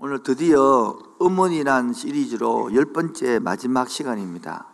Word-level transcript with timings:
오늘 0.00 0.22
드디어 0.22 0.96
음원이란 1.20 1.92
시리즈로 1.92 2.72
열 2.72 2.92
번째 2.92 3.40
마지막 3.40 3.90
시간입니다. 3.90 4.68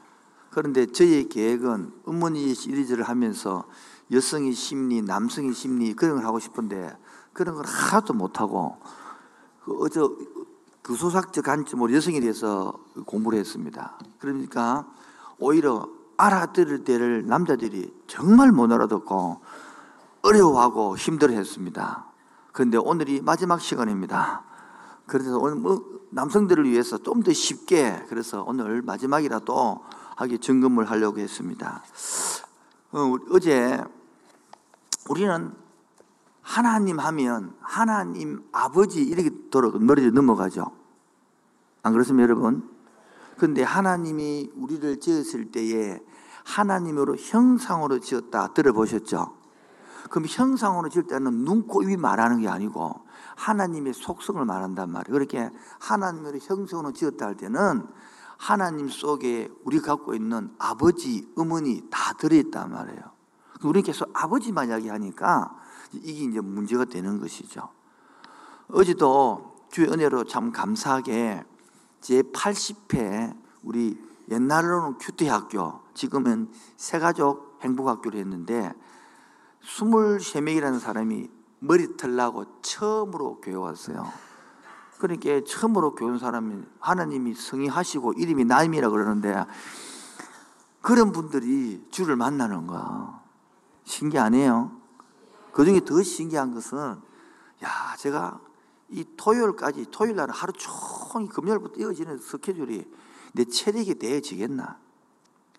그런데 0.50 0.84
저희의 0.84 1.30
계획은 1.30 1.92
음원이 2.06 2.52
시리즈를 2.52 3.04
하면서 3.04 3.64
여성의 4.12 4.52
심리, 4.52 5.00
남성의 5.00 5.54
심리 5.54 5.94
그런 5.94 6.16
걸 6.16 6.26
하고 6.26 6.40
싶은데 6.40 6.94
그런 7.32 7.54
걸 7.54 7.64
하나도 7.64 8.12
못하고 8.12 8.76
그 9.64 9.74
어제 9.80 10.00
그 10.82 10.94
소삭적 10.94 11.42
관점으로 11.42 11.94
여성에 11.94 12.20
대해서 12.20 12.74
공부를 13.06 13.38
했습니다. 13.38 13.98
그러니까 14.18 14.86
오히려 15.38 15.88
알아들을 16.18 16.84
때를 16.84 17.26
남자들이 17.26 17.94
정말 18.06 18.52
못 18.52 18.70
알아듣고 18.70 19.40
어려워하고 20.20 20.98
힘들어했습니다. 20.98 22.12
그런데 22.52 22.76
오늘이 22.76 23.22
마지막 23.22 23.62
시간입니다. 23.62 24.52
그래서 25.06 25.38
오늘 25.38 25.56
뭐 25.56 25.82
남성들을 26.10 26.64
위해서 26.70 26.98
좀 26.98 27.22
더 27.22 27.32
쉽게 27.32 28.04
그래서 28.08 28.44
오늘 28.46 28.82
마지막이라도 28.82 29.80
하게 30.16 30.38
점검을 30.38 30.90
하려고 30.90 31.18
했습니다. 31.18 31.82
어, 32.92 33.16
어제 33.30 33.82
우리는 35.08 35.52
하나님 36.42 37.00
하면 37.00 37.54
하나님 37.60 38.44
아버지 38.52 39.02
이렇게 39.02 39.30
돌아 39.50 39.70
머리에 39.70 40.10
넘어가죠. 40.10 40.70
안 41.82 41.92
그렇습니까, 41.92 42.22
여러분? 42.24 42.68
근데 43.36 43.62
하나님이 43.62 44.52
우리를 44.54 45.00
지었을 45.00 45.50
때에 45.50 46.00
하나님으로 46.44 47.16
형상으로 47.16 47.98
지었다 47.98 48.52
들어보셨죠? 48.52 49.34
그럼 50.10 50.26
형상으로 50.28 50.88
지을 50.90 51.06
때는 51.06 51.44
눈, 51.44 51.66
코, 51.66 51.82
입이 51.82 51.96
말하는 51.96 52.40
게 52.40 52.48
아니고 52.48 53.03
하나님의 53.36 53.94
속성을 53.94 54.44
말한단 54.44 54.90
말이에요. 54.90 55.12
그렇게 55.12 55.50
하나님으로 55.80 56.38
형성으로 56.38 56.92
지었다 56.92 57.26
할 57.26 57.36
때는 57.36 57.86
하나님 58.36 58.88
속에 58.88 59.48
우리 59.64 59.80
갖고 59.80 60.14
있는 60.14 60.54
아버지, 60.58 61.28
어머니 61.36 61.82
다 61.90 62.12
들어있단 62.14 62.70
말이에요. 62.70 63.02
우리 63.62 63.82
계속 63.82 64.10
아버지만 64.12 64.68
이야기하니까 64.68 65.56
이게 65.92 66.24
이제 66.24 66.40
문제가 66.40 66.84
되는 66.84 67.20
것이죠. 67.20 67.68
어제도 68.68 69.56
주의 69.70 69.88
은혜로 69.88 70.24
참 70.24 70.52
감사하게 70.52 71.44
제 72.00 72.22
80회 72.22 73.36
우리 73.62 73.98
옛날로는 74.30 74.98
큐티 74.98 75.26
학교, 75.26 75.80
지금은 75.94 76.50
새가족 76.76 77.58
행복학교를 77.62 78.18
했는데 78.20 78.72
23명이라는 79.64 80.78
사람이 80.80 81.28
머리 81.64 81.96
털라고 81.96 82.44
처음으로 82.60 83.40
교회 83.40 83.54
왔어요. 83.54 84.06
그러니까 84.98 85.40
처음으로 85.46 85.94
교회 85.94 86.10
온 86.10 86.18
사람이 86.18 86.62
하나님이 86.78 87.34
성의하시고 87.34 88.14
이름이 88.14 88.44
나임이라 88.44 88.90
그러는데 88.90 89.46
그런 90.82 91.12
분들이 91.12 91.82
주를 91.90 92.16
만나는 92.16 92.66
거야. 92.66 93.22
신기 93.84 94.18
아니에요? 94.18 94.72
그 95.52 95.64
중에 95.64 95.80
더 95.80 96.02
신기한 96.02 96.52
것은 96.52 96.78
야, 97.64 97.96
제가 97.98 98.40
이 98.90 99.04
토요일까지 99.16 99.86
토요일 99.90 100.16
날 100.16 100.28
하루 100.30 100.52
종일 100.52 101.30
금요일부터 101.30 101.80
이어지는 101.80 102.18
스케줄이 102.18 102.84
내 103.32 103.44
체력이 103.44 103.98
되어지겠나? 103.98 104.78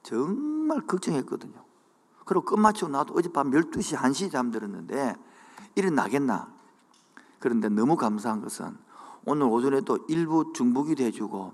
정말 0.03 0.81
걱정했거든요. 0.81 1.65
그리고 2.25 2.45
끝마치고 2.45 2.89
나도 2.89 3.15
어젯밤 3.15 3.49
12시, 3.49 3.97
1시 3.97 4.31
잠들었는데 4.31 5.15
일어나겠나? 5.75 6.47
그런데 7.39 7.69
너무 7.69 7.95
감사한 7.95 8.41
것은 8.41 8.77
오늘 9.25 9.47
오전에도 9.47 9.99
일부 10.07 10.51
중복이 10.53 10.95
돼주고 10.95 11.53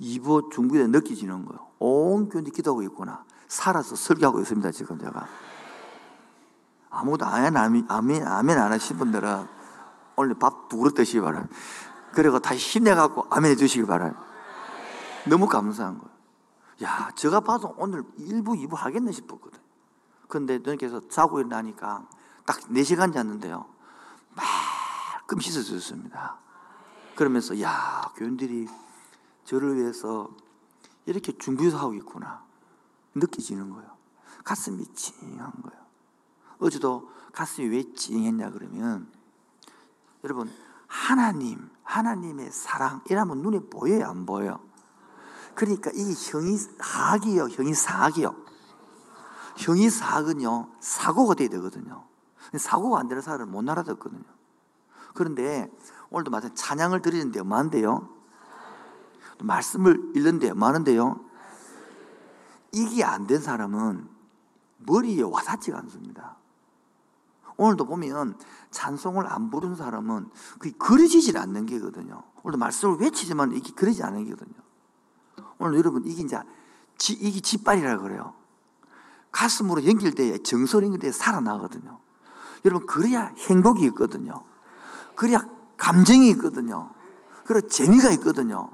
2부 0.00 0.50
중복이 0.50 0.86
느껴지는 0.88 1.44
거예요. 1.44 1.66
온 1.78 2.28
교회 2.28 2.42
기도하고 2.42 2.82
있구나. 2.82 3.24
살아서 3.48 3.96
설교하고 3.96 4.40
있습니다, 4.40 4.70
지금 4.72 4.98
제가. 4.98 5.26
아무도 6.90 7.24
아멘, 7.24 7.56
아멘, 7.56 7.86
아멘, 7.88 8.26
아멘 8.26 8.58
안 8.58 8.72
하신 8.72 8.98
분들은 8.98 9.46
오늘 10.16 10.34
밥 10.34 10.68
두 10.68 10.78
그릇 10.78 10.94
드시기 10.94 11.20
바랍니다. 11.20 11.54
그리고 12.12 12.38
다시 12.38 12.78
힘내갖고 12.78 13.26
아멘 13.30 13.52
해주시기 13.52 13.86
바랍니다. 13.86 14.22
너무 15.28 15.46
감사한 15.46 15.98
거예요. 15.98 16.12
야, 16.82 17.10
제가 17.14 17.40
봐도 17.40 17.74
오늘 17.78 18.02
1부, 18.18 18.58
2부 18.66 18.74
하겠네 18.74 19.12
싶었거든. 19.12 19.60
근데 20.28 20.58
너님께서 20.58 21.08
자고 21.08 21.40
일어나니까 21.40 22.06
딱 22.44 22.58
4시간 22.60 23.12
잤는데요. 23.12 23.66
말끔 24.34 25.40
씻어주셨습니다. 25.40 26.38
그러면서, 27.14 27.60
야, 27.60 28.12
교인들이 28.16 28.68
저를 29.44 29.76
위해서 29.76 30.30
이렇게 31.06 31.36
준비해서 31.36 31.78
하고 31.78 31.94
있구나. 31.94 32.42
느껴지는 33.14 33.70
거예요. 33.70 33.90
가슴이 34.44 34.84
찡한 34.94 35.52
거예요. 35.62 35.82
어제도 36.58 37.10
가슴이 37.32 37.68
왜 37.68 37.92
찡했냐 37.92 38.50
그러면, 38.50 39.10
여러분, 40.24 40.50
하나님, 40.86 41.70
하나님의 41.82 42.50
사랑, 42.52 43.02
이러면 43.08 43.42
눈에 43.42 43.60
보여요, 43.60 44.06
안 44.06 44.26
보여요? 44.26 44.60
그러니까 45.54 45.90
이게 45.94 46.12
형이 46.12 46.56
사학이요, 46.56 47.48
형이 47.48 47.74
사학이요. 47.74 48.34
형이 49.58 49.90
사학은요, 49.90 50.70
사고가 50.80 51.34
돼야 51.34 51.48
되거든요. 51.48 52.04
사고가 52.58 53.00
안 53.00 53.08
되는 53.08 53.22
사람을 53.22 53.46
못 53.46 53.68
알아듣거든요. 53.68 54.22
그런데 55.14 55.70
오늘도 56.10 56.30
마찬 56.30 56.54
찬양을 56.54 57.02
드리는데요, 57.02 57.44
많은데요. 57.44 58.08
말씀을 59.42 60.12
읽는데요, 60.14 60.54
많은데요. 60.54 61.20
이게 62.72 63.04
안 63.04 63.26
된 63.26 63.40
사람은 63.40 64.08
머리에 64.78 65.22
와닿지가 65.22 65.78
않습니다. 65.78 66.36
오늘도 67.56 67.84
보면 67.84 68.38
찬송을 68.70 69.26
안 69.26 69.50
부른 69.50 69.76
사람은 69.76 70.30
그게 70.58 70.70
그려지질 70.78 71.36
않는 71.38 71.66
게거든요. 71.66 72.22
오늘도 72.42 72.58
말씀을 72.58 72.96
외치지만 72.96 73.52
이게 73.52 73.72
그러지 73.72 74.02
않는 74.02 74.24
게거든요. 74.24 74.56
오늘 75.58 75.78
여러분 75.78 76.04
이게 76.06 76.22
이제 76.22 76.38
지, 76.96 77.12
이게 77.12 77.40
짓발이라 77.40 77.98
그래요. 77.98 78.34
가슴으로 79.30 79.84
연결돼 79.86 80.42
정서로 80.42 80.86
연결돼 80.86 81.12
살아나거든요. 81.12 82.01
여러분 82.64 82.86
그래야 82.86 83.32
행복이 83.36 83.84
있거든요. 83.86 84.42
그래야 85.14 85.44
감정이 85.76 86.28
있거든요. 86.30 86.90
그리고 87.44 87.66
재미가 87.68 88.10
있거든요. 88.12 88.70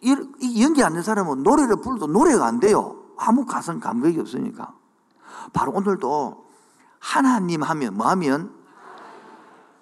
이 0.00 0.62
연기 0.62 0.82
안 0.82 0.94
된 0.94 1.02
사람은 1.02 1.42
노래를 1.44 1.76
불러도 1.76 2.08
노래가 2.08 2.46
안 2.46 2.58
돼요. 2.58 2.96
아무 3.16 3.46
가성 3.46 3.78
감각이 3.80 4.18
없으니까. 4.18 4.74
바로 5.52 5.72
오늘도 5.72 6.46
하나님 6.98 7.62
하면 7.62 7.96
뭐 7.96 8.08
하면 8.08 8.52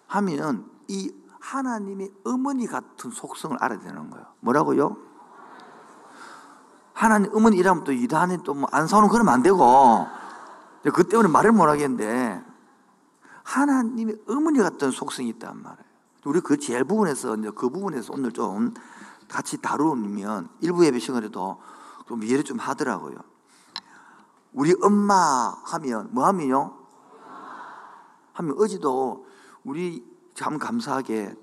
하면 0.07 0.71
이 0.89 1.13
하나님의 1.41 2.13
어머니 2.25 2.67
같은 2.67 3.11
속성을 3.11 3.57
알아야 3.61 3.79
되는 3.81 4.11
거예요. 4.11 4.27
뭐라고요? 4.41 4.97
하나님 6.93 7.35
어머니 7.35 7.57
이라면 7.57 7.85
또 7.85 7.93
이단에 7.93 8.39
또안 8.45 8.87
사오는 8.87 9.09
그러면 9.09 9.33
안 9.35 9.43
되고 9.43 10.07
그 10.91 11.09
때문에 11.09 11.29
말을 11.29 11.53
못 11.53 11.65
하겠는데 11.65 12.45
하나님의 13.43 14.23
어머니 14.29 14.59
같은 14.59 14.91
속성이 14.91 15.29
있단 15.31 15.63
말이에요. 15.63 15.85
우리 16.25 16.41
그 16.41 16.59
제일 16.59 16.85
부분에서 16.85 17.37
이제 17.37 17.51
그 17.55 17.69
부분에서 17.69 18.13
오늘 18.15 18.33
좀 18.33 18.73
같이 19.29 19.61
다루면 19.61 20.49
일부 20.61 20.85
예배 20.85 20.99
시간에도 20.99 21.61
좀 22.07 22.23
이해를 22.23 22.45
좀 22.45 22.59
하더라고요. 22.59 23.17
우리 24.53 24.75
엄마 24.83 25.55
하면 25.65 26.09
뭐 26.13 26.27
하면요? 26.27 26.75
하면 28.33 28.57
어제도 28.59 29.27
우리 29.65 30.05
참 30.35 30.59
감사하게 30.59 31.35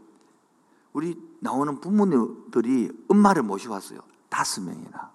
우리 0.93 1.15
나오는 1.39 1.79
부모님들이 1.79 2.91
엄마를 3.07 3.43
모셔왔어요. 3.43 3.99
다섯 4.29 4.61
명이나. 4.61 5.11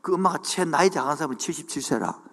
그 0.00 0.14
엄마가 0.14 0.38
최 0.42 0.64
나이 0.64 0.90
작은 0.90 1.16
사람은 1.16 1.36
77세라. 1.36 2.31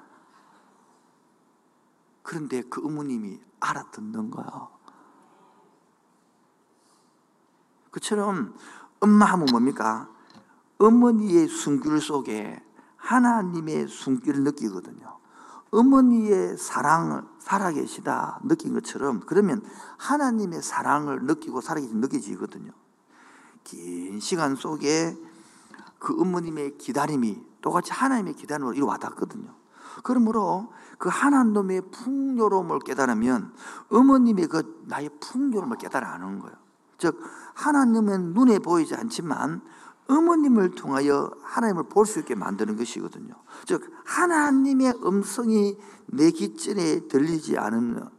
그런데 2.29 2.61
그 2.61 2.85
어머님이 2.85 3.39
알아듣는 3.59 4.29
거야. 4.29 4.67
그처럼 7.89 8.55
엄마 8.99 9.25
하면 9.25 9.47
뭡니까? 9.49 10.07
어머니의 10.77 11.47
숨길 11.47 11.99
속에 11.99 12.63
하나님의 12.97 13.87
숨길을 13.87 14.43
느끼거든요. 14.43 15.17
어머니의 15.71 16.55
사랑을 16.59 17.23
살아계시다 17.39 18.41
느낀 18.43 18.75
것처럼 18.75 19.21
그러면 19.21 19.63
하나님의 19.97 20.61
사랑을 20.61 21.23
느끼고 21.23 21.61
살아계시 21.61 21.95
느껴지거든요. 21.95 22.71
긴 23.63 24.19
시간 24.19 24.55
속에 24.55 25.17
그 25.97 26.21
어머님의 26.21 26.77
기다림이 26.77 27.43
똑같이 27.61 27.91
하나님의 27.91 28.35
기다림으로 28.35 28.73
이리 28.75 28.83
와닿거든요. 28.83 29.58
그러므로 30.03 30.71
그 30.97 31.09
하나님의 31.09 31.83
풍요로움을 31.91 32.79
깨달으면 32.79 33.53
어머님의 33.89 34.47
그 34.47 34.83
나의 34.87 35.09
풍요로움을 35.19 35.77
깨달아 35.77 36.13
아는 36.13 36.39
거예요. 36.39 36.55
즉 36.97 37.19
하나님은 37.53 38.33
눈에 38.33 38.59
보이지 38.59 38.95
않지만 38.95 39.61
어머님을 40.09 40.71
통하여 40.71 41.31
하나님을 41.43 41.83
볼 41.83 42.05
수 42.05 42.19
있게 42.19 42.35
만드는 42.35 42.75
것이거든요. 42.77 43.33
즉 43.65 43.89
하나님의 44.05 44.95
음성이 45.05 45.77
내 46.07 46.31
귓전에 46.31 47.07
들리지 47.07 47.57
않으면 47.57 48.09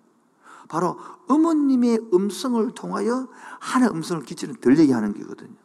바로 0.68 0.98
어머님의 1.28 2.10
음성을 2.14 2.70
통하여 2.74 3.28
하나의 3.58 3.90
음성을 3.92 4.22
귓전에 4.22 4.54
들리게 4.54 4.92
하는 4.92 5.12
거거든요. 5.12 5.56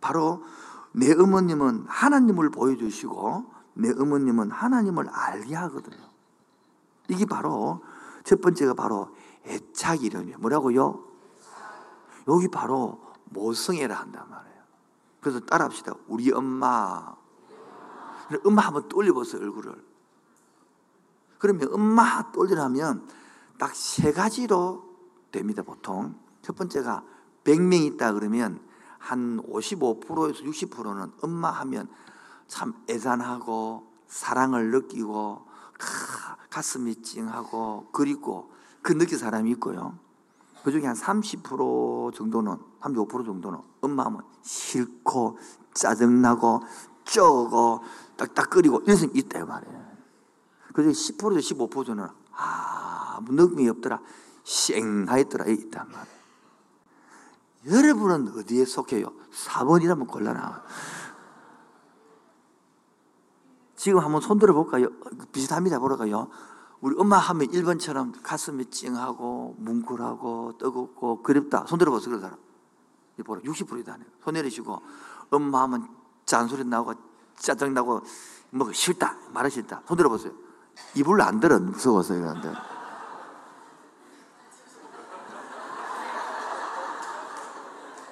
바로 0.00 0.42
내 0.92 1.12
어머님은 1.12 1.84
하나님을 1.86 2.50
보여주시고 2.50 3.53
내 3.74 3.90
어머님은 3.90 4.50
하나님을 4.50 5.08
알게 5.08 5.54
하거든요. 5.54 6.08
이게 7.08 7.26
바로 7.26 7.82
첫 8.24 8.40
번째가 8.40 8.74
바로 8.74 9.14
애착 9.46 10.02
이름이에요. 10.02 10.38
뭐라고요? 10.38 11.04
여기 12.28 12.48
바로 12.48 13.00
모성애라 13.26 13.94
한단 13.94 14.28
말이에요. 14.30 14.62
그래서 15.20 15.40
따라합시다. 15.40 15.94
우리 16.08 16.32
엄마. 16.32 17.14
엄마 18.44 18.62
한번 18.62 18.88
떠올려보세요, 18.88 19.42
얼굴을. 19.42 19.84
그러면 21.38 21.68
엄마 21.72 22.32
떠올리라면 22.32 23.06
딱 23.58 23.74
세 23.74 24.12
가지로 24.12 24.84
됩니다, 25.30 25.62
보통. 25.62 26.14
첫 26.42 26.56
번째가 26.56 27.04
100명 27.44 27.84
있다 27.84 28.12
그러면 28.14 28.60
한 28.98 29.40
55%에서 29.42 30.42
60%는 30.42 31.12
엄마 31.20 31.50
하면 31.50 31.88
참 32.46 32.74
애잔하고 32.88 33.86
사랑을 34.06 34.70
느끼고 34.70 35.46
가슴이 36.50 37.02
찡하고 37.02 37.88
그리고 37.92 38.52
그 38.82 38.96
느낀 38.96 39.18
사람이 39.18 39.50
있고요. 39.52 39.98
그 40.62 40.70
중에 40.70 40.86
한 40.86 40.94
30% 40.94 42.14
정도는, 42.14 42.56
35% 42.80 43.26
정도는 43.26 43.58
엄마 43.80 44.04
하면 44.06 44.22
싫고 44.42 45.38
짜증나고 45.74 46.62
쪼고 47.04 47.82
딱딱거리고 48.16 48.80
이런 48.84 48.96
사람이 48.96 49.18
있다 49.18 49.44
말이에요. 49.44 49.84
그 50.72 50.82
중에 50.82 50.92
10%에서 50.92 51.54
15%는 51.54 52.08
아무 52.32 53.32
느낌이 53.32 53.68
없더라. 53.68 54.00
쌩하였더라. 54.44 55.46
있단 55.46 55.88
말이에요. 55.90 56.14
여러분은 57.66 58.36
어디에 58.36 58.64
속해요? 58.64 59.12
4번이라면 59.32 60.06
곤란하 60.06 60.62
지금 63.84 64.00
한번 64.00 64.22
손 64.22 64.38
들어 64.38 64.54
볼까요? 64.54 64.88
비슷합니다. 65.30 65.78
보러가요. 65.78 66.30
우리 66.80 66.96
엄마 66.98 67.18
하면 67.18 67.48
1번처럼 67.48 68.14
가슴이 68.22 68.70
찡하고 68.70 69.56
뭉클하고 69.58 70.56
뜨겁고 70.56 71.22
그립다. 71.22 71.66
손 71.66 71.78
들어 71.78 71.92
보세요. 71.92 72.08
그런 72.08 72.22
사람. 72.22 72.38
이 73.18 73.22
보라 73.22 73.42
60%이다. 73.42 73.98
손 74.22 74.32
내리시고 74.32 74.80
엄마 75.28 75.64
하면 75.64 75.86
잔소리 76.24 76.64
나고 76.64 76.94
짜증나고 77.36 78.00
뭐 78.52 78.72
싫다. 78.72 79.18
말하 79.34 79.50
싫다. 79.50 79.82
손 79.86 79.98
들어 79.98 80.08
보세요. 80.08 80.32
이불 80.94 81.20
안 81.20 81.38
들어. 81.38 81.58
무서워서 81.58 82.14
그런데. 82.14 82.54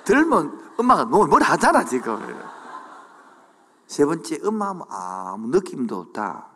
들면 0.04 0.74
엄마가 0.76 1.04
너무 1.04 1.26
뭘 1.26 1.42
하잖아 1.42 1.82
지금. 1.82 2.61
세 3.92 4.06
번째 4.06 4.40
엄마 4.42 4.70
하면 4.70 4.86
아무 4.88 5.48
느낌도 5.48 5.94
없다. 5.98 6.46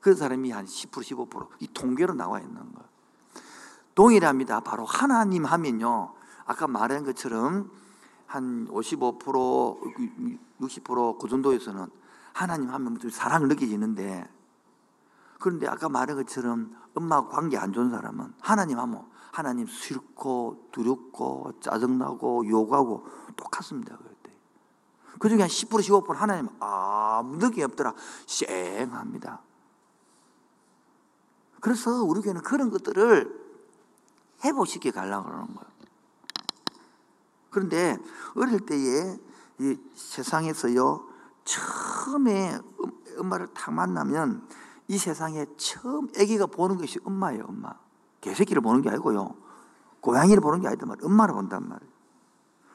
그런 0.00 0.16
사람이 0.16 0.50
한 0.50 0.64
10% 0.64 0.90
15%이 0.90 1.68
통계로 1.74 2.14
나와 2.14 2.40
있는 2.40 2.54
거예요. 2.54 2.88
동일합니다. 3.94 4.60
바로 4.60 4.86
하나님 4.86 5.44
하면요. 5.44 6.14
아까 6.46 6.66
말한 6.66 7.04
것처럼 7.04 7.70
한 8.24 8.66
55% 8.68 9.18
60%그 10.58 11.28
정도에서는 11.28 11.86
하나님 12.32 12.70
하면 12.70 12.98
좀 12.98 13.10
사랑을 13.10 13.48
느껴지는데 13.48 14.26
그런데 15.38 15.68
아까 15.68 15.90
말한 15.90 16.16
것처럼 16.16 16.74
엄마하고 16.94 17.28
관계 17.28 17.58
안 17.58 17.74
좋은 17.74 17.90
사람은 17.90 18.32
하나님 18.40 18.78
하면 18.78 19.04
하나님 19.32 19.66
싫고 19.66 20.68
두렵고 20.72 21.60
짜증나고 21.60 22.48
욕하고 22.48 23.06
똑같습니다. 23.36 23.98
그 25.18 25.28
중에 25.28 25.40
한 25.40 25.48
10% 25.48 25.68
15% 25.68 26.14
하나님 26.14 26.48
아무 26.60 27.36
느낌이 27.36 27.64
없더라. 27.64 27.94
쌩합니다. 28.26 29.40
그래서 31.60 32.02
우리 32.02 32.20
교회는 32.20 32.42
그런 32.42 32.70
것들을 32.70 33.46
회복시켜 34.44 34.90
가려고 34.90 35.24
그러는 35.24 35.46
거예요. 35.46 35.70
그런데 37.50 37.96
어릴 38.36 38.60
때에 38.60 39.18
이 39.58 39.78
세상에서요, 39.94 41.08
처음에 41.44 42.58
엄마를 43.18 43.48
딱 43.54 43.72
만나면 43.72 44.46
이 44.88 44.98
세상에 44.98 45.46
처음 45.56 46.08
아기가 46.18 46.46
보는 46.46 46.76
것이 46.76 47.00
엄마예요, 47.02 47.46
엄마. 47.48 47.72
개새끼를 48.20 48.60
보는 48.60 48.82
게 48.82 48.90
아니고요. 48.90 49.34
고양이를 50.00 50.40
보는 50.40 50.60
게 50.60 50.68
아니단 50.68 50.88
말이에요. 50.88 51.06
엄마를 51.06 51.34
본단 51.34 51.68
말이에요. 51.68 51.92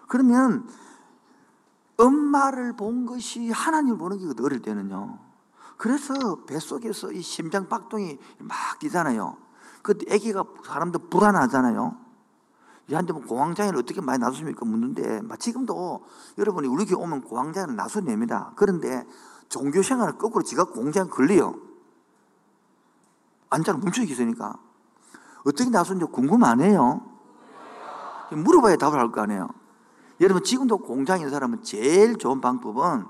그러면 0.08 0.68
엄마를 2.02 2.74
본 2.74 3.06
것이 3.06 3.52
하나님을 3.52 3.98
보는 3.98 4.18
게거든, 4.18 4.44
어릴 4.46 4.62
때는요. 4.62 5.20
그래서 5.78 6.14
뱃속에서 6.46 7.12
이 7.12 7.22
심장 7.22 7.68
박동이 7.68 8.20
막 8.40 8.80
뛰잖아요. 8.80 9.38
그때 9.82 10.14
아기가 10.14 10.44
사람도 10.66 11.10
불안하잖아요. 11.10 11.98
얘한테 12.92 13.14
뭐 13.14 13.22
공황장애를 13.24 13.80
어떻게 13.80 14.02
많이 14.02 14.20
나섰습니까? 14.20 14.66
묻는데, 14.66 15.22
지금도 15.40 16.06
여러분이 16.38 16.68
우리 16.68 16.86
교회 16.86 17.02
오면 17.02 17.22
공황장애를 17.22 17.76
나서냅니다. 17.76 18.52
그런데 18.56 19.06
종교 19.50 19.82
생활을 19.82 20.18
거꾸로 20.18 20.44
지가 20.44 20.66
공장 20.66 21.10
걸려요. 21.10 21.56
앉아 23.50 23.74
멈춰 23.74 24.04
있으니까. 24.04 24.56
어떻게 25.46 25.70
나섰는지 25.70 26.12
궁금 26.12 26.44
안 26.44 26.62
해요? 26.62 27.02
물어봐야 28.32 28.78
답을 28.78 29.00
할 29.00 29.12
거 29.12 29.22
아니에요. 29.22 29.50
여러분, 30.22 30.44
지금도 30.44 30.78
있는 31.18 31.32
사람은 31.32 31.64
제일 31.64 32.16
좋은 32.16 32.42
방법은 32.42 33.06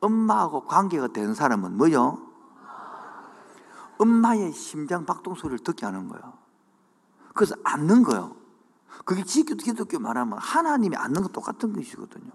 엄마하고 0.00 0.64
관계가 0.64 1.08
된 1.08 1.34
사람은 1.34 1.76
뭐요? 1.76 2.18
엄마의 3.98 4.52
심장 4.52 5.04
박동 5.04 5.34
소리를 5.34 5.58
듣게 5.58 5.84
하는 5.84 6.08
거예요. 6.08 6.32
그래서 7.34 7.54
앉는 7.64 8.02
거예요. 8.02 8.34
그게 9.04 9.22
기독교 9.64 9.98
말하면 9.98 10.38
하나님이 10.38 10.96
앉는 10.96 11.22
거 11.22 11.28
똑같은 11.28 11.74
것이거든요. 11.74 12.30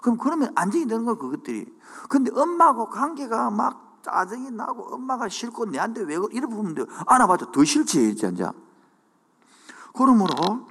그럼 0.00 0.16
그러면 0.16 0.50
안정이 0.54 0.86
되는 0.86 1.04
거예요, 1.04 1.18
그것들이. 1.18 1.66
근데 2.08 2.30
엄마하고 2.34 2.88
관계가 2.88 3.50
막 3.50 4.00
짜증이 4.02 4.52
나고 4.52 4.94
엄마가 4.94 5.28
싫고 5.28 5.66
내한테 5.66 6.02
왜 6.02 6.16
돼요. 6.74 6.86
안아봐도 7.06 7.52
더 7.52 7.62
싫지, 7.62 8.16
진짜. 8.16 8.54
그러므로 9.92 10.66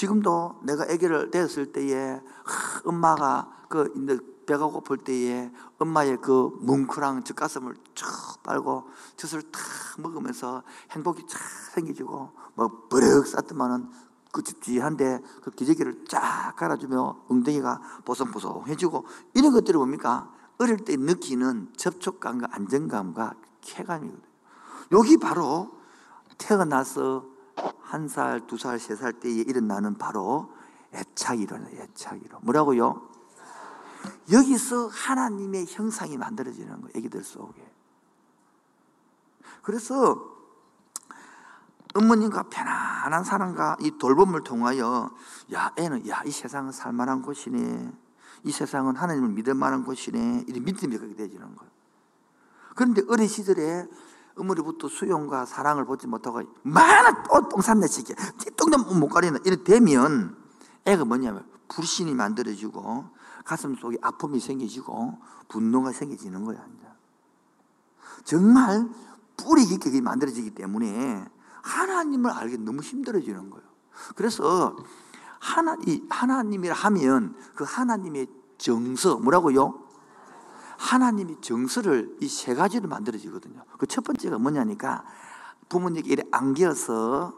지금도 0.00 0.60
내가 0.62 0.84
아기를 0.84 1.30
데렸을 1.30 1.72
때에 1.72 2.22
엄마가 2.86 3.66
그 3.68 3.92
배가 4.46 4.64
고플 4.64 4.96
때에 4.96 5.52
엄마의 5.78 6.16
그 6.22 6.56
뭉클한 6.62 7.22
젖가슴을 7.24 7.74
쭉 7.94 8.08
빨고 8.42 8.88
젖을 9.16 9.42
탁 9.42 9.60
먹으면서 9.98 10.62
행복이 10.92 11.26
쫙 11.26 11.38
생기지고 11.74 12.30
뭐 12.54 12.88
버럭 12.88 13.26
쌌더만은 13.26 13.90
끄집지한데 14.32 15.20
그 15.42 15.50
기저귀를 15.50 16.06
쫙 16.08 16.54
갈아주며 16.56 17.24
엉덩이가 17.28 18.00
보송보송해지고 18.06 19.04
이런 19.34 19.52
것들이 19.52 19.76
뭡니까? 19.76 20.32
어릴 20.56 20.78
때 20.78 20.96
느끼는 20.96 21.74
접촉감과 21.76 22.48
안정감과 22.52 23.34
쾌감이거든요. 23.60 24.22
여기 24.92 25.18
바로 25.18 25.72
태어나서 26.38 27.29
한 27.82 28.08
살, 28.08 28.46
두 28.46 28.56
살, 28.56 28.78
세 28.78 28.94
살 28.96 29.12
때에 29.14 29.32
일어나는 29.32 29.98
바로 29.98 30.52
애착이로는 30.92 31.68
애착이로. 31.78 32.40
뭐라고요? 32.42 33.08
여기서 34.32 34.88
하나님의 34.88 35.66
형상이 35.68 36.16
만들어지는 36.16 36.80
거예요. 36.80 36.90
애기들 36.94 37.22
속에. 37.22 37.70
그래서 39.62 40.38
어머님과 41.94 42.44
편안한 42.44 43.24
사랑과 43.24 43.76
이 43.80 43.98
돌봄을 43.98 44.42
통하여 44.44 45.10
야 45.52 45.72
애는 45.76 46.08
야 46.08 46.22
이 46.24 46.30
세상은 46.30 46.72
살만한 46.72 47.22
곳이네. 47.22 47.92
이 48.44 48.52
세상은 48.52 48.96
하나님을 48.96 49.28
믿을 49.30 49.54
만한 49.54 49.84
곳이네. 49.84 50.44
이런 50.46 50.64
믿음이 50.64 50.96
그렇게 50.96 51.14
되지는 51.16 51.56
거예요. 51.56 51.70
그런데 52.74 53.02
어린 53.08 53.26
시절에 53.26 53.86
어머니부터 54.40 54.88
수용과 54.88 55.46
사랑을 55.46 55.84
보지 55.84 56.06
못하고 56.06 56.42
많은 56.62 57.22
똥 57.50 57.60
샀네 57.60 57.86
시게 57.86 58.14
똥도 58.56 58.94
못 58.94 59.08
가리는 59.08 59.40
이렇게 59.44 59.62
되면 59.62 60.36
애가 60.84 61.04
뭐냐면 61.04 61.46
불신이 61.68 62.14
만들어지고 62.14 63.04
가슴 63.44 63.74
속에 63.76 63.96
아픔이 64.02 64.40
생기지고 64.40 65.18
분노가 65.48 65.92
생기지는 65.92 66.44
거야. 66.44 66.64
정말 68.24 68.88
뿌리 69.36 69.64
깊게 69.64 70.00
만들어지기 70.00 70.50
때문에 70.50 71.24
하나님을 71.62 72.30
알기 72.30 72.58
너무 72.58 72.80
힘들어지는 72.80 73.50
거예요. 73.50 73.66
그래서 74.14 74.76
하나, 75.38 75.76
이 75.86 76.02
하나님이라 76.08 76.74
하면 76.74 77.34
그 77.54 77.64
하나님의 77.64 78.28
정서, 78.58 79.16
뭐라고요? 79.16 79.89
하나님이 80.80 81.36
정서를 81.42 82.16
이 82.22 82.28
세 82.28 82.54
가지로 82.54 82.88
만들어지거든요. 82.88 83.64
그 83.78 83.86
첫 83.86 84.02
번째가 84.02 84.38
뭐냐니까 84.38 85.04
부모님께 85.68 86.10
이래 86.10 86.22
안겨서 86.30 87.34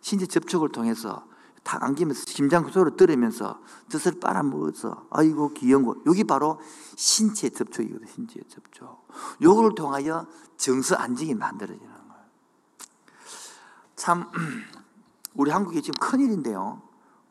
신체 0.00 0.26
접촉을 0.26 0.70
통해서 0.70 1.26
탁 1.62 1.82
안기면서 1.82 2.24
심장 2.26 2.68
소리를 2.70 2.96
들으면서 2.96 3.60
젖을 3.88 4.18
빨아먹어서 4.20 5.08
아이고 5.10 5.52
귀여운 5.54 5.84
거 5.84 5.96
여기 6.06 6.24
바로 6.24 6.58
신체 6.96 7.50
접촉이거든요. 7.50 8.08
신체 8.08 8.40
접촉. 8.48 9.06
요걸 9.42 9.74
통하여 9.74 10.26
정서 10.56 10.94
안정이 10.94 11.34
만들어지는 11.34 11.86
거예요. 11.90 12.24
참 13.96 14.30
우리 15.34 15.50
한국이 15.50 15.82
지금 15.82 15.98
큰일인데요. 16.00 16.80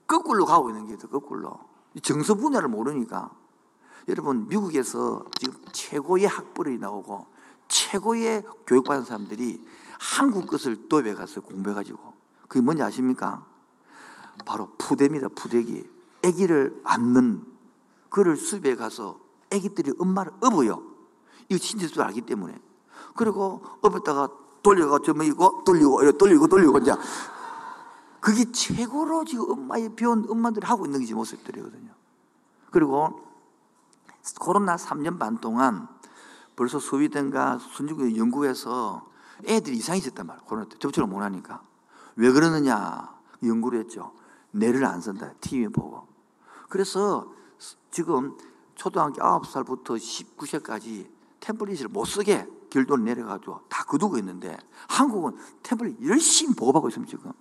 거꾸로 0.06 0.46
가고 0.46 0.70
있는 0.70 0.86
게 0.86 0.96
거꾸로. 1.08 1.60
정서 2.04 2.36
분야를 2.36 2.68
모르니까 2.68 3.32
여러분 4.08 4.48
미국에서 4.48 5.26
지금 5.40 5.60
최고의 5.72 6.28
학벌이 6.28 6.78
나오고 6.78 7.26
최고의 7.68 8.44
교육받은 8.68 9.06
사람들이 9.06 9.66
한국 10.00 10.48
것을 10.48 10.88
도입해 10.88 11.16
가서 11.16 11.42
공부해가지고. 11.42 12.14
그게 12.48 12.62
뭔지 12.62 12.84
아십니까? 12.84 13.46
바로 14.46 14.70
푸대입니다 14.78 15.30
푸대기. 15.30 15.90
아기를 16.24 16.82
안는 16.84 17.46
그를 18.10 18.38
수입해 18.38 18.76
가서 18.76 19.20
아기들이 19.52 19.94
엄마를 20.00 20.32
업어요. 20.42 20.84
이거 21.50 21.58
신지도 21.58 22.04
알기 22.04 22.22
때문에. 22.22 22.56
그리고 23.16 23.62
업었다가 23.82 24.30
돌려가 24.62 25.00
좀 25.00 25.22
이고 25.24 25.64
돌리고 25.64 26.12
돌리고 26.18 26.48
돌리고 26.48 26.78
이제. 26.80 26.94
그게 28.20 28.52
최고로 28.52 29.26
지금 29.26 29.52
엄마의 29.52 29.96
배운 29.96 30.26
엄마들이 30.30 30.66
하고 30.66 30.86
있는 30.86 31.04
게 31.06 31.14
모습들이거든요. 31.14 31.92
그리고 32.72 33.22
코로나 34.40 34.76
3년 34.76 35.20
반 35.20 35.38
동안 35.38 35.88
벌써 36.56 36.80
스위덴과 36.80 37.60
순중국 37.60 38.18
연구에서 38.18 39.08
애들이 39.46 39.78
이상이 39.78 40.00
있었단 40.00 40.26
말이에요. 40.26 40.46
코로나 40.46 40.68
때 40.68 40.78
접촉을 40.80 41.08
못 41.08 41.22
하니까. 41.22 41.62
왜 42.16 42.32
그러느냐 42.32 43.14
연구를 43.44 43.80
했죠. 43.82 44.14
뇌를 44.52 44.86
안 44.86 45.02
쓴다. 45.02 45.34
TV 45.42 45.68
보고. 45.68 46.08
그래서 46.70 47.32
지금 47.92 48.38
초등학교 48.76 49.16
9살부터 49.16 49.98
19세까지 49.98 51.10
태블릿을 51.40 51.90
못 51.90 52.06
쓰게 52.06 52.48
길돈 52.70 53.04
내려가지고 53.04 53.62
다 53.70 53.84
거두고 53.84 54.18
있는데 54.18 54.58
한국은 54.88 55.38
태블릿 55.64 56.02
열심히 56.04 56.56
보고받고 56.56 56.90
있습니다, 56.90 57.10
지금. 57.10 57.32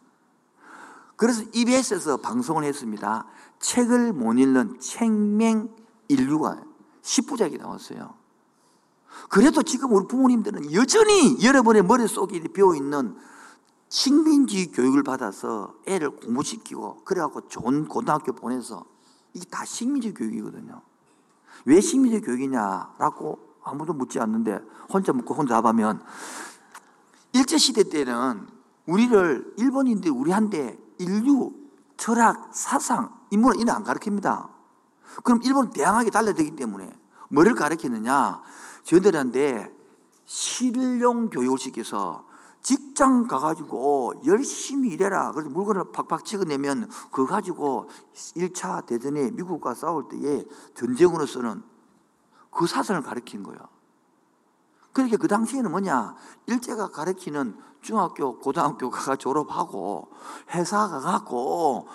그래서 1.16 1.44
EBS에서 1.52 2.16
방송을 2.18 2.64
했습니다. 2.64 3.26
책을 3.60 4.12
못 4.12 4.34
읽는 4.34 4.80
책맹 4.80 5.74
인류가 6.08 6.60
10부작이 7.04 7.58
나왔어요. 7.58 8.14
그래도 9.28 9.62
지금 9.62 9.92
우리 9.92 10.06
부모님들은 10.08 10.72
여전히 10.72 11.44
여러분의 11.44 11.82
머릿속에 11.82 12.40
비어있는 12.40 13.16
식민지 13.88 14.72
교육을 14.72 15.04
받아서 15.04 15.74
애를 15.86 16.10
공부시키고 16.10 17.04
그래갖고 17.04 17.48
좋은 17.48 17.86
고등학교 17.86 18.32
보내서 18.32 18.84
이게 19.34 19.44
다 19.48 19.64
식민지 19.64 20.12
교육이거든요. 20.14 20.82
왜 21.66 21.80
식민지 21.80 22.20
교육이냐라고 22.20 23.38
아무도 23.62 23.92
묻지 23.92 24.18
않는데 24.18 24.60
혼자 24.92 25.12
묻고 25.12 25.34
혼자 25.34 25.54
답하면 25.54 26.02
일제시대 27.32 27.84
때는 27.84 28.48
우리를 28.86 29.54
일본인들이 29.56 30.10
우리한테 30.10 30.78
인류, 30.98 31.52
철학, 31.96 32.50
사상, 32.52 33.16
인문을 33.30 33.60
이는 33.60 33.72
안 33.72 33.84
가르칩니다. 33.84 34.53
그럼 35.22 35.40
일본은 35.42 35.70
대항하게 35.70 36.10
달라되기 36.10 36.56
때문에 36.56 36.90
뭐를 37.30 37.54
가르치느냐? 37.54 38.42
저들한테 38.84 39.72
실용 40.24 41.30
교육을 41.30 41.58
시켜서 41.58 42.24
직장 42.62 43.26
가가지고 43.26 44.22
열심히 44.24 44.88
일해라. 44.90 45.32
그래서 45.32 45.50
물건을 45.50 45.92
팍팍 45.92 46.24
찍어내면 46.24 46.88
그거 47.10 47.26
가지고 47.26 47.90
1차 48.14 48.86
대전에 48.86 49.30
미국과 49.32 49.74
싸울 49.74 50.08
때에 50.08 50.44
전쟁으로서는 50.74 51.62
그 52.50 52.66
사상을 52.66 53.02
가르친 53.02 53.42
거예요. 53.42 53.60
그러니까 54.94 55.18
그 55.18 55.28
당시에는 55.28 55.70
뭐냐? 55.70 56.14
일제가 56.46 56.88
가르치는 56.88 57.58
중학교, 57.82 58.38
고등학교 58.38 58.88
가가 58.88 59.16
졸업하고 59.16 60.08
회사 60.54 60.88
가 60.88 61.00
갖고 61.00 61.86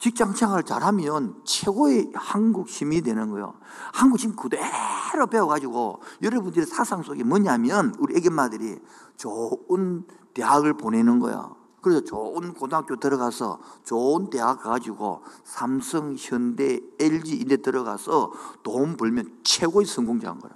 직장 0.00 0.32
생활 0.32 0.64
잘하면 0.64 1.42
최고의 1.44 2.12
한국 2.14 2.70
시민이 2.70 3.02
되는 3.02 3.30
거예요. 3.30 3.54
한국 3.92 4.16
지금 4.16 4.34
그대로 4.34 5.26
배워가지고 5.30 6.00
여러분들의 6.22 6.66
사상 6.66 7.02
속에 7.02 7.22
뭐냐면 7.22 7.94
우리 7.98 8.16
애견마들이 8.16 8.78
좋은 9.18 10.04
대학을 10.32 10.78
보내는 10.78 11.18
거야. 11.18 11.54
그래서 11.82 12.02
좋은 12.02 12.54
고등학교 12.54 12.96
들어가서 12.96 13.60
좋은 13.84 14.30
대학 14.30 14.62
가가지고 14.62 15.22
삼성, 15.44 16.14
현대, 16.16 16.80
LG 16.98 17.36
이데 17.36 17.58
들어가서 17.58 18.32
돈 18.62 18.96
벌면 18.96 19.40
최고의 19.44 19.84
성공자인 19.84 20.38
거야. 20.38 20.52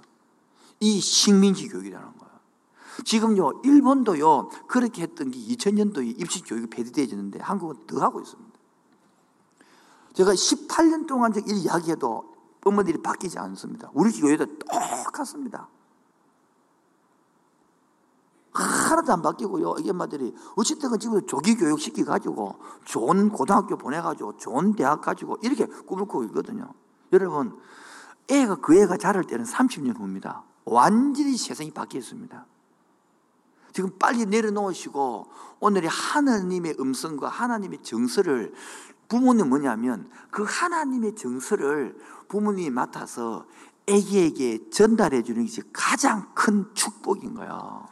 이 0.79 0.99
식민지 0.99 1.67
교육이라는 1.67 2.17
거야. 2.17 2.31
지금요, 3.03 3.61
일본도요, 3.63 4.49
그렇게 4.67 5.03
했던 5.03 5.29
게 5.29 5.37
2000년도에 5.37 6.19
입시 6.19 6.41
교육이 6.41 6.67
폐지되어졌는데 6.67 7.41
한국은 7.41 7.85
더 7.85 8.01
하고 8.01 8.21
있습니다. 8.21 8.54
제가 10.15 10.31
18년 10.31 11.07
동안 11.07 11.33
이 11.35 11.51
이야기해도 11.51 12.33
어머니들이 12.63 13.03
바뀌지 13.03 13.37
않습니다. 13.37 13.91
우리 13.93 14.11
교회도 14.11 14.45
똑같습니다. 14.57 15.69
하나도 18.53 19.11
안 19.11 19.21
바뀌고요. 19.21 19.75
이게 19.79 19.91
말들이 19.91 20.33
어쨌든 20.55 20.97
지금 20.97 21.25
조기 21.27 21.55
교육 21.55 21.79
시켜가지고 21.79 22.55
좋은 22.85 23.29
고등학교 23.29 23.77
보내가지고 23.77 24.37
좋은 24.37 24.73
대학 24.73 25.01
가지고 25.01 25.37
이렇게 25.41 25.65
꿈을 25.65 26.05
꾸고 26.05 26.23
있거든요. 26.25 26.73
여러분, 27.11 27.59
애가 28.29 28.55
그 28.55 28.75
애가 28.77 28.97
자랄 28.97 29.25
때는 29.25 29.45
30년 29.45 29.99
후입니다. 29.99 30.43
완전히 30.63 31.35
세상이 31.35 31.71
바뀌었습니다. 31.71 32.45
지금 33.75 33.91
빨리 33.99 34.25
내려놓으시고 34.25 35.25
오늘의 35.59 35.89
하나님의 35.89 36.77
음성과 36.79 37.27
하나님의 37.27 37.83
정서를 37.83 38.53
부모는 39.09 39.49
뭐냐면 39.49 40.09
그 40.31 40.45
하나님의 40.47 41.15
정서를 41.15 41.97
부모님이 42.29 42.69
맡아서 42.69 43.45
애기에게 43.87 44.69
전달해 44.69 45.23
주는 45.23 45.45
것이 45.45 45.61
가장 45.73 46.33
큰 46.33 46.73
축복인 46.73 47.33
거예요. 47.33 47.85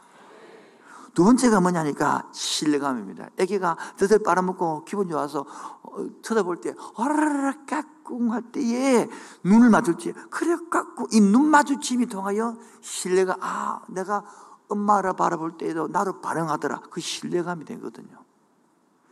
두 1.12 1.22
번째가 1.22 1.60
뭐냐니까 1.60 2.30
신뢰감입니다. 2.32 3.28
애기가 3.36 3.76
젖을 3.98 4.20
빨아먹고 4.22 4.86
기분 4.86 5.10
좋아서 5.10 5.44
어, 5.82 6.06
쳐다볼 6.22 6.62
때 6.62 6.72
어라라라 6.94 7.66
까꿍 7.66 8.32
할 8.32 8.40
때에 8.40 9.06
눈을 9.44 9.68
마주치 9.68 10.14
그래 10.30 10.56
까꿍 10.70 11.08
이 11.12 11.20
눈 11.20 11.50
마주침이 11.50 12.06
통하여 12.06 12.56
신뢰가 12.80 13.36
아 13.40 13.82
내가 13.90 14.24
엄마를 14.68 15.14
바라볼 15.14 15.56
때에도 15.58 15.88
나를 15.88 16.20
반응하더라 16.22 16.82
그 16.90 17.00
신뢰감이 17.00 17.64
되거든요. 17.64 18.18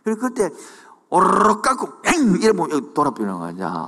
그리고 0.04 0.20
그때 0.20 0.50
오르륵 1.10 1.62
깎고 1.62 1.88
엥 2.04 2.38
이러면 2.40 2.94
돌아버리는 2.94 3.38
거냐. 3.38 3.86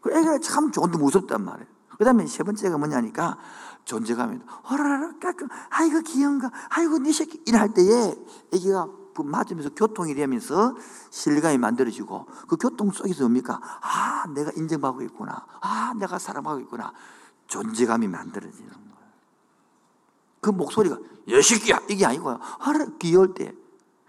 그 0.00 0.12
애가 0.12 0.38
참 0.38 0.72
좋은데 0.72 0.98
무섭단 0.98 1.44
말이에요. 1.44 1.68
그 1.98 2.04
다음에 2.04 2.26
세 2.26 2.42
번째가 2.42 2.78
뭐냐니까 2.78 3.38
존재감입니다. 3.84 4.62
오르륵 4.70 5.20
깎고 5.20 5.46
아이고 5.70 6.00
귀여운가 6.00 6.50
아이고 6.70 6.98
네 6.98 7.12
새끼 7.12 7.42
이럴 7.46 7.72
때에 7.72 8.14
애기가 8.52 8.88
그 9.14 9.22
맞으면서 9.22 9.70
교통이 9.70 10.14
되면서 10.14 10.76
신뢰감이 11.10 11.56
만들어지고 11.58 12.26
그 12.48 12.56
교통 12.56 12.90
속에서 12.90 13.22
뭡니까? 13.24 13.60
아 13.62 14.26
내가 14.34 14.50
인정받고 14.54 15.02
있구나. 15.02 15.46
아 15.60 15.94
내가 15.98 16.18
사랑하고 16.18 16.60
있구나. 16.60 16.92
존재감이 17.46 18.08
만들어지는. 18.08 18.85
그 20.46 20.50
목소리가 20.50 20.96
여새끼야 21.28 21.80
이게 21.90 22.06
아니고요. 22.06 22.38
아 22.40 22.72
귀여울 23.00 23.34
때 23.34 23.52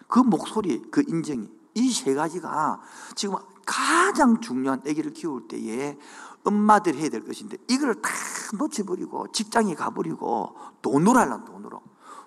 그 0.07 0.19
목소리, 0.19 0.81
그 0.91 1.03
인정이 1.07 1.49
이 1.73 1.91
세 1.91 2.13
가지가 2.13 2.79
지금 3.15 3.35
가장 3.65 4.39
중요한 4.39 4.81
아기를 4.87 5.13
키울 5.13 5.47
때에 5.47 5.97
엄마들이 6.43 6.99
해야 6.99 7.09
될 7.09 7.25
것인데 7.25 7.57
이걸 7.67 7.95
다 8.01 8.09
놓쳐버리고 8.57 9.31
직장에 9.31 9.73
가버리고 9.75 10.55
돈으로 10.81 11.19
하려면 11.19 11.43
돈으로. 11.45 11.81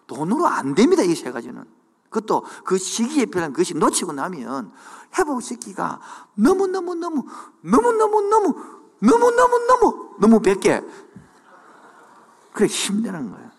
돈으로 0.06 0.46
안 0.46 0.74
됩니다 0.74 1.02
이 1.02 1.14
세 1.14 1.30
가지는. 1.30 1.64
그것도 2.10 2.44
그 2.64 2.76
시기에 2.76 3.26
필요한 3.26 3.52
것이 3.52 3.74
놓치고 3.74 4.12
나면 4.12 4.72
회복시키기가 5.16 6.00
너무너무너무 6.34 7.24
너무너무너무 7.62 8.54
너무너무너무 8.98 10.16
너무 10.18 10.40
뵙게 10.40 10.82
그래 12.52 12.66
힘드는 12.66 13.30
거예요 13.30 13.49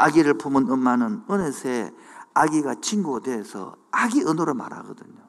아기를 0.00 0.34
품은 0.34 0.70
엄마는 0.70 1.24
어느새 1.28 1.92
아기가 2.32 2.76
친구가 2.76 3.20
돼서 3.20 3.76
아기 3.90 4.24
언어로 4.24 4.54
말하거든요. 4.54 5.20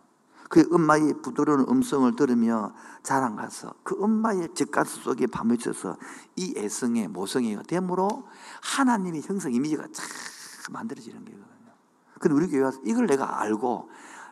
그 0.50 0.68
엄마의 0.72 1.22
부드러운 1.22 1.66
음성을 1.70 2.14
들으며 2.16 2.74
자랑 3.04 3.36
가서 3.36 3.74
그 3.84 3.96
엄마의 4.02 4.50
젖가스 4.54 5.02
속에 5.02 5.28
파묻혀서 5.28 5.98
이 6.36 6.54
애성의 6.58 7.08
모성애가 7.10 7.64
됨으로 7.64 8.28
하나님의 8.62 9.22
형성 9.22 9.54
이미지가 9.54 9.84
참 9.92 10.74
만들어지는 10.74 11.20
거거든요. 11.20 11.72
근데 12.20 12.36
우리 12.36 12.48
교회 12.50 12.62
와서 12.64 12.80
이걸 12.86 13.08
내가 13.08 13.42
알고 13.42 13.90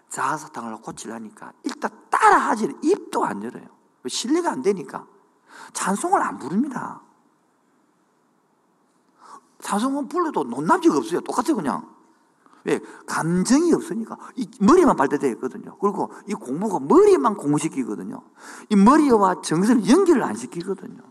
자아사탕을 0.10 0.78
고치려니까 0.82 1.54
일단 1.64 1.92
따라하지 2.10 2.78
입도 2.84 3.26
안 3.26 3.44
열어요. 3.44 3.66
신뢰가 4.08 4.52
안 4.52 4.62
되니까. 4.62 5.06
찬송을 5.74 6.22
안 6.22 6.38
부릅니다. 6.38 7.02
찬송은 9.70 10.08
불러도 10.08 10.46
논남지가 10.46 10.98
없어요. 10.98 11.22
똑같아요, 11.22 11.56
그냥. 11.56 11.88
왜? 12.64 12.80
감정이 13.06 13.72
없으니까. 13.72 14.18
이 14.36 14.50
머리만 14.60 14.96
발달되어 14.96 15.30
있거든요. 15.34 15.78
그리고 15.78 16.12
이 16.28 16.34
공부가 16.34 16.80
머리만 16.80 17.36
공부시키거든요. 17.36 18.20
이 18.70 18.76
머리와 18.76 19.42
정신을 19.42 19.88
연결을 19.88 20.24
안 20.24 20.36
시키거든요. 20.36 21.04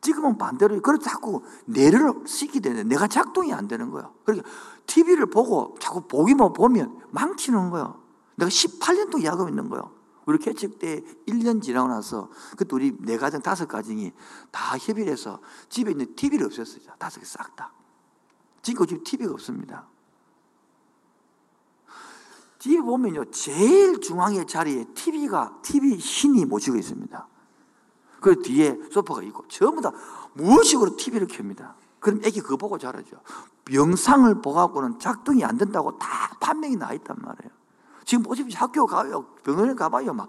지금은 0.00 0.38
반대로, 0.38 0.80
그래서 0.82 1.02
자꾸 1.04 1.42
뇌를 1.66 2.14
시키게 2.26 2.60
되는데 2.60 2.82
내가 2.82 3.06
작동이 3.06 3.52
안 3.52 3.68
되는 3.68 3.90
거야. 3.90 4.10
그러니까 4.24 4.48
TV를 4.86 5.26
보고 5.26 5.76
자꾸 5.78 6.00
보기만 6.00 6.52
보면 6.52 6.98
망치는 7.10 7.70
거야. 7.70 7.94
내가 8.34 8.48
18년 8.48 9.10
동안 9.10 9.24
야금 9.24 9.48
있는 9.48 9.68
거야. 9.68 9.88
우리 10.28 10.36
개척 10.36 10.78
때 10.78 11.00
1년 11.26 11.62
지나고 11.62 11.88
나서 11.88 12.28
그때 12.58 12.68
우리 12.74 12.94
네 13.00 13.16
가정 13.16 13.40
다섯 13.40 13.66
가정이 13.66 14.12
다 14.50 14.76
협의를 14.76 15.10
해서 15.10 15.40
집에 15.70 15.92
있는 15.92 16.14
TV를 16.14 16.46
없앴어요. 16.48 16.98
다섯 16.98 17.20
개 17.20 17.24
싹 17.24 17.56
다. 17.56 17.72
지금 18.60 18.80
그집 18.80 19.04
TV가 19.04 19.32
없습니다. 19.32 19.86
집에 22.58 22.78
보면요, 22.78 23.30
제일 23.30 24.02
중앙의 24.02 24.46
자리에 24.46 24.84
TV가, 24.92 25.60
TV 25.62 25.98
신이 25.98 26.44
모시고 26.44 26.76
있습니다. 26.76 27.26
그 28.20 28.42
뒤에 28.42 28.76
소파가 28.90 29.22
있고, 29.22 29.48
전부 29.48 29.80
다 29.80 29.92
무엇식으로 30.34 30.96
TV를 30.96 31.26
켭니다. 31.26 31.74
그럼 32.00 32.20
애기 32.22 32.42
그거 32.42 32.58
보고 32.58 32.76
자라죠. 32.76 33.22
영상을 33.72 34.42
보고는 34.42 34.98
작동이 34.98 35.42
안 35.42 35.56
된다고 35.56 35.96
다 35.96 36.36
판명이 36.38 36.76
나 36.76 36.92
있단 36.92 37.16
말이에요. 37.18 37.57
지금 38.08 38.22
보십시오. 38.22 38.58
학교 38.58 38.86
가요. 38.86 39.26
병원에 39.44 39.74
가봐요. 39.74 40.14
막. 40.14 40.28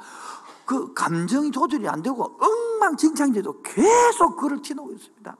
그 0.66 0.94
감정이 0.94 1.50
조절이 1.50 1.88
안 1.88 2.02
되고 2.02 2.38
엉망진창인데도 2.38 3.62
계속 3.62 4.36
그를 4.36 4.62
티놓고 4.62 4.92
있습니다. 4.92 5.38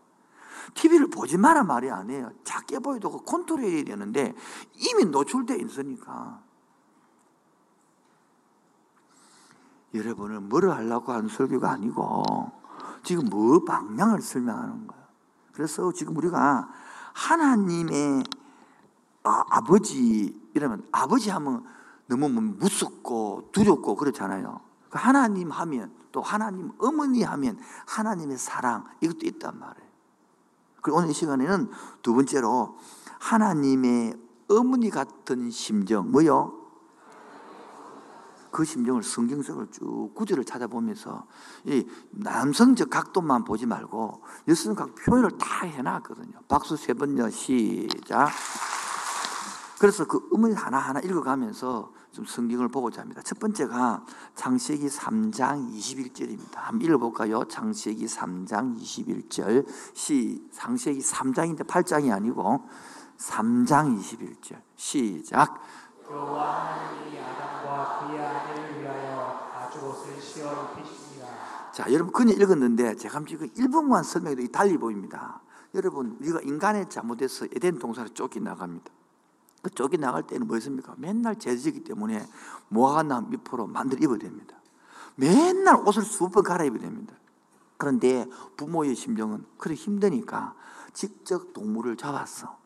TV를 0.74 1.10
보지 1.10 1.38
마라 1.38 1.66
말이 1.66 1.92
아니에요. 1.92 2.32
작게 2.46 2.80
보여도 2.80 3.12
그 3.12 3.26
컨트롤해야 3.26 3.84
되는데 3.84 4.34
이미 4.74 5.04
노출되어 5.04 5.58
있으니까. 5.58 6.42
여러분을 9.94 10.40
뭐를 10.40 10.72
하려고 10.72 11.12
하는 11.12 11.28
설교가 11.28 11.70
아니고 11.72 12.54
지금 13.04 13.26
뭐 13.26 13.66
방향을 13.66 14.22
설명하는 14.22 14.88
거예요. 14.88 15.04
그래서 15.52 15.92
지금 15.92 16.16
우리가 16.16 16.70
하나님의 17.12 18.24
아, 19.24 19.62
버지 19.62 20.40
이러면 20.54 20.88
아버지 20.94 21.30
하면 21.32 21.66
너무 22.10 22.28
뭐 22.28 22.42
무섭고 22.42 23.50
두렵고 23.52 23.96
그렇잖아요. 23.96 24.60
그 24.90 24.98
하나님 24.98 25.52
하면 25.52 25.94
또 26.12 26.22
하나님 26.22 26.72
어머니 26.80 27.24
하면 27.24 27.60
하나님의 27.86 28.38
사랑 28.38 28.86
이것도 29.00 29.20
있단 29.28 29.58
말이에요. 29.58 29.90
그리고 30.82 30.98
오늘 30.98 31.12
이 31.12 31.14
시간에는 31.14 31.70
두 32.02 32.16
번째로 32.16 32.78
하나님의 33.20 34.16
어머니 34.50 34.90
같은 34.90 35.52
심정 35.52 36.12
뭐요? 36.12 36.58
그 38.50 38.66
심정을 38.66 39.04
성경 39.04 39.44
속을 39.44 39.68
쭉 39.70 40.12
구절을 40.16 40.44
찾아보면서 40.44 41.28
이 41.66 41.88
남성적 42.10 42.90
각도만 42.90 43.44
보지 43.44 43.68
말고 43.68 44.24
여성적 44.48 44.96
표현을 44.96 45.38
다 45.38 45.68
해놨거든요. 45.68 46.40
박수 46.48 46.76
세 46.76 46.94
번요 46.94 47.30
시작. 47.30 48.30
그래서 49.80 50.06
그 50.06 50.28
음을 50.34 50.56
하나 50.56 50.80
하나 50.80 51.00
읽어가면서 51.00 51.99
좀 52.12 52.26
성경을 52.26 52.70
보고자 52.70 53.02
합니다. 53.02 53.22
첫 53.24 53.40
번째가 53.40 54.04
창세기 54.36 54.88
3장 54.88 55.72
21절입니다. 55.72 56.56
한번 56.56 56.88
읽어볼까요? 56.88 57.46
창세기 57.46 58.06
3장 58.06 58.80
21절. 58.80 59.66
시, 59.94 60.48
창세기 60.52 61.00
3장인데 61.02 61.68
8장이 61.68 62.12
아니고 62.12 62.68
3장 63.18 64.00
21절. 64.00 64.62
시작. 64.76 65.62
자, 71.72 71.94
여러분 71.94 72.12
그냥 72.12 72.36
읽었는데 72.36 72.96
제가 72.96 73.24
지금 73.28 73.48
1분만 73.50 74.04
설명해도 74.04 74.52
달리 74.52 74.78
보입니다. 74.78 75.42
여러분 75.76 76.18
우리가 76.20 76.42
인간의 76.42 76.90
잘못에서 76.90 77.46
에덴 77.56 77.78
동산에 77.78 78.10
쫓겨 78.14 78.40
나갑니다. 78.40 78.92
그 79.62 79.70
쫓겨나갈 79.70 80.26
때는 80.26 80.48
뭐였습니까? 80.48 80.96
맨날 80.98 81.38
죄지기 81.38 81.84
때문에 81.84 82.28
모아나 82.70 83.22
미포로 83.22 83.68
만들어 83.68 84.02
입어야 84.02 84.18
됩니다. 84.18 84.56
맨날 85.16 85.76
옷을 85.86 86.04
수십 86.04 86.32
번 86.32 86.44
갈아입어야 86.44 86.80
됩니다. 86.80 87.14
그런데 87.78 88.26
부모의 88.58 88.96
심정은 88.96 89.46
그래 89.58 89.74
힘드니까 89.74 90.56
직접 90.94 91.54
동물을 91.54 91.98
잡았어. 91.98 92.58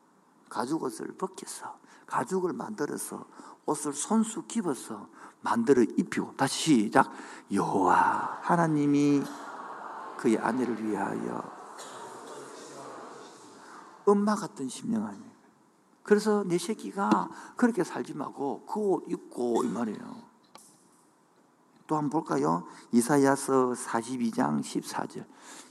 가죽옷을 0.50 1.16
벗겼어. 1.18 1.78
가죽을 2.06 2.54
만들어서 2.54 3.26
옷을 3.66 3.94
손수 3.94 4.44
입어서 4.56 5.08
만들어 5.42 5.82
입히고 5.82 6.36
다시 6.36 6.84
시작 6.84 7.12
여호와 7.52 8.40
하나님이 8.42 9.24
그의 10.18 10.38
아내를 10.38 10.84
위하여 10.84 11.44
엄마 14.06 14.36
같은 14.36 14.70
심령 14.70 15.06
아니에요. 15.06 15.33
그래서 16.04 16.44
내 16.46 16.58
새끼가 16.58 17.30
그렇게 17.56 17.84
살지 17.84 18.14
말고 18.14 18.66
그 18.66 18.80
옷 18.82 19.04
입고 19.08 19.64
이 19.64 19.68
말이에요. 19.70 20.34
또 21.88 21.98
한번 21.98 22.10
볼까요? 22.10 22.66
이사야서 22.92 23.74
42장 23.74 24.62
14절. 24.62 25.26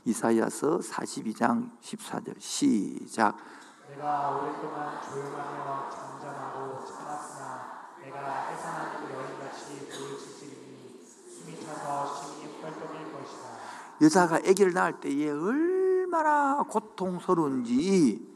이사야서 0.04 0.78
42장 0.78 1.70
14절. 1.80 2.40
시작. 2.40 3.36
내가 3.90 4.30
오랫동안 4.36 5.02
조용하며 5.02 5.90
잠잠하고 5.90 6.84
참았으나 6.84 7.94
내가 8.02 8.46
해산하는 8.48 9.10
여인같이 9.10 9.88
보여지리니 9.88 11.04
숨이 11.06 11.60
차서 11.64 12.14
심히 12.14 12.60
펄떡일 12.60 13.12
것이다. 13.12 13.42
여자가 14.00 14.36
아기를 14.36 14.72
낳을 14.72 15.00
때에 15.00 15.30
얼마나 15.30 16.62
고통스러운지 16.68 18.31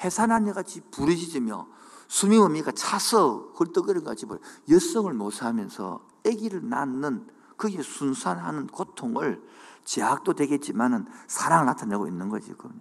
해산한 0.00 0.48
여같이 0.48 0.80
부르짖으며 0.90 1.66
숨이 2.08 2.38
뭡니까 2.38 2.72
차서 2.72 3.52
헐떡거리는 3.58 4.04
같이 4.04 4.26
여성을 4.68 5.12
모사하면서 5.12 6.00
아기를 6.26 6.68
낳는 6.68 7.28
그게 7.56 7.82
순산하는 7.82 8.66
고통을 8.68 9.42
제약도 9.84 10.34
되겠지만은 10.34 11.06
사랑을 11.26 11.66
나타내고 11.66 12.08
있는 12.08 12.28
거지 12.28 12.52
그럼요. 12.52 12.80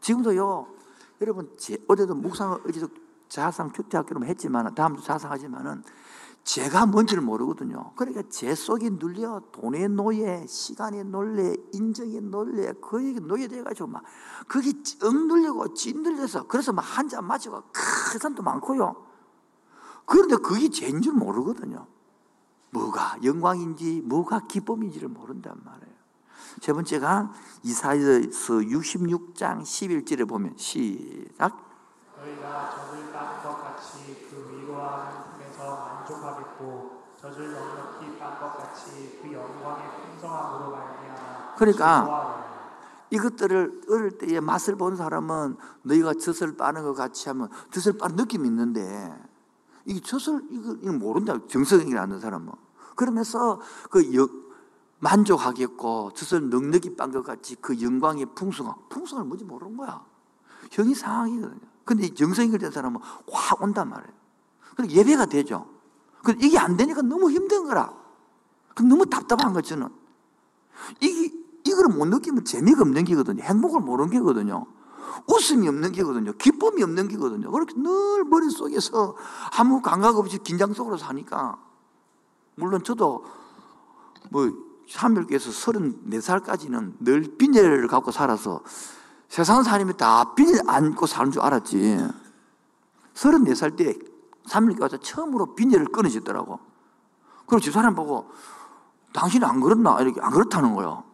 지금도요 0.00 0.66
여러분 1.20 1.54
제, 1.56 1.78
어제도 1.86 2.14
묵상을 2.14 2.58
어제도 2.66 2.88
자상 3.28 3.70
큐티학교로 3.70 4.26
했지만 4.26 4.74
다음도 4.74 5.00
자상하지만은 5.00 5.84
제가 6.44 6.86
뭔지를 6.86 7.22
모르거든요. 7.22 7.92
그러니까 7.94 8.22
제 8.28 8.54
속이 8.54 8.90
눌려 8.98 9.42
돈의 9.52 9.88
노예, 9.90 10.44
시간의 10.46 11.04
논래, 11.04 11.54
인정의 11.72 12.20
논래, 12.20 12.72
그에게 12.74 13.20
노예돼가지고 13.20 13.88
막 13.88 14.02
그게 14.48 14.72
억눌리고 15.02 15.72
찐들려서 15.74 16.48
그래서 16.48 16.72
막 16.72 16.82
한 16.82 17.08
잔 17.08 17.24
마시고 17.26 17.62
큰 17.72 18.18
사람도 18.18 18.42
많고요. 18.42 19.06
그런데 20.04 20.36
그게 20.36 20.68
죄인 20.68 21.00
줄 21.00 21.12
모르거든요. 21.14 21.86
뭐가 22.70 23.18
영광인지 23.22 24.02
뭐가 24.04 24.46
기쁨인지를 24.48 25.08
모른단 25.08 25.54
말이에요. 25.64 25.92
세 26.60 26.72
번째가 26.72 27.32
이사야서 27.62 28.54
66장 28.54 29.62
11절에 29.62 30.28
보면 30.28 30.56
시작 30.56 31.56
너희가 32.18 32.70
젖을 32.70 33.12
빤것 33.12 33.62
같이 33.62 34.28
그 34.30 34.50
위로하는 34.58 35.32
품에서 35.32 35.76
만족하겠고 35.76 37.02
젖을 37.32 37.50
넉넉히 37.50 38.18
빤것 38.18 38.58
같이 38.58 39.18
그 39.22 39.32
영광의 39.32 39.90
풍성함으로 39.90 40.70
말미암아 40.70 41.54
그러니까. 41.56 42.42
이것들을 43.10 43.82
어릴 43.90 44.18
때에 44.18 44.40
맛을 44.40 44.76
본 44.76 44.96
사람은 44.96 45.56
너희가 45.82 46.14
젖을 46.14 46.56
빠는 46.56 46.82
것 46.82 46.94
같이 46.94 47.28
하면 47.28 47.50
젖을 47.70 47.98
빠는 47.98 48.16
느낌이 48.16 48.48
있는데 48.48 49.14
이게 49.84 50.00
젖을 50.00 50.42
이거, 50.50 50.74
이거 50.80 50.92
모른다. 50.92 51.36
정성이 51.46 51.96
아는 51.96 52.20
사람은. 52.20 52.52
그러면서 52.96 53.60
그 53.90 54.14
여, 54.16 54.28
만족하겠고 55.00 56.12
젖을 56.14 56.48
넉넉히 56.48 56.96
빤 56.96 57.12
것 57.12 57.22
같이 57.22 57.56
그 57.56 57.80
영광의 57.82 58.26
풍성함 58.34 58.74
풍성을 58.88 59.24
뭔지 59.24 59.44
모르는 59.44 59.76
거야. 59.76 60.02
형이 60.70 60.94
상황이거든요. 60.94 61.60
근데 61.84 62.14
정성이 62.14 62.56
된 62.56 62.70
사람은 62.70 63.00
확 63.30 63.60
온단 63.60 63.90
말이에요. 63.90 64.14
그리고 64.76 64.92
예배가 64.94 65.26
되죠. 65.26 65.66
그 65.66 65.71
이게 66.40 66.58
안 66.58 66.76
되니까 66.76 67.02
너무 67.02 67.30
힘든 67.30 67.64
거라. 67.64 67.92
그 68.74 68.82
너무 68.82 69.06
답답한 69.06 69.52
거 69.52 69.60
저는. 69.60 69.88
이게 71.00 71.34
이걸 71.64 71.86
못 71.88 72.06
느끼면 72.06 72.44
재미가 72.44 72.82
없는 72.82 73.04
게거든요. 73.04 73.42
행복을 73.42 73.80
모르는 73.80 74.10
게거든요. 74.10 74.66
웃음이 75.28 75.68
없는 75.68 75.92
게거든요. 75.92 76.32
기쁨이 76.32 76.82
없는 76.82 77.08
게거든요. 77.08 77.50
그렇게 77.50 77.74
늘 77.74 78.24
머릿속에서 78.24 79.16
아무 79.56 79.82
감각 79.82 80.16
없이 80.16 80.38
긴장 80.38 80.72
속으로 80.72 80.96
사니까 80.96 81.58
물론 82.54 82.82
저도 82.82 83.24
뭐 84.30 84.50
하나님께서 84.94 85.50
34살까지는 85.50 86.94
늘 87.00 87.22
빈혈을 87.38 87.86
갖고 87.88 88.10
살아서 88.10 88.62
세상 89.28 89.62
사람이 89.62 89.96
다 89.96 90.34
빈혈 90.34 90.62
안고 90.66 91.06
사는 91.06 91.30
줄 91.30 91.42
알았지. 91.42 92.06
34살 93.14 93.76
때 93.76 93.94
하나님께 94.48 94.82
와서 94.82 94.96
처음으로 94.96 95.54
빈혈을 95.54 95.86
끊어지더라고. 95.86 96.58
그리고 97.46 97.60
집사람 97.60 97.94
보고 97.94 98.30
당신은 99.12 99.46
안 99.48 99.60
그렇나? 99.60 100.00
이렇게 100.00 100.20
안 100.20 100.30
그렇다는 100.30 100.74
거예요. 100.74 101.04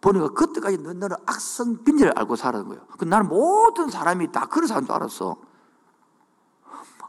보니까 0.00 0.28
그때까지 0.28 0.78
너, 0.78 0.92
너는 0.92 1.16
악성 1.26 1.82
빈혈을 1.84 2.12
알고 2.16 2.36
살았는 2.36 2.68
거예요. 2.68 2.84
그 2.98 3.04
나는 3.04 3.28
모든 3.28 3.90
사람이 3.90 4.32
다 4.32 4.46
그런 4.46 4.66
사람인 4.66 4.86
줄 4.86 4.94
알았어. 4.94 5.36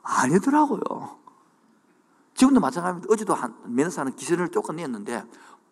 아니더라고요. 0.01 1.19
지금도 2.33 2.59
마찬가지입니다. 2.59 3.13
어제도 3.13 3.33
한, 3.33 3.53
면사는 3.65 4.15
기선을 4.15 4.49
쫓아냈는데, 4.49 5.25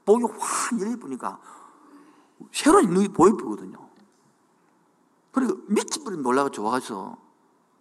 목이 0.05 0.25
확 0.37 0.79
열려보니까, 0.79 1.39
새로운 2.51 2.89
눈이 2.89 3.07
보이거든요. 3.09 3.77
그러니까 5.31 5.59
미치버린 5.67 6.21
놀라가 6.21 6.49
좋아가지고, 6.49 7.17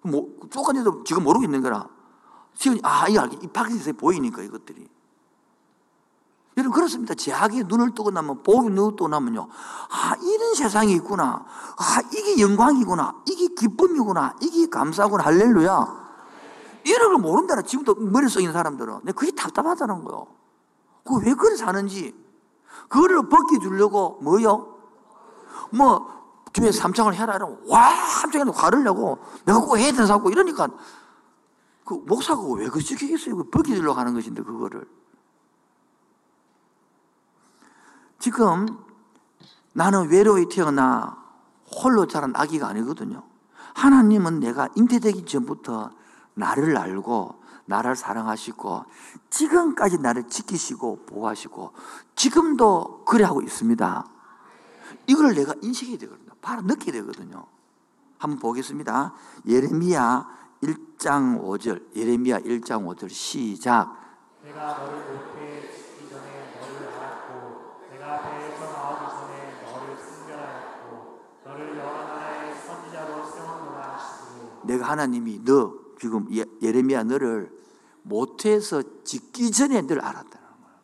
뭐, 0.02 0.36
쫓아내도 0.50 1.04
지금 1.04 1.24
모르겠는 1.24 1.62
거라. 1.62 1.88
지금, 2.56 2.78
아, 2.82 3.08
이 3.08 3.16
알게, 3.16 3.38
이 3.42 3.46
밖에서 3.46 3.92
보이니까 3.92 4.42
이것들이. 4.42 4.88
여러분 6.56 6.74
그렇습니다. 6.74 7.14
제약에 7.14 7.64
눈을 7.64 7.94
뜨고 7.94 8.10
나면 8.10 8.42
복이 8.42 8.70
눈을 8.70 8.92
뜨고 8.92 9.08
나면요. 9.08 9.46
아 9.90 10.14
이런 10.22 10.54
세상이 10.54 10.92
있구나. 10.94 11.44
아 11.76 12.00
이게 12.10 12.40
영광이구나. 12.40 13.24
이게 13.26 13.48
기쁨이구나. 13.54 14.36
이게 14.40 14.66
감사구나. 14.70 15.22
할렐루야. 15.24 16.06
이런 16.84 17.12
걸 17.12 17.18
모른다는 17.18 17.66
지금도 17.66 17.96
머릿속에 17.96 18.44
있는 18.44 18.54
사람들은 18.54 19.04
그게 19.14 19.32
답답하다는 19.32 20.04
거요. 20.04 20.28
그왜 21.04 21.34
그래 21.34 21.56
사는지. 21.56 22.14
그거를 22.88 23.28
벗겨주려고 23.28 24.20
뭐요? 24.22 24.78
뭐 25.72 26.06
주에 26.54 26.72
삼창을 26.72 27.14
해라 27.14 27.34
이러면 27.34 27.60
와 27.66 27.90
삼창에도 27.90 28.52
화를 28.52 28.82
내고 28.82 29.18
내가 29.44 29.60
꼭 29.60 29.76
해야 29.76 29.90
되는 29.90 30.06
사고 30.06 30.30
이러니까 30.30 30.68
그 31.86 31.94
목사가 31.94 32.42
왜 32.42 32.68
그렇게겠어요? 32.68 33.44
벗겨주려고 33.44 33.98
하는 33.98 34.12
것인데 34.12 34.42
그거를. 34.42 34.86
지금 38.18 38.66
나는 39.72 40.10
외로이 40.10 40.48
태어나 40.48 41.16
홀로 41.64 42.06
자란 42.06 42.32
아기가 42.34 42.66
아니거든요. 42.66 43.22
하나님은 43.74 44.40
내가 44.40 44.68
잉태되기 44.74 45.26
전부터 45.26 45.92
나를 46.34 46.76
알고 46.76 47.40
나를 47.66 47.94
사랑하시고 47.94 48.84
지금까지 49.30 49.98
나를 49.98 50.28
지키시고 50.28 51.04
보호하시고 51.06 51.72
지금도 52.16 53.04
그래 53.04 53.24
하고 53.24 53.42
있습니다. 53.42 54.04
이걸 55.06 55.34
내가 55.34 55.54
인식이 55.62 55.98
되거든요. 55.98 56.30
바로 56.42 56.62
느끼게 56.62 56.90
되거든요. 56.92 57.46
한번 58.18 58.40
보겠습니다. 58.40 59.12
예레미야 59.46 60.45
1장 60.62 61.40
5절. 61.42 61.94
예레미야 61.96 62.40
1장 62.40 62.86
5절 62.86 63.08
시작. 63.10 63.94
내가 64.42 64.78
너를 64.78 64.98
모태에 64.98 65.72
짓기 65.72 66.08
전에 66.08 66.58
너를 66.60 66.88
알았고 66.88 67.88
내가 67.90 68.22
배에서 68.22 68.64
나오기 68.72 69.10
전에 69.10 69.62
너를 69.72 69.96
선별하였고 69.98 71.18
너를 71.44 71.78
여러 71.78 71.92
나라의 72.04 72.54
선지자로 72.60 73.26
세웠노라 73.26 73.98
내가 74.64 74.88
하나님이 74.90 75.44
너 75.44 75.74
지금 76.00 76.26
예- 76.32 76.44
예레미야 76.62 77.04
너를 77.04 77.50
모태에서 78.02 78.82
짓기 79.04 79.50
전에 79.50 79.82
너를 79.82 80.00
알았다는 80.02 80.30
거야. 80.30 80.76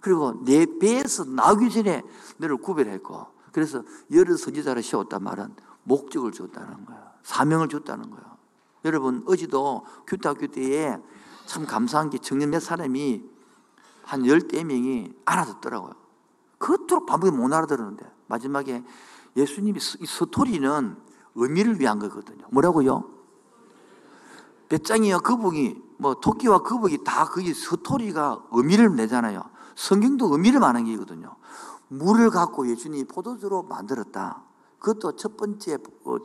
그리고 0.00 0.44
내 0.44 0.66
배에서 0.78 1.24
나오기 1.24 1.70
전에 1.70 2.02
너를 2.38 2.56
구별했고 2.58 3.26
그래서 3.52 3.82
여러 4.12 4.36
선지자를 4.36 4.82
세웠단 4.84 5.22
말은 5.24 5.54
목적을 5.82 6.30
줬다는 6.30 6.84
거야. 6.86 7.12
사명을 7.24 7.68
줬다는 7.68 8.08
거야. 8.10 8.30
여러분 8.84 9.22
어제도 9.26 9.84
교탁교 10.06 10.48
때에 10.48 10.98
참 11.46 11.66
감사한 11.66 12.10
게 12.10 12.18
청년 12.18 12.50
몇 12.50 12.60
사람이 12.60 13.24
한 14.02 14.26
열대 14.26 14.64
명이 14.64 15.12
알아듣더라고요. 15.24 15.92
그토록 16.58 17.06
반복에 17.06 17.30
못 17.30 17.52
알아들었는데 17.52 18.10
마지막에 18.26 18.82
예수님이 19.36 19.78
이 20.00 20.06
서토리는 20.06 20.96
의미를 21.34 21.80
위한 21.80 21.98
거거든요. 21.98 22.44
뭐라고요? 22.50 23.04
배짱이와 24.68 25.20
거북이, 25.20 25.82
뭐 25.98 26.14
토끼와 26.14 26.62
거북이 26.62 27.02
다 27.04 27.24
그게 27.24 27.52
서토리가 27.52 28.44
의미를 28.52 28.94
내잖아요. 28.94 29.42
성경도 29.74 30.32
의미를 30.32 30.60
말하는 30.60 30.84
게거든요. 30.84 31.36
물을 31.88 32.30
갖고 32.30 32.68
예수님이 32.68 33.04
포도주로 33.04 33.64
만들었다. 33.64 34.42
그것도 34.78 35.16
첫 35.16 35.36
번째 35.36 35.78
어, 36.04 36.16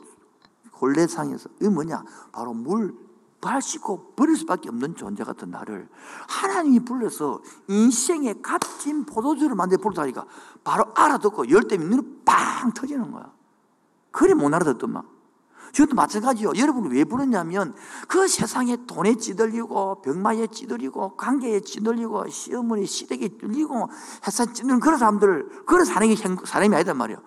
혼례상에서 0.80 1.48
이게 1.60 1.68
뭐냐? 1.68 2.04
바로 2.32 2.52
물 2.52 2.94
발씻고 3.40 4.14
버릴 4.16 4.36
수밖에 4.36 4.68
없는 4.68 4.96
존재 4.96 5.22
같은 5.22 5.50
나를 5.50 5.88
하나님이 6.28 6.80
불러서 6.80 7.42
인생의 7.68 8.42
값진 8.42 9.04
포도주를 9.04 9.54
만들어 9.54 9.80
부르다니까 9.80 10.26
바로 10.64 10.86
알아듣고 10.94 11.50
열대면 11.50 11.90
눈이 11.90 12.22
빵 12.24 12.72
터지는 12.72 13.12
거야. 13.12 13.30
그래 14.10 14.34
못 14.34 14.52
알아듣더만. 14.52 15.16
지금도 15.72 15.94
마찬가지요. 15.94 16.52
여러분이 16.56 16.94
왜 16.94 17.04
부르냐면 17.04 17.74
그 18.08 18.26
세상에 18.26 18.78
돈에 18.86 19.16
찌들리고 19.16 20.00
병마에 20.00 20.46
찌들리고 20.46 21.16
관계에 21.16 21.60
찌들리고 21.60 22.28
시어머니 22.30 22.86
시댁에 22.86 23.28
찔리고 23.38 23.90
회사 24.26 24.46
찌는 24.46 24.80
그런 24.80 24.98
사람들 24.98 25.64
그런 25.66 25.84
사람이 25.84 26.16
아니단 26.74 26.96
말이에요. 26.96 27.20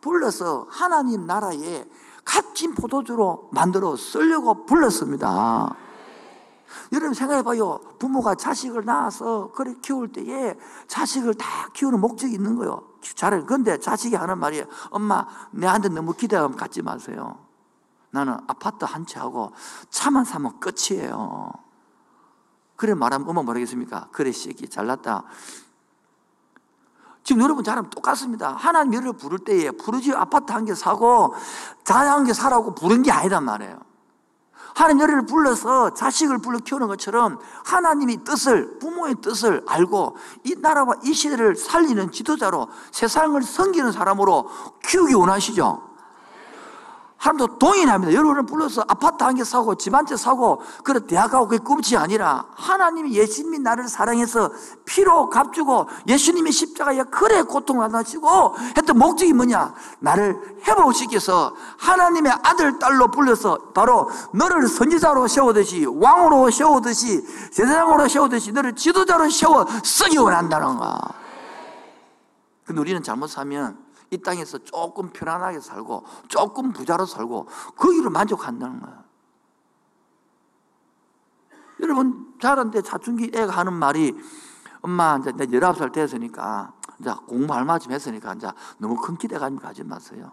불러서 0.00 0.66
하나님 0.70 1.26
나라에 1.26 1.84
값진 2.24 2.74
포도주로 2.74 3.48
만들어 3.52 3.96
쓰려고 3.96 4.64
불렀습니다. 4.66 5.74
여러분 6.92 7.14
생각해봐요. 7.14 7.80
부모가 7.98 8.34
자식을 8.34 8.84
낳아서 8.84 9.50
그래 9.52 9.74
키울 9.82 10.12
때에 10.12 10.56
자식을 10.86 11.34
다 11.34 11.68
키우는 11.72 12.00
목적이 12.00 12.34
있는 12.34 12.56
거예요. 12.56 12.82
잘해. 13.02 13.42
근데 13.44 13.78
자식이 13.78 14.14
하는 14.14 14.38
말이에요. 14.38 14.64
엄마, 14.90 15.26
내한테 15.52 15.88
너무 15.88 16.12
기대감 16.12 16.54
갖지 16.56 16.82
마세요. 16.82 17.38
나는 18.10 18.36
아파트 18.46 18.84
한 18.84 19.06
채 19.06 19.18
하고 19.20 19.52
차만 19.90 20.24
사면 20.24 20.58
끝이에요. 20.60 21.52
그래 22.76 22.94
말하면 22.94 23.28
엄마 23.28 23.42
뭐라겠습니까? 23.42 24.08
그래, 24.12 24.32
새끼 24.32 24.68
잘났다. 24.68 25.24
지금 27.22 27.42
여러분 27.42 27.62
저랑 27.62 27.90
똑같습니다. 27.90 28.54
하나님 28.58 28.94
여를 28.94 29.12
부를 29.12 29.38
때에 29.38 29.70
부르지 29.72 30.12
아파트 30.12 30.52
한 30.52 30.64
개 30.64 30.74
사고 30.74 31.34
자녀 31.84 32.12
한 32.12 32.24
개 32.24 32.32
사라고 32.32 32.74
부른 32.74 33.02
게 33.02 33.10
아니란 33.12 33.44
말이에요. 33.44 33.78
하나님 34.74 34.98
너를 34.98 35.26
불러서 35.26 35.94
자식을 35.94 36.38
불러 36.38 36.58
키우는 36.58 36.86
것처럼 36.86 37.38
하나님이 37.64 38.22
뜻을, 38.24 38.78
부모의 38.78 39.16
뜻을 39.20 39.64
알고 39.66 40.16
이 40.44 40.54
나라와 40.60 40.94
이 41.02 41.12
시대를 41.12 41.56
살리는 41.56 42.12
지도자로 42.12 42.68
세상을 42.92 43.42
섬기는 43.42 43.90
사람으로 43.92 44.48
키우기 44.84 45.14
원하시죠? 45.14 45.89
하나님도 47.20 47.58
동의합니다. 47.58 48.14
여러분을 48.14 48.46
불러서 48.46 48.82
아파트 48.88 49.22
한 49.22 49.34
개 49.36 49.44
사고 49.44 49.74
집 49.74 49.92
한 49.94 50.06
채 50.06 50.16
사고 50.16 50.62
그래 50.82 51.00
대학 51.06 51.30
가고 51.30 51.48
그게 51.48 51.62
꿈이 51.62 51.82
아니라 51.96 52.46
하나님이 52.56 53.12
예수님이 53.12 53.58
나를 53.58 53.88
사랑해서 53.88 54.50
피로 54.86 55.28
값주고 55.28 55.86
예수님이 56.08 56.50
십자가에 56.50 57.02
그래 57.10 57.42
고통을 57.42 57.90
받으시고 57.90 58.56
했던 58.74 58.98
목적이 58.98 59.34
뭐냐? 59.34 59.74
나를 59.98 60.40
회복시켜서 60.66 61.54
하나님의 61.78 62.32
아들 62.42 62.78
딸로 62.78 63.08
불러서 63.10 63.58
바로 63.74 64.08
너를 64.32 64.66
선지자로 64.66 65.28
세우듯이 65.28 65.84
왕으로 65.86 66.50
세우듯이 66.50 67.22
제사장으로 67.52 68.08
세우듯이 68.08 68.52
너를 68.52 68.74
지도자로 68.74 69.28
세워 69.28 69.66
쓰기 69.84 70.16
원한다는 70.16 70.78
거야. 70.78 70.98
근데 72.64 72.80
우리는 72.80 73.02
잘못 73.02 73.28
사면 73.28 73.76
이 74.10 74.18
땅에서 74.18 74.58
조금 74.58 75.10
편안하게 75.10 75.60
살고 75.60 76.04
조금 76.28 76.72
부자로 76.72 77.06
살고 77.06 77.46
거기로 77.76 78.10
만족한다는 78.10 78.80
거야. 78.80 79.04
여러분 81.80 82.34
자란데 82.40 82.82
사춘기 82.82 83.30
애가 83.34 83.52
하는 83.52 83.72
말이 83.72 84.14
엄마 84.82 85.16
이제 85.18 85.32
내 85.32 85.46
19살 85.46 85.92
됐으니까 85.92 86.72
이제 86.98 87.12
공부 87.26 87.54
얼마쯤 87.54 87.92
했으니까 87.92 88.34
이제 88.34 88.50
너무 88.78 88.96
큰 88.96 89.16
기대감 89.16 89.56
가지 89.56 89.84
마세요. 89.84 90.32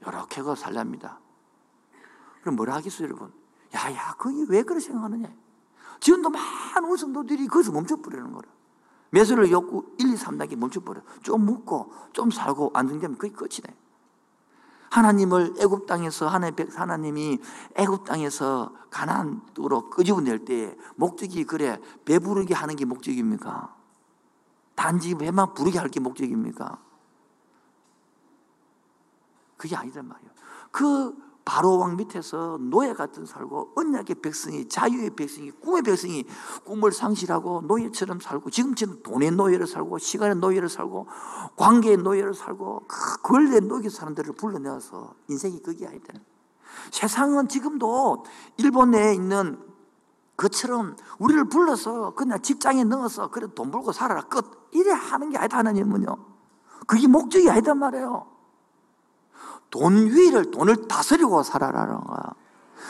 이렇게 0.00 0.42
그 0.42 0.54
살랍니다. 0.54 1.18
그럼 2.40 2.56
뭐라 2.56 2.74
하겠어요, 2.76 3.06
여러분? 3.06 3.32
야야, 3.74 4.14
그게 4.14 4.44
왜 4.48 4.62
그렇게 4.62 4.84
생각하느냐? 4.84 5.28
지금도 6.00 6.30
많은 6.30 6.88
우리 6.88 6.98
성도들이 6.98 7.46
거기서 7.46 7.72
멈춰버리는 7.72 8.32
거라. 8.32 8.48
매수를 9.10 9.50
욕구 9.50 9.94
1, 9.98 10.12
2, 10.12 10.14
3단계 10.14 10.56
멈춰버려. 10.56 11.02
좀 11.22 11.44
묵고, 11.44 11.92
좀 12.12 12.30
살고, 12.30 12.70
안정되면 12.74 13.18
그게 13.18 13.32
끝이네. 13.32 13.76
하나님을 14.90 15.54
애굽 15.60 15.86
땅에서 15.86 16.26
하나님 16.26 16.56
백 16.56 16.78
하나님이 16.78 17.38
애굽 17.76 18.04
땅에서 18.04 18.74
가나안으로 18.90 19.88
끄집어낼 19.90 20.44
때 20.44 20.76
목적이 20.96 21.44
그래 21.44 21.78
배부르게 22.04 22.54
하는 22.54 22.74
게 22.74 22.84
목적입니까? 22.84 23.76
단지 24.74 25.14
배만 25.14 25.54
부르게 25.54 25.78
할 25.78 25.90
게 25.90 26.00
목적입니까? 26.00 26.78
그게 29.56 29.76
아니란 29.76 30.08
말이에요. 30.08 30.30
그 30.72 31.14
바로 31.50 31.78
왕 31.78 31.96
밑에서 31.96 32.58
노예 32.60 32.92
같은 32.92 33.26
살고 33.26 33.72
언약의 33.74 34.22
백성이 34.22 34.68
자유의 34.68 35.16
백성이 35.16 35.50
꿈의 35.50 35.82
백성이 35.82 36.24
꿈을 36.64 36.92
상실하고 36.92 37.62
노예처럼 37.62 38.20
살고 38.20 38.50
지금처럼 38.50 39.02
돈의 39.02 39.32
노예를 39.32 39.66
살고 39.66 39.98
시간의 39.98 40.36
노예를 40.36 40.68
살고 40.68 41.08
관계의 41.56 41.96
노예를 41.96 42.34
살고 42.34 42.84
그 42.86 43.22
권리의 43.22 43.62
노예 43.62 43.88
사람들을 43.88 44.32
불러내어서 44.34 45.14
인생이 45.26 45.60
그게 45.60 45.88
아니다. 45.88 46.14
세상은 46.92 47.48
지금도 47.48 48.24
일본 48.58 48.92
내에 48.92 49.14
있는 49.14 49.58
그처럼 50.36 50.94
우리를 51.18 51.48
불러서 51.48 52.14
그냥 52.14 52.40
직장에 52.40 52.84
넣어서 52.84 53.28
그래 53.28 53.48
돈 53.56 53.72
벌고 53.72 53.90
살아라 53.90 54.20
끝 54.22 54.68
이래 54.70 54.92
하는 54.92 55.30
게 55.30 55.38
아니다 55.38 55.58
하나님은요. 55.58 56.16
그게 56.86 57.08
목적이 57.08 57.50
아니단 57.50 57.76
말이에요. 57.76 58.29
돈 59.70 60.06
위를 60.06 60.50
돈을 60.50 60.88
다스리고 60.88 61.42
살아라는 61.42 62.00
거야. 62.00 62.20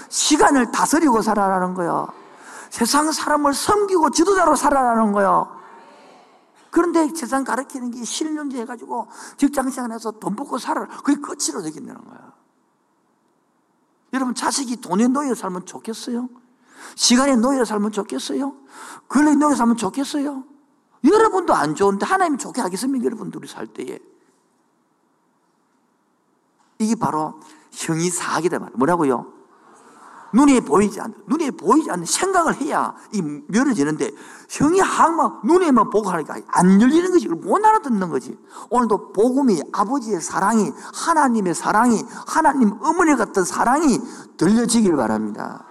시간을 0.09 0.73
다스리고 0.73 1.23
살아라는 1.23 1.75
거야. 1.75 2.07
세상 2.71 3.11
사람을 3.13 3.53
섬기고 3.53 4.11
지도자로 4.11 4.57
살아라는 4.57 5.13
거야. 5.13 5.61
그런데 6.71 7.09
세상 7.15 7.45
가르치는 7.45 7.91
게 7.91 8.05
실년제 8.05 8.61
해가지고 8.61 9.09
직장생활에서 9.37 10.13
돈 10.13 10.37
벌고 10.37 10.59
살아라. 10.59 10.89
그게 11.03 11.21
끝으로 11.21 11.63
되겠다는 11.63 12.05
거야. 12.05 12.33
여러분 14.13 14.35
자식이 14.35 14.81
돈의 14.81 15.09
노예로 15.09 15.35
살면 15.35 15.67
좋겠어요? 15.67 16.29
시간의 16.95 17.37
노예로 17.39 17.65
살면 17.65 17.93
좋겠어요? 17.93 18.55
권력의 19.09 19.37
노예로 19.37 19.57
살면 19.57 19.77
좋겠어요? 19.77 20.45
여러분도 21.05 21.55
안 21.55 21.75
좋은데 21.75 22.07
하나님이 22.07 22.39
좋게 22.39 22.61
하겠습니까? 22.61 23.05
여러분들이 23.05 23.49
살 23.49 23.67
때에. 23.67 23.99
이게 26.81 26.95
바로 26.95 27.39
형이 27.71 28.11
사학이다 28.11 28.59
말이에요. 28.59 28.77
뭐라고요? 28.77 29.27
눈에 30.33 30.61
보이지 30.61 31.01
않는, 31.01 31.15
눈에 31.27 31.51
보이지 31.51 31.91
않는 31.91 32.07
생각을 32.07 32.61
해야 32.61 32.95
이 33.13 33.21
열어지는데 33.53 34.11
형이 34.49 34.81
항상 34.81 35.41
눈에만 35.45 35.91
보고 35.91 36.09
하니까 36.09 36.37
안 36.49 36.81
열리는 36.81 37.11
거지. 37.11 37.29
못 37.29 37.65
알아듣는 37.65 38.09
거지. 38.09 38.39
오늘도 38.71 39.13
복음이 39.13 39.61
아버지의 39.73 40.21
사랑이 40.21 40.73
하나님의 40.95 41.55
사랑이 41.55 42.03
하나님 42.27 42.73
어머니 42.81 43.15
같은 43.17 43.45
사랑이 43.45 43.99
들려지길 44.37 44.97
바랍니다. 44.97 45.67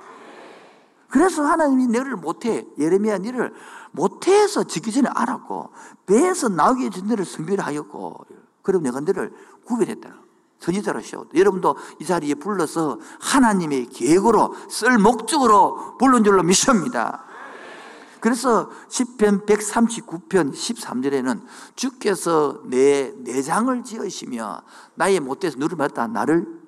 그래서 1.09 1.43
하나님이 1.43 1.87
너를 1.87 2.17
못해 2.17 2.67
예레미야 2.77 3.17
너를 3.19 3.53
못해서 3.91 4.63
지기 4.63 4.91
전에 4.91 5.09
알았고 5.11 5.71
배에서 6.05 6.49
나오기 6.49 6.91
전에 6.91 7.07
너를 7.07 7.25
성별하였고 7.25 8.25
그럼 8.61 8.83
내가 8.83 8.99
너를 8.99 9.33
구별했다. 9.65 10.28
선지자로 10.59 11.01
세웠다. 11.01 11.29
여러분도 11.35 11.75
이 11.99 12.05
자리에 12.05 12.35
불러서 12.35 12.99
하나님의 13.19 13.87
계획으로 13.87 14.55
쓸 14.69 14.97
목적으로 14.97 15.97
불른 15.97 16.23
줄로 16.23 16.43
믿습니다. 16.43 17.25
그래서 18.19 18.69
10편 18.89 19.45
139편 19.45 20.51
13절에는 20.51 21.41
주께서 21.75 22.61
내 22.65 23.13
내장을 23.17 23.81
지으시며 23.83 24.61
나의 24.95 25.21
못돼서 25.21 25.57
누를 25.57 25.77
받다 25.77 26.05
나를 26.07 26.59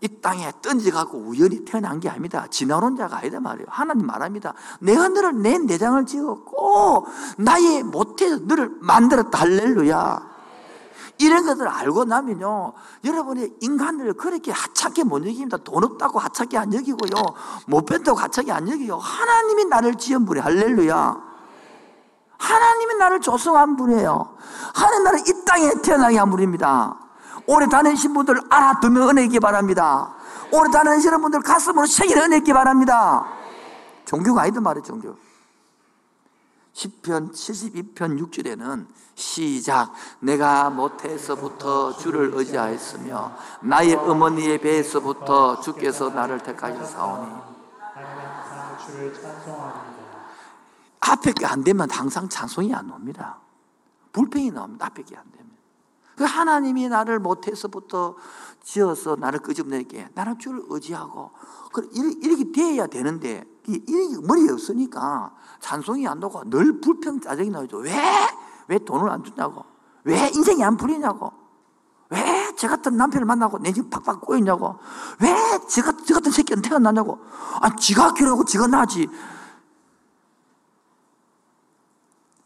이 0.00 0.08
땅에 0.20 0.50
던져갖고 0.60 1.16
우연히 1.16 1.64
태어난 1.64 2.00
게 2.00 2.10
아닙니다. 2.10 2.46
지나온 2.50 2.96
자가 2.96 3.18
아니다 3.18 3.40
말이에요. 3.40 3.66
하나님 3.70 4.06
말합니다. 4.06 4.52
내가 4.80 5.08
너를 5.08 5.40
내 5.40 5.56
내장을 5.56 6.04
지었고 6.04 7.06
나의 7.38 7.84
못해서 7.84 8.36
너를 8.44 8.76
만들었다. 8.80 9.38
할렐루야. 9.38 10.33
이런 11.18 11.46
것들을 11.46 11.68
알고 11.68 12.04
나면요, 12.04 12.72
여러분의 13.04 13.54
인간을 13.60 14.14
그렇게 14.14 14.50
하찮게 14.50 15.04
못 15.04 15.24
여깁니다. 15.24 15.58
돈 15.58 15.84
없다고 15.84 16.18
하찮게 16.18 16.58
안 16.58 16.74
여기고요, 16.74 17.12
못 17.66 17.84
뺀다고 17.86 18.18
하찮게 18.18 18.50
안 18.52 18.68
여기요. 18.68 18.96
하나님이 18.96 19.66
나를 19.66 19.94
지은 19.94 20.24
분이 20.24 20.40
할렐루야. 20.40 21.16
하나님이 22.36 22.94
나를 22.96 23.20
조성한 23.20 23.76
분이에요. 23.76 24.36
하나님 24.74 25.04
나를 25.04 25.20
이 25.20 25.44
땅에 25.44 25.70
태어나게 25.82 26.18
한 26.18 26.30
분입니다. 26.30 26.98
오래 27.46 27.68
다니신 27.68 28.12
분들 28.12 28.40
알아두면 28.50 29.10
은혜 29.10 29.24
있기 29.24 29.38
바랍니다. 29.40 30.14
오래 30.50 30.70
다니시는 30.70 31.20
분들 31.20 31.40
가슴으로 31.42 31.86
새기는 31.86 32.22
은혜 32.24 32.36
있기 32.38 32.52
바랍니다. 32.52 33.26
종교가 34.04 34.42
아니든 34.42 34.62
말이에요, 34.62 34.82
종교. 34.82 35.16
10편 36.74 37.32
72편 37.32 38.18
6절에는 38.30 38.86
시작. 39.14 39.92
내가 40.18 40.70
모태에서부터 40.70 41.96
주를 41.96 42.32
의지하였으며 42.34 43.36
나의 43.62 43.94
어머니의 43.94 44.60
배에서부터 44.60 45.60
주께서 45.60 46.10
나를 46.10 46.42
택하셨사오니. 46.42 47.32
앞에 51.00 51.32
게 51.32 51.46
안 51.46 51.62
되면 51.62 51.88
항상 51.90 52.28
찬송이 52.28 52.74
안 52.74 52.90
옵니다. 52.90 53.38
불평이 54.12 54.50
나옵니다. 54.50 54.86
앞에 54.86 55.02
게 55.04 55.16
안 55.16 55.22
되면. 55.30 55.44
그 56.16 56.24
하나님이 56.24 56.88
나를 56.88 57.18
모태에서부터 57.20 58.16
지어서 58.62 59.16
나를 59.16 59.40
끄집내게 59.40 60.08
나는 60.14 60.38
주를 60.38 60.62
의지하고 60.68 61.30
그 61.72 61.88
이렇게 62.22 62.50
돼야 62.52 62.86
되는데 62.86 63.44
이렇게 63.66 64.26
머리에 64.26 64.50
없으니까 64.50 65.34
찬송이 65.64 66.06
안 66.06 66.20
나고 66.20 66.42
늘 66.50 66.78
불평 66.78 67.18
짜증이 67.20 67.48
나죠. 67.48 67.78
왜? 67.78 67.90
왜 68.68 68.78
돈을 68.78 69.08
안 69.08 69.24
주냐고? 69.24 69.64
왜 70.04 70.28
인생이 70.28 70.62
안 70.62 70.76
풀리냐고? 70.76 71.32
왜 72.10 72.34
저 72.56 72.68
같은 72.68 72.96
남편을 72.96 73.24
만나고 73.26 73.58
내 73.58 73.72
집 73.72 73.88
팍팍 73.90 74.20
꼬였냐고? 74.20 74.78
왜 75.20 75.34
저 75.68 75.82
같은 75.82 76.30
새끼는 76.30 76.62
태어났냐고? 76.62 77.18
아 77.62 77.74
지가 77.76 78.12
결하고 78.12 78.44
지가 78.44 78.66
나지? 78.66 79.08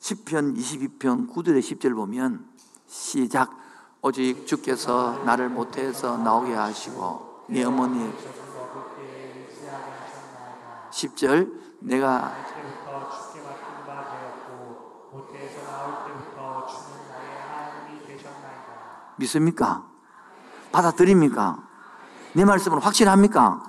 10편 0.00 0.56
22편 0.56 1.28
9절의 1.34 1.58
10절 1.60 1.94
보면 1.96 2.48
시작. 2.86 3.50
오직 4.00 4.46
주께서 4.46 5.18
나를 5.24 5.48
모태에서 5.48 6.18
나오게 6.18 6.54
하시고 6.54 7.46
네 7.48 7.64
어머니 7.64 8.12
10절. 10.92 11.66
내가 11.80 12.34
때부터 12.56 13.08
주께 13.08 13.40
맡긴 13.46 13.86
바 13.86 14.10
되었고 14.10 15.10
모태에서 15.12 15.70
나올 15.70 16.06
때부터 16.08 16.66
주는 16.66 17.08
나의 17.08 17.40
하나님이 17.40 18.04
되셨나이다. 18.04 19.07
믿습니까? 19.18 19.86
받아들입니까? 20.72 21.66
내 22.34 22.44
말씀은 22.44 22.78
확실합니까? 22.78 23.62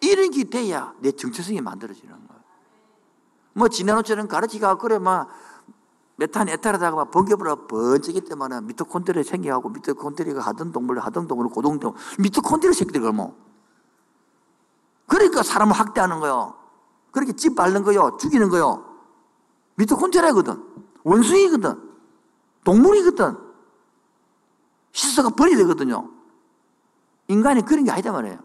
이런 0.00 0.30
게 0.30 0.44
돼야 0.44 0.94
내 1.00 1.12
정체성이 1.12 1.60
만들어지는 1.60 2.08
거예요. 2.10 2.42
뭐 3.52 3.68
지난번처럼 3.68 4.28
가르치가 4.28 4.76
그래 4.76 4.98
막 4.98 5.28
메탄 6.16 6.48
에탄하다가 6.48 6.96
막 6.96 7.10
번개불어 7.10 7.66
번쩍이 7.66 8.20
때문에 8.22 8.60
미토콘드리아 8.60 9.22
생겨가고 9.22 9.70
미토콘드리아가 9.70 10.40
하던 10.40 10.72
동물 10.72 10.98
하던 10.98 11.26
동물 11.26 11.48
고동동 11.48 11.94
미토콘드리아 12.18 12.72
새끼들 12.72 13.00
그뭐 13.00 13.36
그러니까 15.06 15.42
사람을 15.42 15.74
학대하는 15.74 16.20
거요. 16.20 16.54
그렇게 17.10 17.32
집 17.32 17.56
밟는 17.56 17.82
거요. 17.82 18.16
죽이는 18.20 18.48
거요. 18.48 18.84
미토콘드리아거든. 19.74 20.62
원숭이거든. 21.02 21.90
동물이거든. 22.64 23.49
시서가 24.92 25.30
버려야 25.30 25.56
되거든요. 25.58 26.08
인간이 27.28 27.62
그런 27.62 27.84
게 27.84 27.90
아니다 27.90 28.12
말이에요. 28.12 28.38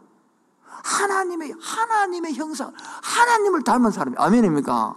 하나님의, 0.83 1.55
하나님의 1.59 2.33
형상, 2.35 2.71
하나님을 3.01 3.63
닮은 3.63 3.91
사람이, 3.91 4.15
아멘입니까? 4.19 4.95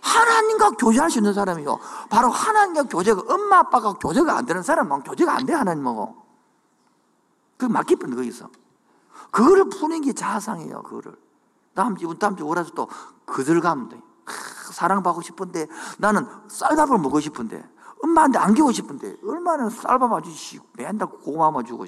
하나님과 0.00 0.70
교제할 0.72 1.10
수 1.10 1.18
있는 1.18 1.32
사람이요. 1.32 1.78
바로 2.10 2.28
하나님과 2.28 2.84
교제가, 2.84 3.22
엄마, 3.32 3.58
아빠가 3.58 3.94
교제가 3.94 4.36
안 4.36 4.44
되는 4.44 4.62
사람은 4.62 5.02
교제가 5.02 5.34
안 5.34 5.46
돼, 5.46 5.54
하나님하고. 5.54 6.14
그 7.56 7.64
막히면 7.64 8.16
거기서. 8.16 8.50
그거를 9.30 9.68
푸는 9.70 10.02
게 10.02 10.12
자상이에요, 10.12 10.82
그거를. 10.82 11.16
다음 11.74 11.96
주, 11.96 12.14
다음 12.18 12.36
주 12.36 12.44
오라서 12.44 12.72
또 12.72 12.88
그들 13.24 13.60
가면 13.60 13.88
돼. 13.88 14.00
크, 14.24 14.72
사랑받고 14.72 15.22
싶은데 15.22 15.66
나는 15.98 16.26
쌀밥을 16.48 16.98
먹고 16.98 17.20
싶은데 17.20 17.64
엄마한테 18.02 18.38
안기고 18.38 18.72
싶은데 18.72 19.16
얼마나 19.24 19.68
쌀밥 19.68 20.12
아주시 20.12 20.60
맨날 20.76 21.08
고구마 21.08 21.62
주고 21.62 21.84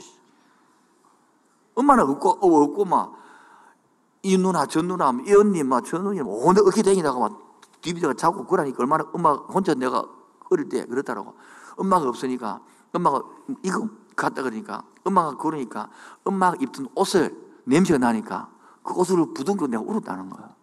엄마는 1.75 2.05
없고 2.05 2.31
어, 2.31 2.63
없고 2.63 2.85
막이 2.85 4.39
누나 4.39 4.67
저 4.67 4.83
누나 4.83 5.13
이 5.27 5.33
언니 5.33 5.63
막저 5.63 5.99
누님 5.99 6.27
오늘 6.27 6.63
어깨 6.67 6.83
댕이다가 6.83 7.19
막 7.19 7.51
디비다가 7.81 8.15
자고 8.15 8.45
그러니까 8.45 8.77
얼마나 8.81 9.05
엄마 9.13 9.33
혼자 9.33 9.75
내가 9.75 10.05
어릴 10.51 10.69
때 10.69 10.85
그렇다라고. 10.85 11.35
엄마가 11.77 12.09
없으니까 12.09 12.61
엄마가 12.93 13.23
이거 13.63 13.89
갔다 14.17 14.43
그러니까 14.43 14.83
엄마가 15.05 15.37
그러니까 15.37 15.89
엄마가 16.25 16.57
입던 16.61 16.89
옷을 16.95 17.35
냄새가 17.65 17.99
나니까 17.99 18.51
그 18.83 18.95
옷을 18.95 19.17
부둥켜 19.33 19.67
내가 19.67 19.83
울었다는 19.83 20.29
거야. 20.29 20.55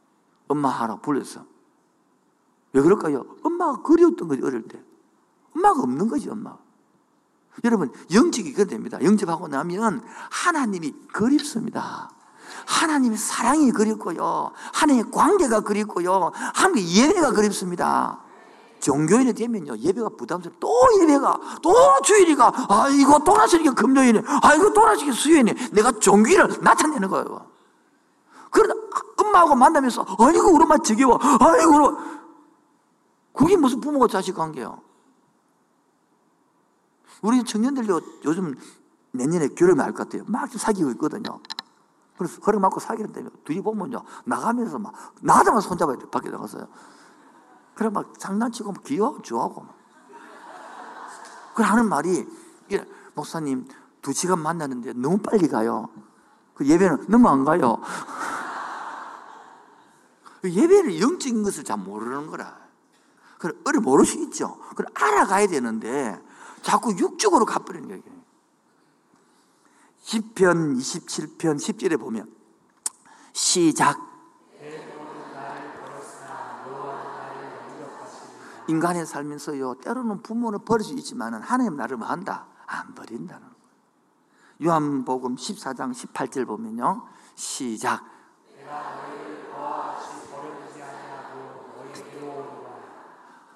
엄마 0.48 0.70
하라 0.70 0.98
불렀어. 0.98 1.42
왜 2.74 2.82
그럴까요? 2.82 3.26
엄마가 3.44 3.82
그리웠던 3.82 4.28
거지 4.28 4.44
어릴 4.44 4.68
때 4.68 4.80
엄마가 5.58 5.82
없는 5.82 6.08
거지 6.08 6.30
엄마 6.30 6.56
여러분 7.64 7.92
영적이 8.14 8.54
그래 8.54 8.66
됩니다 8.66 8.98
영접하고 9.02 9.48
나면 9.48 10.04
하나님이 10.30 10.94
그립습니다 11.12 12.12
하나님의 12.66 13.18
사랑이 13.18 13.72
그립고요. 13.72 14.52
하나님의 14.74 15.12
관계가 15.12 15.62
그립고요. 15.62 16.32
하나님의 16.54 16.96
예배가 16.96 17.32
그립습니다. 17.32 18.20
종교인이 18.80 19.34
되면요. 19.34 19.78
예배가 19.78 20.10
부담스러워. 20.18 20.58
또 20.60 20.70
예배가, 21.02 21.40
또 21.64 21.74
주일이가, 22.04 22.52
아이고, 22.70 23.24
또 23.24 23.36
나서니까 23.36 23.74
금요일이네. 23.74 24.24
아이고, 24.42 24.74
또 24.74 24.86
나서니까 24.86 25.14
수요일이네. 25.14 25.70
내가 25.72 25.92
종교인을 25.94 26.60
나타내는 26.62 27.08
거예요. 27.08 27.48
그러다 28.52 28.74
엄마하고 29.18 29.56
만나면서, 29.56 30.06
아이고, 30.20 30.54
우리 30.54 30.64
엄마 30.64 30.78
지겨워. 30.78 31.18
아이고. 31.22 31.98
그게 33.34 33.56
무슨 33.56 33.82
부모가 33.82 34.08
자식 34.08 34.36
관계요? 34.36 34.82
우리 37.22 37.44
청년들도 37.44 38.02
요즘 38.26 38.56
내년에 39.12 39.48
결혼을 39.50 39.84
할 39.84 39.92
것 39.94 40.04
같아요. 40.04 40.24
막 40.28 40.50
사귀고 40.52 40.92
있거든요. 40.92 41.40
그래서 42.18 42.40
허락 42.46 42.62
맞고 42.62 42.80
사귀는 42.80 43.12
때문에 43.14 43.34
둘이 43.44 43.62
보면요. 43.62 44.04
나가면서 44.26 44.80
막, 44.80 44.94
나가자마자 45.22 45.68
손잡아야 45.68 45.98
돼. 45.98 46.10
밖에 46.10 46.30
나가서요. 46.30 46.68
그래 47.76 47.90
막 47.90 48.18
장난치고 48.18 48.72
막 48.72 48.84
귀여워, 48.84 49.20
좋아하고. 49.22 49.62
막. 49.62 49.76
그래 51.56 51.68
하는 51.68 51.88
말이, 51.90 52.28
목사님, 53.14 53.68
두 54.02 54.14
시간 54.14 54.40
만나는데 54.40 54.94
너무 54.94 55.18
빨리 55.20 55.48
가요. 55.48 55.90
그 56.56 56.66
예배는 56.66 57.06
너무 57.08 57.28
안 57.30 57.46
가요. 57.46 57.78
그 60.42 60.52
예배를 60.52 61.00
영적인 61.00 61.44
것을 61.44 61.64
잘 61.64 61.78
모르는 61.78 62.28
거라. 62.28 62.58
그래, 63.38 63.54
어려 63.66 63.80
모르시겠죠? 63.80 64.58
그래, 64.76 64.88
알아가야 64.96 65.48
되는데, 65.48 66.20
자꾸 66.62 66.92
육적으로 66.98 67.46
가버리는 67.46 67.88
거예요. 67.88 68.18
10편, 70.08 70.78
27편, 70.78 71.58
10절에 71.58 72.00
보면 72.00 72.34
시작 73.34 74.08
인간의 78.70 79.06
살면서요 79.06 79.76
때로는 79.76 80.24
부모는 80.24 80.66
버릴 80.66 80.86
수 80.86 80.94
있지만 80.94 81.34
하나님 81.36 81.76
나를 81.76 81.98
뭐 81.98 82.08
한다? 82.08 82.48
안 82.66 82.96
버린다는 82.96 83.42
거예요 83.48 83.58
요한복음 84.64 85.36
14장 85.36 85.94
18절 85.94 86.48
보면요 86.48 87.06
시작 87.36 88.04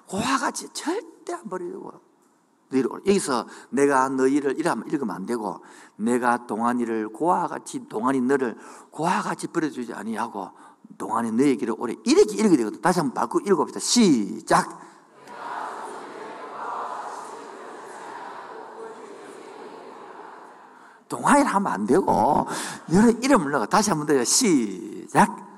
고와 0.06 0.38
같이 0.38 0.68
절대 0.74 1.32
안 1.32 1.48
버리고 1.48 2.11
여기서 2.80 3.46
내가 3.70 4.08
너희를 4.08 4.58
이러면 4.58 4.88
읽으면 4.88 5.14
안 5.14 5.26
되고 5.26 5.62
내가 5.96 6.46
동안이를 6.46 7.08
고와 7.08 7.48
같이 7.48 7.86
동안이 7.88 8.20
너를 8.20 8.56
고와 8.90 9.22
같이 9.22 9.46
버려주지 9.48 9.92
아니하고 9.92 10.50
동안이 10.98 11.32
너에게로 11.32 11.76
오래 11.78 11.94
이렇게 12.04 12.34
읽어야 12.34 12.56
되거든. 12.56 12.80
다시 12.80 13.00
한번 13.00 13.14
바꾸고 13.14 13.40
읽어봅시다. 13.46 13.80
시작. 13.80 14.80
동안이를 21.08 21.46
하면 21.46 21.72
안 21.72 21.86
되고 21.86 22.46
여러 22.92 23.10
이름을 23.10 23.50
넣어. 23.50 23.66
다시 23.66 23.90
한번 23.90 24.06
더 24.06 24.24
시작. 24.24 25.52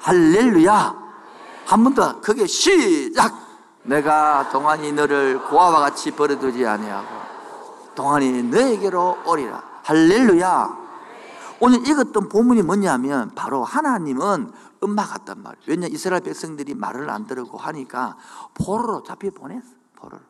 할렐루야 0.00 1.07
한 1.68 1.84
번더 1.84 2.22
그게 2.22 2.46
시작! 2.46 3.46
내가 3.82 4.48
동안이 4.48 4.90
너를 4.92 5.38
고아와 5.50 5.80
같이 5.80 6.10
버려두지 6.12 6.66
아니하고 6.66 7.06
동안이 7.94 8.44
너에게로 8.44 9.18
오리라. 9.26 9.62
할렐루야! 9.82 10.78
오늘 11.60 11.86
읽었던 11.86 12.30
본문이 12.30 12.62
뭐냐면 12.62 13.32
바로 13.34 13.64
하나님은 13.64 14.50
엄마 14.80 15.04
같단 15.04 15.42
말이에요 15.42 15.64
왜냐 15.66 15.88
이스라엘 15.88 16.22
백성들이 16.22 16.74
말을 16.74 17.10
안 17.10 17.26
들으고 17.26 17.58
하니까 17.58 18.16
포로로 18.54 19.02
잡혀 19.02 19.28
보냈어 19.30 19.68
포로로 19.96 20.22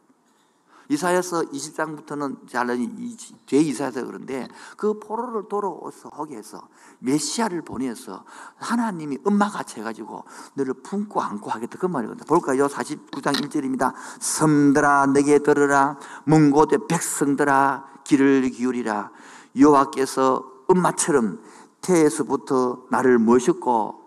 이사야서 0.88 1.42
20장부터는 1.42 2.48
잘라니 2.48 3.16
뒤에 3.46 3.60
이사야서 3.60 4.04
그런데 4.06 4.48
그 4.76 4.98
포로를 4.98 5.48
돌아오서 5.48 6.10
하게 6.12 6.36
해서 6.36 6.66
메시아를 7.00 7.62
보내서 7.62 8.24
하나님이 8.56 9.18
엄마같이 9.24 9.80
해가지고 9.80 10.24
너를 10.54 10.74
품고 10.74 11.20
안고 11.20 11.50
하겠다. 11.50 11.78
그 11.78 11.86
말이거든요 11.86 12.24
볼까요? 12.26 12.66
49장 12.66 13.34
1절입니다. 13.34 13.92
섬들아 14.18 15.06
내게 15.06 15.38
들으라. 15.40 15.98
먼 16.24 16.50
곳의 16.50 16.86
백성들아 16.88 18.02
귀를 18.04 18.48
기울이라. 18.48 19.10
여호와께서 19.58 20.44
엄마처럼 20.68 21.40
태에서부터 21.82 22.84
나를 22.90 23.18
모셨고 23.18 23.98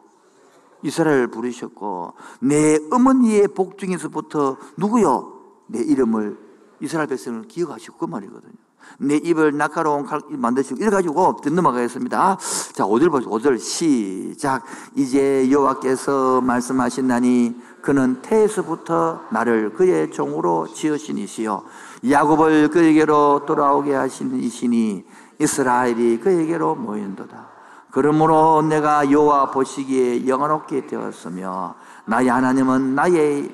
이스라엘을 0.84 1.28
부르셨고 1.28 2.14
내 2.40 2.80
어머니의 2.92 3.50
복중에서부터 3.50 4.58
누구요? 4.78 5.42
내 5.68 5.80
이름을 5.80 6.41
이스라엘 6.82 7.08
백성을 7.08 7.44
기억하시고 7.48 7.98
그 7.98 8.06
말이거든요. 8.06 8.54
내 8.98 9.16
입을 9.16 9.56
날카로운 9.58 10.06
칼 10.06 10.22
만드시고 10.28 10.80
이래가지고 10.82 11.38
넘어가겠습니다. 11.52 12.38
자, 12.74 12.84
5절 12.84 13.12
보시죠. 13.12 13.30
5절 13.30 13.60
시작. 13.60 14.64
이제 14.96 15.50
여호와께서 15.50 16.42
말씀하신다니 16.42 17.56
그는 17.82 18.22
태에서부터 18.22 19.22
나를 19.32 19.74
그의 19.74 20.12
종으로 20.12 20.68
지으신 20.72 21.18
이시요 21.18 21.64
야곱을 22.08 22.70
그에게로 22.70 23.46
돌아오게 23.46 23.94
하신 23.94 24.40
이시니 24.40 25.06
이스라엘이 25.40 26.20
그에게로 26.20 26.76
모인도다. 26.76 27.50
그러므로 27.92 28.62
내가 28.62 29.12
여호와 29.12 29.52
보시기에 29.52 30.28
영원롭게 30.28 30.88
되었으며 30.88 31.76
나의 32.06 32.30
하나님은 32.30 32.96
나의 32.96 33.52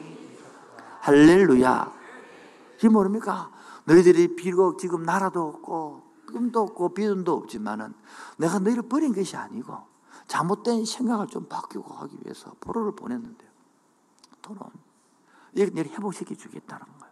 할렐루야 1.02 1.97
이 2.84 2.88
모릅니까? 2.88 3.52
너희들이 3.86 4.36
비록 4.36 4.80
지금 4.80 5.04
나라도 5.04 5.48
없고 5.48 6.04
꿈도 6.28 6.62
없고 6.62 6.94
비전도 6.94 7.34
없지만은 7.34 7.94
내가 8.38 8.60
너희를 8.60 8.84
버린 8.84 9.13
것이 9.13 9.36
아니고 9.36 9.78
잘못된 10.28 10.86
생각을 10.86 11.28
좀 11.28 11.46
바뀌고 11.48 11.94
하기 11.94 12.18
위해서 12.24 12.52
포로를 12.60 12.92
보냈는데요. 12.96 13.50
토론. 14.42 14.60
이걸 15.54 15.86
회복시켜 15.86 16.36
주겠다는 16.36 16.86
거예요. 17.00 17.08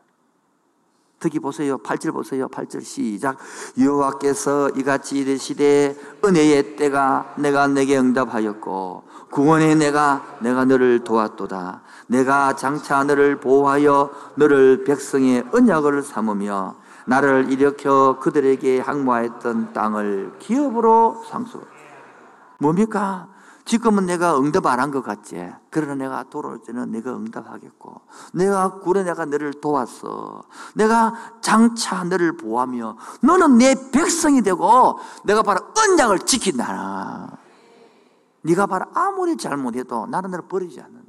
특히 1.19 1.39
보세요. 1.39 1.77
8절 1.77 2.13
보세요. 2.13 2.47
8절 2.49 2.83
시작. 2.83 3.37
여호와께서 3.79 4.71
이같이 4.71 5.19
이르시되 5.19 5.95
은혜의 6.23 6.75
때가 6.75 7.35
내가 7.39 7.67
내게 7.67 7.97
응답하였고 7.97 9.03
구원의 9.35 9.75
내가 9.75 10.23
내가 10.39 10.63
너를 10.63 11.03
도왔도다. 11.03 11.81
내가 12.07 12.55
장차 12.55 13.03
너를 13.03 13.37
보호하여 13.41 14.09
너를 14.35 14.85
백성의 14.85 15.47
언약을 15.51 16.03
삼으며 16.03 16.75
나를 17.05 17.51
일으켜 17.51 18.17
그들에게 18.21 18.79
항모하였던 18.79 19.73
땅을 19.73 20.35
기업으로 20.39 21.21
상수. 21.29 21.61
뭡니까? 22.59 23.27
지금은 23.65 24.05
내가 24.05 24.39
응답 24.39 24.67
안 24.67 24.79
한 24.79 24.91
것 24.91 25.03
같지. 25.03 25.51
그러나 25.69 25.95
내가 25.95 26.23
돌아올 26.23 26.59
때는 26.59 26.91
내가 26.91 27.11
응답하겠고, 27.13 28.01
내가 28.33 28.79
구래 28.79 29.03
내가 29.03 29.25
너를 29.25 29.51
도왔어. 29.59 30.43
내가 30.75 31.13
장차 31.41 32.05
너를 32.05 32.37
보호하며, 32.37 32.95
너는 33.21 33.57
내 33.57 33.75
백성이 33.91 34.41
되고, 34.41 34.97
내가 35.25 35.43
바로 35.43 35.59
언약을 35.77 36.19
지킨다. 36.19 37.37
네가 38.45 38.67
바로 38.67 38.85
아무리 38.93 39.35
잘못해도 39.37 40.07
나는 40.07 40.31
너를 40.31 40.47
버리지 40.47 40.79
않는데. 40.79 41.05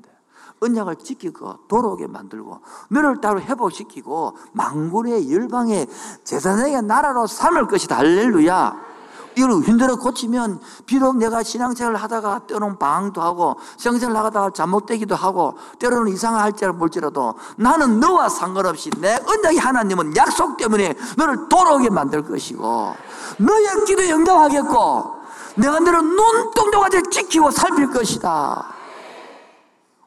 언약을 0.60 0.96
지키고 0.96 1.66
돌아오게 1.68 2.06
만들고 2.06 2.60
너를 2.88 3.20
따로 3.20 3.40
회복시키고 3.40 4.36
망군의 4.52 5.30
열방의 5.30 5.86
제사장의 6.24 6.82
나라로 6.82 7.26
삼을 7.26 7.68
것이다 7.68 7.98
할렐루야 7.98 8.96
이걸 9.36 9.50
힘들어 9.60 9.96
고치면 9.96 10.60
비록 10.86 11.18
내가 11.18 11.42
신앙생활을 11.42 12.02
하다가 12.02 12.46
때로는 12.46 12.78
방황도 12.78 13.20
하고 13.20 13.56
신앙생활을 13.76 14.24
하다가 14.24 14.50
잘못되기도 14.50 15.14
하고 15.14 15.58
때로는 15.78 16.10
이상한 16.12 16.40
할지 16.40 16.66
몰지라도 16.66 17.34
나는 17.56 18.00
너와 18.00 18.30
상관없이 18.30 18.88
내 18.98 19.14
언약의 19.14 19.58
하나님은 19.58 20.16
약속 20.16 20.56
때문에 20.56 20.94
너를 21.18 21.50
돌아오게 21.50 21.90
만들 21.90 22.22
것이고 22.22 22.94
너의 23.38 23.84
기도 23.86 24.08
영접하겠고 24.08 25.15
내가 25.56 25.80
너를 25.80 26.02
눈동자같이 26.02 27.02
지키고 27.10 27.50
살필 27.50 27.90
것이다. 27.90 28.74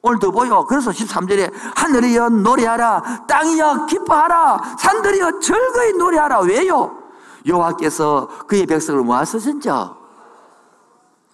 오늘도 0.02 0.32
보여. 0.32 0.66
그래서 0.66 0.92
13절에 0.92 1.52
하늘이여 1.76 2.30
노래하라 2.30 3.26
땅이여 3.28 3.86
기뻐하라 3.88 4.76
산들이여 4.78 5.40
즐거이 5.40 5.94
노래하라 5.94 6.40
왜요? 6.42 6.98
여호와께서 7.46 8.28
그의 8.48 8.66
백성을 8.66 9.02
모아서신저 9.04 9.98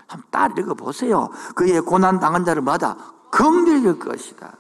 한번 0.08 0.28
딸 0.32 0.58
읽어 0.58 0.74
보세요. 0.74 1.30
그의 1.54 1.82
고난 1.82 2.20
당한 2.20 2.46
자를 2.46 2.62
마다 2.62 2.96
긍휼일 3.32 4.00
것이다. 4.00 4.58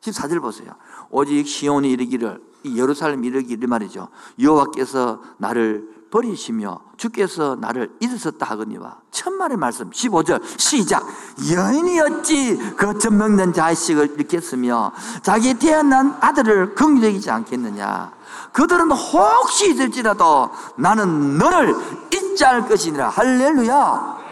14절 0.00 0.40
보세요. 0.40 0.74
오직 1.10 1.46
시온이 1.46 1.90
이르기를 1.90 2.40
예루살렘 2.64 3.24
이르기를 3.24 3.68
말이죠. 3.68 4.08
여호와께서 4.40 5.20
나를 5.38 5.93
버리시며 6.14 6.78
주께서 6.96 7.56
나를 7.56 7.90
잊으셨다 7.98 8.46
하거니와 8.50 8.98
천만의 9.10 9.56
말씀 9.56 9.90
15절 9.90 10.40
시작. 10.56 11.04
여인이 11.52 12.00
어찌 12.00 12.56
거점 12.76 13.18
먹는 13.18 13.52
자식을 13.52 14.14
잃겠으며 14.20 14.92
자기 15.22 15.54
태어난 15.54 16.16
아들을 16.20 16.76
긍휼히 16.76 17.28
않겠느냐. 17.28 18.12
그들은 18.52 18.92
혹시 18.92 19.74
잊을지라도 19.74 20.50
나는 20.76 21.36
너를 21.36 21.74
잊지 22.12 22.44
않을 22.44 22.68
것이니라. 22.68 23.08
할렐루야. 23.08 24.22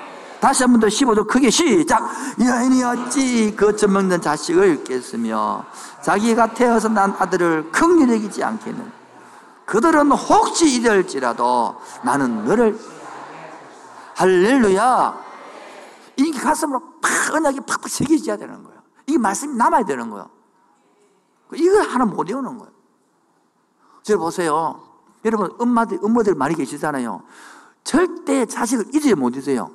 다시 0.41 0.63
한 0.63 0.73
번 0.73 0.81
더 0.81 0.87
15절 0.87 1.27
크게 1.27 1.51
시작. 1.51 2.09
여인이 2.41 2.83
어찌 2.85 3.57
거점 3.57 3.93
먹는 3.93 4.21
자식을 4.21 4.69
잃겠으며 4.69 5.65
자기가 6.03 6.55
태어서 6.55 6.89
난 6.89 7.15
아들을 7.19 7.73
긍휼히 7.73 8.15
여기지 8.15 8.45
않겠느냐 8.45 9.02
그들은 9.67 10.11
혹시 10.13 10.75
이럴지라도 10.75 11.77
나는 12.05 12.45
너를 12.45 12.79
할렐루야. 14.17 15.23
이게 16.17 16.39
가슴으로 16.39 16.81
팍 17.01 17.35
언약이 17.35 17.61
팍팍 17.61 17.89
새겨져야 17.89 18.37
되는 18.37 18.63
거예요. 18.63 18.81
이게 19.07 19.19
말씀이 19.19 19.57
남아야 19.57 19.85
되는 19.85 20.11
거예요. 20.11 20.29
이걸 21.55 21.83
하나 21.83 22.05
못 22.05 22.29
외우는 22.29 22.59
거예요. 22.59 22.73
저 24.03 24.19
보세요. 24.19 24.83
여러분 25.25 25.55
엄마들 25.59 25.99
엄마들 26.03 26.35
많이 26.35 26.55
계시잖아요. 26.55 27.23
절대 27.85 28.47
자식을 28.47 28.95
잊지 28.95 29.15
못 29.15 29.37
잊어요. 29.37 29.71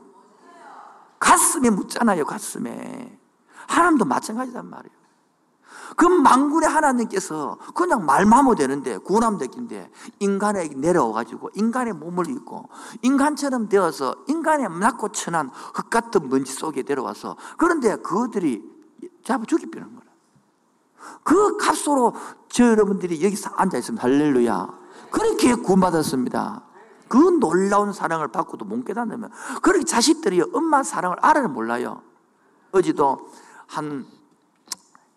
가슴에 1.20 1.70
묻잖아요 1.70 2.26
가슴에. 2.26 3.18
하나님도 3.68 4.06
마찬가지단 4.06 4.70
말이에요 4.70 4.97
그 5.98 6.06
망군의 6.06 6.70
하나님께서 6.70 7.58
그냥 7.74 8.06
말만 8.06 8.40
하면 8.40 8.56
되는데 8.56 9.00
구원하면 9.00 9.40
되긴데 9.40 9.90
인간에게 10.20 10.76
내려와가지고 10.76 11.50
인간의 11.56 11.94
몸을 11.94 12.30
입고 12.30 12.70
인간처럼 13.02 13.68
되어서 13.68 14.16
인간의 14.28 14.70
낮고 14.80 15.12
천한 15.12 15.50
흙 15.74 15.90
같은 15.90 16.30
먼지 16.30 16.54
속에 16.54 16.84
내려와서 16.88 17.36
그런데 17.58 17.96
그들이 17.96 18.64
잡아 19.24 19.44
죽이려는 19.44 19.96
거라. 19.96 20.06
그 21.24 21.58
값으로 21.58 22.14
저 22.48 22.66
여러분들이 22.66 23.24
여기서 23.24 23.50
앉아있으면 23.56 23.98
할렐루야. 23.98 24.68
그렇게 25.10 25.56
구원받았습니다. 25.56 26.62
그 27.08 27.18
놀라운 27.18 27.92
사랑을 27.92 28.28
받고도 28.28 28.66
못 28.66 28.86
깨닫으면 28.86 29.32
그렇게 29.64 29.84
자식들이 29.84 30.44
엄마 30.54 30.84
사랑을 30.84 31.18
알아를 31.22 31.50
몰라요. 31.50 32.04
어제도 32.72 33.32
한 33.66 34.06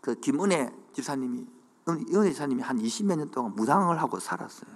그 0.00 0.14
김은혜 0.18 0.70
집사님이 0.92 1.46
은혜 1.88 2.30
집사님이 2.30 2.62
한 2.62 2.78
20몇 2.78 3.16
년 3.16 3.30
동안 3.30 3.54
무당을 3.54 4.00
하고 4.00 4.18
살았어요. 4.18 4.70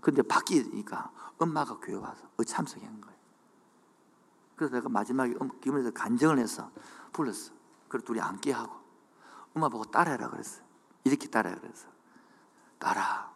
근데 0.00 0.22
바뀌니까 0.22 1.10
엄마가 1.38 1.78
교회 1.78 1.96
와서 1.96 2.22
참석한 2.46 3.00
거예요. 3.00 3.16
그래서 4.56 4.74
내가 4.74 4.88
마지막에 4.88 5.34
김은혜서 5.60 5.92
간증을 5.92 6.38
해서 6.38 6.70
불렀어. 7.12 7.52
그리고 7.88 8.06
둘이 8.06 8.20
앉게 8.20 8.52
하고 8.52 8.74
엄마 9.54 9.68
보고 9.68 9.84
따라해라 9.84 10.30
그랬어. 10.30 10.62
이렇게 11.04 11.28
따라해 11.28 11.56
그랬어. 11.56 11.88
따라, 12.78 13.30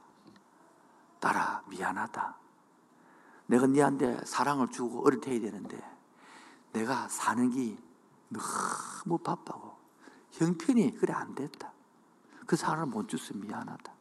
따라 1.20 1.62
미안하다. 1.66 2.36
내가 3.46 3.66
네한테 3.66 4.24
사랑을 4.24 4.68
주고 4.70 5.06
어릴 5.06 5.20
때 5.20 5.32
해야 5.32 5.40
되는데 5.40 5.80
내가 6.72 7.08
사는 7.08 7.48
게 7.50 7.76
너무 8.28 9.18
바빠고 9.18 9.65
형편이 10.36 10.96
그래 10.96 11.12
안 11.14 11.34
됐다. 11.34 11.72
그 12.46 12.56
사람을 12.56 12.86
못 12.86 13.08
줬어 13.08 13.34
미안하다. 13.34 13.92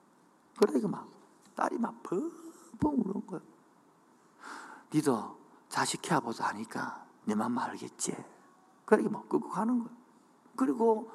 그러니까 0.57 0.87
막 0.87 1.09
딸이 1.55 1.77
막 1.77 2.03
펑펑 2.03 2.93
우는 2.93 3.25
거야. 3.25 3.39
니도 4.93 5.37
자식 5.69 6.01
키워보서 6.01 6.43
하니까 6.45 7.05
내맘 7.25 7.57
알겠지. 7.57 8.15
그러니까 8.85 9.11
막 9.11 9.29
끄고 9.29 9.49
가는 9.49 9.79
거야. 9.79 9.93
그리고 10.55 11.11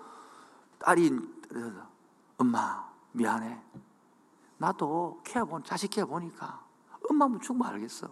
딸이 0.78 1.10
엄마 2.38 2.90
미안해. 3.12 3.62
나도 4.58 5.20
키워본 5.24 5.64
자식 5.64 5.90
키워보니까 5.90 6.64
엄마면 7.08 7.40
충분히 7.40 7.70
알겠어. 7.70 8.08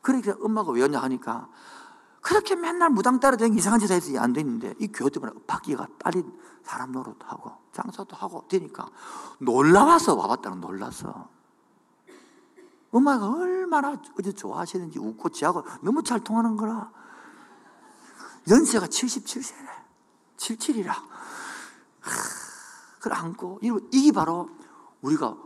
그러니까 0.00 0.36
엄마가 0.40 0.72
왜냐 0.72 1.00
하니까 1.00 1.48
그렇게 2.24 2.56
맨날 2.56 2.88
무당 2.88 3.20
따라다니는 3.20 3.58
이상한 3.58 3.78
짓 3.78 3.90
해서 3.90 4.18
안 4.18 4.32
되는데 4.32 4.72
이 4.78 4.88
교회 4.88 5.10
때문에 5.10 5.30
바퀴가 5.46 5.86
딸이 5.98 6.24
사람 6.62 6.90
노릇하고 6.90 7.52
장사도 7.70 8.16
하고 8.16 8.48
되니까 8.48 8.88
놀라워서 9.40 10.14
와봤다는 10.14 10.58
놀라서. 10.58 11.28
엄마가 12.90 13.28
얼마나 13.28 14.00
어제 14.18 14.32
좋아하시는지 14.32 14.98
웃고 14.98 15.28
지하고 15.28 15.64
너무 15.82 16.02
잘 16.02 16.18
통하는 16.20 16.56
거라. 16.56 16.90
연세가 18.48 18.86
77세래. 18.86 19.68
77이라. 20.38 20.94
그걸 23.00 23.12
안고 23.12 23.60
이게 23.92 24.12
바로 24.12 24.48
우리가 25.02 25.36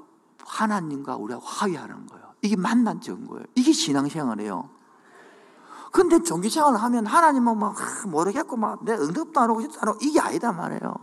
하나님과 0.45 1.17
우리가 1.17 1.41
화해하는 1.43 2.07
거예요. 2.07 2.35
이게 2.41 2.55
만난 2.55 3.01
증거예요. 3.01 3.47
이게 3.57 3.73
신앙생활이에요 3.73 4.78
근데 5.93 6.23
종교생활을 6.23 6.83
하면 6.83 7.07
하나님은 7.07 7.59
막 7.59 7.77
모르겠고 8.07 8.57
막 8.57 8.85
내 8.85 8.93
응답도 8.93 9.41
안 9.41 9.51
하고 9.51 9.61
안 9.61 9.89
하고 9.89 9.99
이게 10.03 10.21
아니다 10.21 10.53
말이에요. 10.53 10.95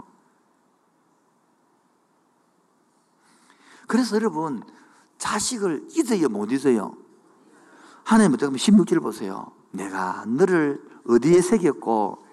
그래서 3.88 4.16
여러분 4.16 4.64
자식을 5.18 5.88
잊어요 5.92 6.30
못 6.30 6.52
잊어요? 6.52 6.96
하나님 8.04 8.34
어떻게 8.34 8.46
하면 8.46 8.58
16절 8.58 9.02
보세요. 9.02 9.52
내가 9.72 10.24
너를 10.28 10.82
어디에 11.08 11.42
새겼고 11.42 12.24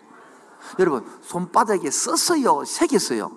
여러분 0.79 1.05
손바닥에 1.23 1.91
썼어요 1.91 2.65
새겼어요? 2.65 3.37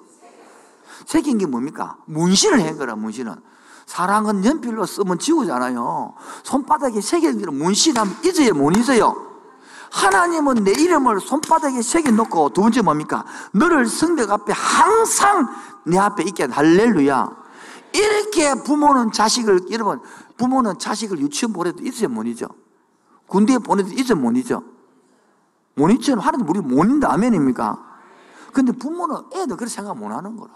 새긴 1.05 1.37
게 1.37 1.45
뭡니까? 1.45 1.97
문신을 2.05 2.65
한 2.65 2.77
거라 2.77 2.95
문신은 2.95 3.35
사랑은 3.85 4.43
연필로 4.43 4.85
쓰면 4.85 5.19
지우잖아요. 5.19 6.13
손바닥에 6.43 7.01
새겨진 7.01 7.45
문신하면 7.57 8.15
잊어요, 8.23 8.53
못 8.53 8.75
잊어요? 8.75 9.15
하나님은 9.91 10.63
내 10.63 10.71
이름을 10.71 11.19
손바닥에 11.21 11.81
새겨놓고 11.81 12.49
두 12.49 12.61
번째 12.61 12.81
뭡니까? 12.81 13.25
너를 13.53 13.85
성벽 13.85 14.31
앞에 14.31 14.51
항상 14.53 15.47
내 15.85 15.97
앞에 15.97 16.23
있게 16.23 16.45
할렐루야. 16.45 17.45
이렇게 17.93 18.55
부모는 18.55 19.11
자식을, 19.11 19.71
여러분, 19.71 20.01
부모는 20.37 20.79
자식을 20.79 21.19
유치원 21.19 21.53
보내도 21.53 21.83
잊어요, 21.83 22.09
못 22.09 22.23
잊어? 22.23 22.47
군대에 23.27 23.57
보내도 23.59 23.89
잊어, 23.93 24.15
못 24.15 24.35
잊어? 24.35 24.61
못 25.75 25.89
잊죠? 25.89 26.19
하나님 26.19 26.49
우리 26.49 26.59
못 26.59 26.83
잊는다, 26.83 27.13
아멘입니까? 27.13 27.85
근데 28.51 28.71
부모는 28.71 29.15
애들 29.33 29.57
그렇게 29.57 29.67
생각 29.67 29.97
못 29.97 30.09
하는 30.11 30.35
거라. 30.35 30.51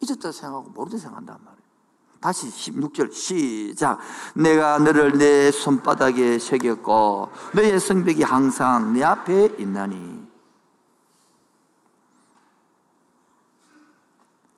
잊었다 0.00 0.32
생각하고 0.32 0.70
모르다 0.70 0.98
생각한단 0.98 1.36
말이야. 1.44 1.51
다시 2.22 2.46
16절 2.46 3.12
시작. 3.12 3.98
내가 4.34 4.78
너를 4.78 5.18
내 5.18 5.50
손바닥에 5.50 6.38
새겼고 6.38 7.30
너의 7.52 7.80
성벽이 7.80 8.22
항상 8.22 8.92
내 8.92 9.02
앞에 9.02 9.56
있나니. 9.58 10.22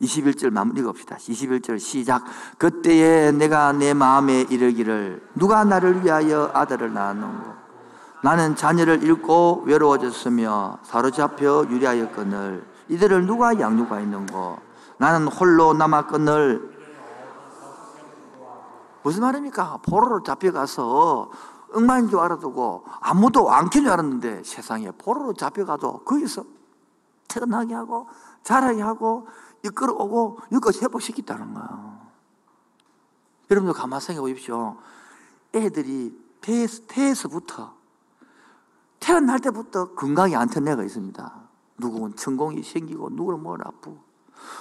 21절 0.02 0.50
마무리 0.50 0.82
읽읍시다. 0.82 1.16
21절 1.16 1.78
시작. 1.78 2.24
그때에 2.58 3.32
내가 3.32 3.72
내 3.72 3.94
마음에 3.94 4.42
이르기를 4.42 5.26
누가 5.34 5.64
나를 5.64 6.04
위하여 6.04 6.50
아들을 6.52 6.92
낳았는고 6.92 7.54
나는 8.22 8.56
자녀를 8.56 9.02
잃고 9.02 9.62
외로워졌으며 9.64 10.80
사로잡혀 10.82 11.66
유리하였거늘 11.70 12.62
이들을 12.90 13.26
누가 13.26 13.58
양육하였는고 13.58 14.58
나는 14.98 15.28
홀로 15.28 15.72
남았거늘 15.72 16.73
무슨 19.04 19.20
말입니까? 19.20 19.80
포로로 19.82 20.22
잡혀가서 20.22 21.30
엉망인 21.74 22.08
줄 22.08 22.20
알아두고 22.20 22.86
아무도 23.00 23.50
안 23.52 23.66
켜줄 23.66 23.82
줄 23.82 23.92
알았는데 23.92 24.42
세상에 24.44 24.90
포로로 24.92 25.34
잡혀가도 25.34 26.04
거기서 26.04 26.44
태어나게 27.28 27.74
하고 27.74 28.08
자라게 28.42 28.80
하고 28.80 29.28
이끌어오고 29.62 30.38
여기까지 30.52 30.80
회복시켰다는 30.80 31.52
거예요. 31.52 32.00
여러분들 33.50 33.78
가만 33.78 34.00
생각해 34.00 34.32
보십시오. 34.32 34.78
애들이 35.54 36.18
태에서, 36.40 36.82
태에서부터 36.88 37.74
태어날 39.00 39.38
때부터 39.40 39.94
건강이 39.94 40.34
안튼 40.34 40.66
애가 40.66 40.82
있습니다. 40.82 41.34
누구는 41.76 42.16
천공이 42.16 42.62
생기고 42.62 43.10
누구는 43.10 43.42
뭘 43.42 43.60
아프고 43.66 43.98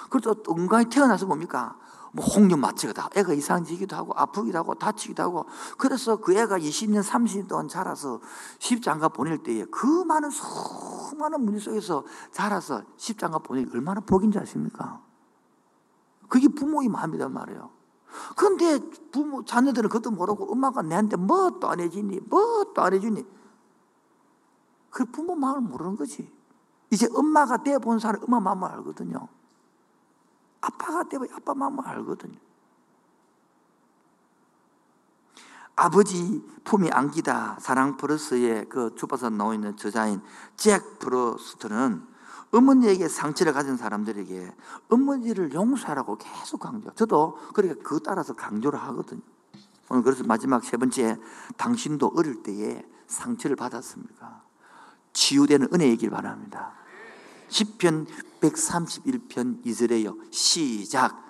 그래서 0.09 0.33
또 0.33 0.53
건강히 0.53 0.85
태어나서 0.89 1.27
뭡니까? 1.27 1.77
뭐 2.15 2.23
홍련 2.23 2.59
마취가 2.59 2.93
다 2.93 3.09
애가 3.15 3.33
이상지기도 3.33 3.95
하고 3.95 4.13
아프기도 4.15 4.59
하고 4.59 4.75
다치기도 4.75 5.23
하고 5.23 5.45
그래서 5.79 6.17
그 6.17 6.37
애가 6.37 6.59
20년 6.59 7.03
30년 7.03 7.47
동안 7.47 7.67
자라서 7.67 8.21
십장가 8.59 9.09
보낼 9.09 9.39
때에 9.39 9.65
그 9.65 9.87
많은 10.03 10.29
수많은 10.29 11.43
문제 11.43 11.59
속에서 11.59 12.03
자라서 12.31 12.83
십장가 12.97 13.39
보내기 13.39 13.71
얼마나 13.73 13.99
복인지 13.99 14.37
아십니까? 14.37 15.01
그게 16.29 16.47
부모의 16.47 16.87
마음이란 16.87 17.33
말이에요. 17.33 17.71
그런데 18.35 18.79
부모 19.11 19.43
자녀들은 19.43 19.89
그것도 19.89 20.11
모르고 20.11 20.51
엄마가 20.51 20.83
내한테 20.83 21.17
뭣도 21.17 21.67
안 21.67 21.79
해주니 21.79 22.19
뭣도 22.29 22.79
안 22.79 22.93
해주니 22.93 23.25
그 24.91 25.05
부모 25.05 25.33
마음을 25.33 25.61
모르는 25.61 25.95
거지. 25.95 26.31
이제 26.91 27.07
엄마가 27.11 27.63
돼본 27.63 27.97
사람 27.97 28.21
엄마 28.23 28.39
마음을 28.39 28.69
알거든요. 28.69 29.27
아빠가 30.63 31.03
되면 31.03 31.27
아빠 31.33 31.53
마음을 31.53 31.85
알거든요. 31.85 32.37
아버지 35.75 36.43
품이 36.63 36.89
안기다 36.91 37.57
사랑 37.59 37.97
프로스의 37.97 38.69
그 38.69 38.93
주파서 38.95 39.29
나와 39.29 39.53
있는 39.53 39.75
저자인 39.75 40.21
잭 40.55 40.99
프로스트는 40.99 42.07
어머니에게 42.51 43.07
상처를 43.07 43.51
가진 43.51 43.75
사람들에게 43.75 44.55
어머니를 44.89 45.53
용서하라고 45.53 46.17
계속 46.17 46.59
강조. 46.59 46.91
저도 46.93 47.39
그러니까 47.53 47.81
그 47.83 47.99
따라서 48.03 48.33
강조를 48.33 48.79
하거든요. 48.83 49.21
오늘 49.89 50.03
그래서 50.03 50.23
마지막 50.23 50.63
세 50.63 50.77
번째 50.77 51.17
당신도 51.57 52.13
어릴 52.15 52.43
때에 52.43 52.85
상처를 53.07 53.55
받았습니까? 53.55 54.43
치유되는 55.13 55.69
은혜이길 55.73 56.11
바랍니다. 56.11 56.73
10편 57.49 58.07
131편 58.43 59.65
이스레요 59.65 60.17
시작 60.31 61.23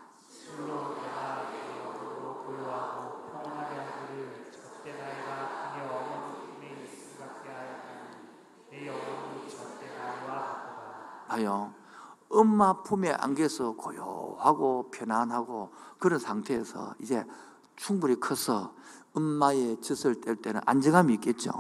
봐요. 11.34 11.74
엄마 12.30 12.82
품에 12.82 13.12
안겨서 13.12 13.74
고요하고 13.74 14.90
편안하고 14.92 15.72
그런 16.00 16.20
상태에서 16.20 16.96
이제 17.00 17.26
충분히 17.76 18.20
커서 18.20 18.74
엄마의 19.14 19.82
젖을 19.82 20.22
뗄 20.22 20.36
때는 20.36 20.62
안정감이 20.66 21.14
있겠죠. 21.16 21.52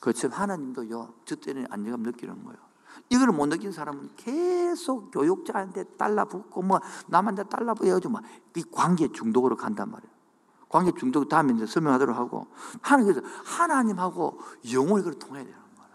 그처럼 0.00 0.38
하나님도요, 0.38 1.14
젖 1.24 1.40
때는 1.40 1.66
안정감 1.70 2.02
느끼는 2.02 2.44
거예요. 2.44 2.67
이걸 3.08 3.28
못 3.28 3.46
느낀 3.46 3.72
사람은 3.72 4.10
계속 4.16 5.10
교육자한테 5.10 5.84
달라붙고 5.96 6.62
뭐 6.62 6.80
남한테 7.06 7.44
달라붙어가지고 7.44 8.12
막이 8.12 8.64
관계 8.70 9.08
중독으로 9.10 9.56
간단 9.56 9.90
말이에요. 9.90 10.12
관계 10.68 10.92
중독 10.92 11.28
다음에 11.28 11.54
이제 11.54 11.66
설명하도록 11.66 12.16
하고 12.16 12.46
하나님께서 12.82 13.26
하나님하고 13.44 14.38
영혼이 14.72 15.02
그걸 15.02 15.18
통해야 15.18 15.44
되는 15.44 15.58
거야. 15.76 15.88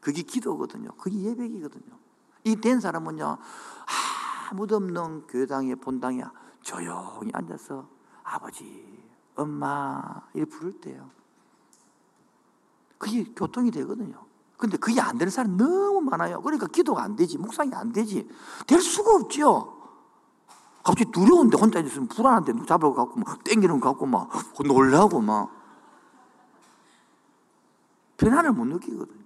그게 0.00 0.22
기도거든요. 0.22 0.90
그게 0.98 1.20
예배이거든요. 1.20 1.98
이 2.44 2.56
된 2.56 2.80
사람은요 2.80 3.38
아무도 4.50 4.76
없는 4.76 5.26
교회당에 5.26 5.74
본당에 5.74 6.24
조용히 6.62 7.30
앉아서 7.34 7.88
아버지, 8.22 9.04
엄마 9.36 10.02
이 10.34 10.44
부를 10.44 10.72
때요. 10.80 11.10
그게 12.98 13.24
교통이 13.34 13.70
되거든요. 13.70 14.27
근데 14.58 14.76
그게 14.76 15.00
안 15.00 15.16
되는 15.16 15.30
사람 15.30 15.56
너무 15.56 16.00
많아요. 16.02 16.42
그러니까 16.42 16.66
기도가 16.66 17.02
안 17.04 17.16
되지, 17.16 17.38
묵상이 17.38 17.72
안 17.74 17.92
되지. 17.92 18.28
될 18.66 18.80
수가 18.80 19.14
없죠. 19.14 19.78
갑자기 20.82 21.10
두려운데 21.12 21.56
혼자 21.56 21.78
있으면 21.78 22.08
불안한데 22.08 22.52
누구 22.52 22.66
잡으러 22.66 22.92
갖고 22.92 23.20
막 23.20 23.44
땡기는 23.44 23.78
것 23.78 23.90
같고 23.90 24.06
막 24.06 24.28
놀라고 24.64 25.20
막 25.20 25.50
편안을 28.16 28.52
못 28.52 28.64
느끼거든요. 28.66 29.18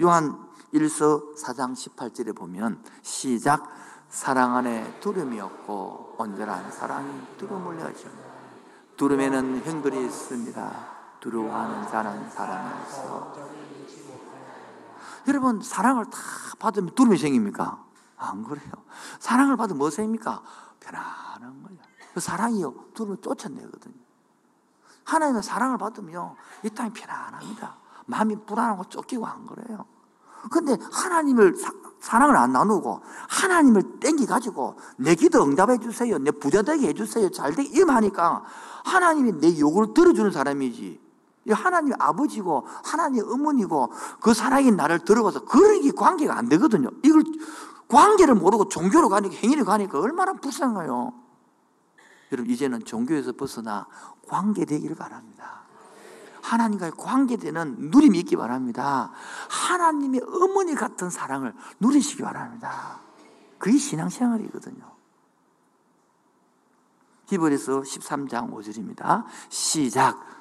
요한 0.00 0.38
1서 0.72 1.36
4장 1.36 1.74
18절에 1.74 2.34
보면 2.34 2.82
시작 3.02 3.68
사랑 4.08 4.56
안에 4.56 5.00
두름이 5.00 5.38
없고 5.38 6.14
온전한 6.18 6.70
사랑이 6.70 7.10
두름을 7.36 7.76
내죠. 7.76 8.08
두름에는 8.96 9.62
형들이 9.64 10.06
있습니다. 10.06 10.96
두려워하는 11.20 11.88
자는 11.88 12.30
사랑이 12.30 12.80
없어. 12.80 13.65
여러분 15.28 15.60
사랑을 15.60 16.04
다 16.06 16.18
받으면 16.58 16.94
두름이 16.94 17.18
생깁니까? 17.18 17.84
안 18.16 18.44
그래요. 18.44 18.72
사랑을 19.18 19.56
받으면 19.56 19.78
뭐 19.78 19.90
생깁니까? 19.90 20.42
편안한 20.80 21.62
거예요. 21.62 21.78
그 22.14 22.20
사랑이요 22.20 22.74
두름을 22.94 23.18
쫓아내거든요. 23.20 23.94
하나님의 25.04 25.42
사랑을 25.42 25.78
받으면 25.78 26.34
이 26.64 26.70
땅이 26.70 26.92
편안합니다. 26.92 27.76
마음이 28.06 28.36
불안하고 28.46 28.84
쫓기고 28.84 29.26
안 29.26 29.46
그래요. 29.46 29.84
근데 30.50 30.76
하나님을 30.92 31.56
사, 32.00 32.18
랑을 32.18 32.36
안 32.36 32.52
나누고 32.52 33.00
하나님을 33.28 33.98
땡기 34.00 34.26
가지고 34.26 34.76
내 34.96 35.14
기도 35.14 35.42
응답해 35.42 35.78
주세요. 35.78 36.18
내 36.18 36.30
부자 36.30 36.62
되게 36.62 36.88
해 36.88 36.92
주세요. 36.92 37.28
잘 37.30 37.54
되게 37.54 37.80
임하니까 37.80 38.44
하나님이 38.84 39.40
내 39.40 39.58
요구를 39.58 39.92
들어주는 39.92 40.30
사람이지. 40.30 41.05
하나님 41.52 41.94
아버지고 41.98 42.66
하나님 42.84 43.24
어머니고 43.24 43.92
그 44.20 44.34
사랑이 44.34 44.70
나를 44.72 45.00
들어가서 45.00 45.44
그런 45.44 45.82
게 45.82 45.90
관계가 45.90 46.36
안 46.36 46.48
되거든요. 46.48 46.90
이걸 47.04 47.22
관계를 47.88 48.34
모르고 48.34 48.68
종교로 48.68 49.08
가니까 49.08 49.36
행위를 49.36 49.64
가니까 49.64 50.00
얼마나 50.00 50.32
불쌍해요. 50.34 51.12
여러분 52.32 52.52
이제는 52.52 52.84
종교에서 52.84 53.32
벗어나 53.32 53.86
관계 54.26 54.64
되기를 54.64 54.96
바랍니다. 54.96 55.62
하나님과의 56.42 56.92
관계되는 56.96 57.90
누림이 57.90 58.18
있기 58.20 58.36
바랍니다. 58.36 59.12
하나님의 59.48 60.22
어머니 60.26 60.74
같은 60.74 61.10
사랑을 61.10 61.52
누리시기 61.80 62.22
바랍니다. 62.22 63.00
그게 63.58 63.76
신앙생활이거든요. 63.78 64.96
히브리서 67.26 67.80
13장 67.80 68.52
5절입니다. 68.52 69.24
시작. 69.48 70.35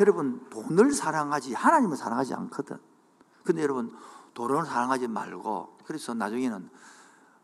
여러분 0.00 0.46
돈을 0.50 0.92
사랑하지 0.92 1.54
하나님을 1.54 1.96
사랑하지 1.96 2.34
않거든. 2.34 2.78
근데 3.44 3.62
여러분 3.62 3.94
돈을 4.34 4.64
사랑하지 4.64 5.08
말고 5.08 5.78
그래서 5.84 6.14
나중에는 6.14 6.70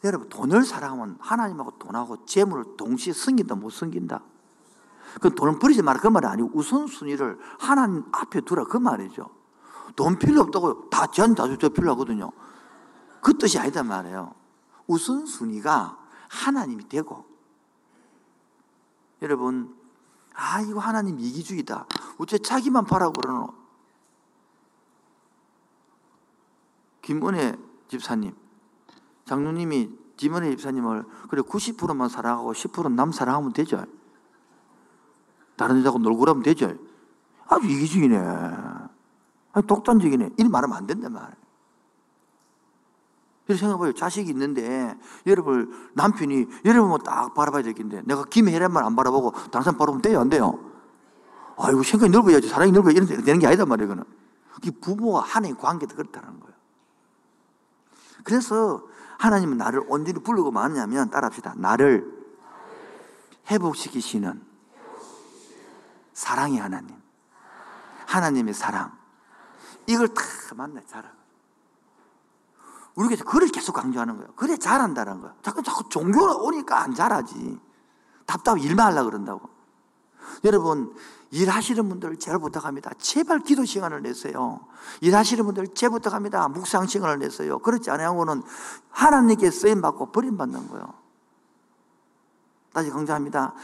여러분 0.05 0.29
돈을 0.29 0.65
사랑하면 0.65 1.17
하나님하고 1.21 1.79
돈하고 1.79 2.25
재물을 2.25 2.77
동시에 2.77 3.13
숨긴다 3.13 3.55
못 3.57 3.71
숨긴다. 3.71 4.23
그 5.21 5.35
돈을 5.35 5.59
버리지 5.59 5.83
말라 5.83 5.99
그 6.01 6.09
말이 6.09 6.27
아니고 6.27 6.51
우선순위를 6.55 7.39
하나님 7.59 8.05
앞에 8.13 8.43
두라 8.43 8.65
그 8.65 8.77
말이죠. 8.77 9.31
돈 9.97 10.19
필요 10.19 10.43
없다고 10.43 10.91
다 10.91 11.07
전, 11.07 11.35
다 11.35 11.49
저 11.57 11.69
필요 11.71 11.91
하거든요. 11.93 12.31
그 13.21 13.37
뜻이 13.37 13.59
아니다 13.59 13.83
말이에요. 13.83 14.35
우선순위가 14.87 15.99
하나님이 16.29 16.89
되고 16.89 17.27
여러분 19.23 19.75
아 20.41 20.61
이거 20.61 20.78
하나님 20.78 21.18
이기주의다. 21.18 21.86
어째 22.18 22.39
자기만 22.39 22.84
바라고 22.84 23.12
그러노? 23.12 23.53
김은혜 27.03 27.57
집사님, 27.89 28.36
장로님이 29.24 29.91
김은혜 30.16 30.51
집사님을 30.51 31.05
그래 31.28 31.43
90%만 31.43 32.09
사랑하고 32.09 32.53
10%남 32.53 33.11
사랑하면 33.11 33.53
되죠. 33.53 33.84
다른 35.57 35.80
여자하고 35.80 35.99
놀고 35.99 36.20
그러면 36.20 36.43
되죠. 36.45 36.72
아주 37.49 37.66
이기적이네. 37.66 38.16
아니, 38.16 39.66
독단적이네. 39.66 40.30
이리 40.36 40.49
말하면 40.49 40.76
안 40.76 40.86
된단 40.86 41.12
말. 41.14 41.32
이 41.32 41.48
렇게 43.49 43.59
생각해봐요. 43.59 43.93
자식이 43.93 44.31
있는데, 44.31 44.95
여러분, 45.27 45.91
남편이, 45.95 46.47
여러분 46.67 47.03
딱 47.03 47.33
바라봐야 47.33 47.63
되겠는데, 47.63 48.03
내가 48.07 48.25
김혜란만 48.25 48.85
안 48.85 48.95
바라보고, 48.95 49.33
다른 49.51 49.63
사람 49.65 49.79
바라보면 49.79 50.03
돼요? 50.03 50.21
안 50.21 50.29
돼요? 50.29 50.59
아이고, 51.57 51.83
생각이 51.83 52.13
넓어야지. 52.13 52.49
사랑이 52.49 52.71
넓어야 52.73 52.93
이런 52.93 53.07
되는 53.07 53.39
게 53.39 53.47
아니다 53.47 53.65
말이에요, 53.65 53.89
그는. 53.89 54.05
그게 54.55 54.71
부모와 54.71 55.23
하나님 55.23 55.57
관계도 55.57 55.97
그렇다는 55.97 56.41
거예요. 56.41 56.55
그래서 58.23 58.83
하나님은 59.19 59.57
나를 59.57 59.83
온전히 59.89 60.21
부르고 60.21 60.51
마느냐면 60.51 61.11
따라합시다. 61.11 61.55
나를 61.57 62.07
회복시키시는 63.51 64.43
사랑의 66.13 66.59
하나님. 66.59 66.97
하나님의 68.07 68.53
사랑. 68.53 68.93
이걸 69.87 70.09
다 70.09 70.23
만나 70.55 70.81
자라. 70.87 71.18
우리가 72.99 73.25
그걸 73.25 73.47
계속 73.49 73.73
강조하는 73.75 74.17
거예요. 74.17 74.33
그래 74.35 74.57
잘한다는 74.57 75.21
거야. 75.21 75.33
자꾸 75.43 75.63
자꾸 75.63 75.89
종교가 75.89 76.35
오니까 76.37 76.83
안 76.83 76.95
잘하지. 76.95 77.61
답답해 78.27 78.61
일만 78.61 78.93
하려고 78.93 79.11
그런다고. 79.11 79.49
여러분 80.45 80.93
일하시는 81.31 81.89
분들 81.89 82.19
제발 82.19 82.41
부탁합니다. 82.41 82.91
제발 82.99 83.39
기도 83.41 83.65
시간을 83.65 84.03
내세요. 84.03 84.61
일하시는 85.01 85.45
분들 85.45 85.75
제발 85.75 86.01
부탁합니다. 86.01 86.49
묵상 86.49 86.87
시간을 86.87 87.21
내세요. 87.21 87.61
그렇지 87.61 87.89
않으면은 87.91 88.43
하나님께 88.91 89.51
쓰임 89.53 89.81
받고 89.81 90.11
버림받는 90.11 90.69
거예요. 90.69 90.93
다시 92.73 92.91
강조합니다. 92.91 93.55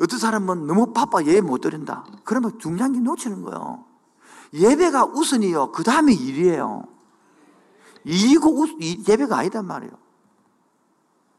어떤 0.00 0.18
사람은 0.18 0.66
너무 0.66 0.92
바빠 0.92 1.22
예배 1.22 1.42
못 1.42 1.60
드린다. 1.60 2.04
그러면 2.24 2.58
중요한 2.58 2.92
게 2.92 2.98
놓치는 2.98 3.42
거예요. 3.42 3.84
예배가 4.52 5.04
우선이요. 5.06 5.70
그 5.70 5.84
다음에 5.84 6.12
일이에요. 6.12 6.97
일이고 8.08 8.60
우- 8.60 8.66
이- 8.80 9.04
예배가 9.06 9.36
아니단 9.36 9.66
말이에요. 9.66 9.92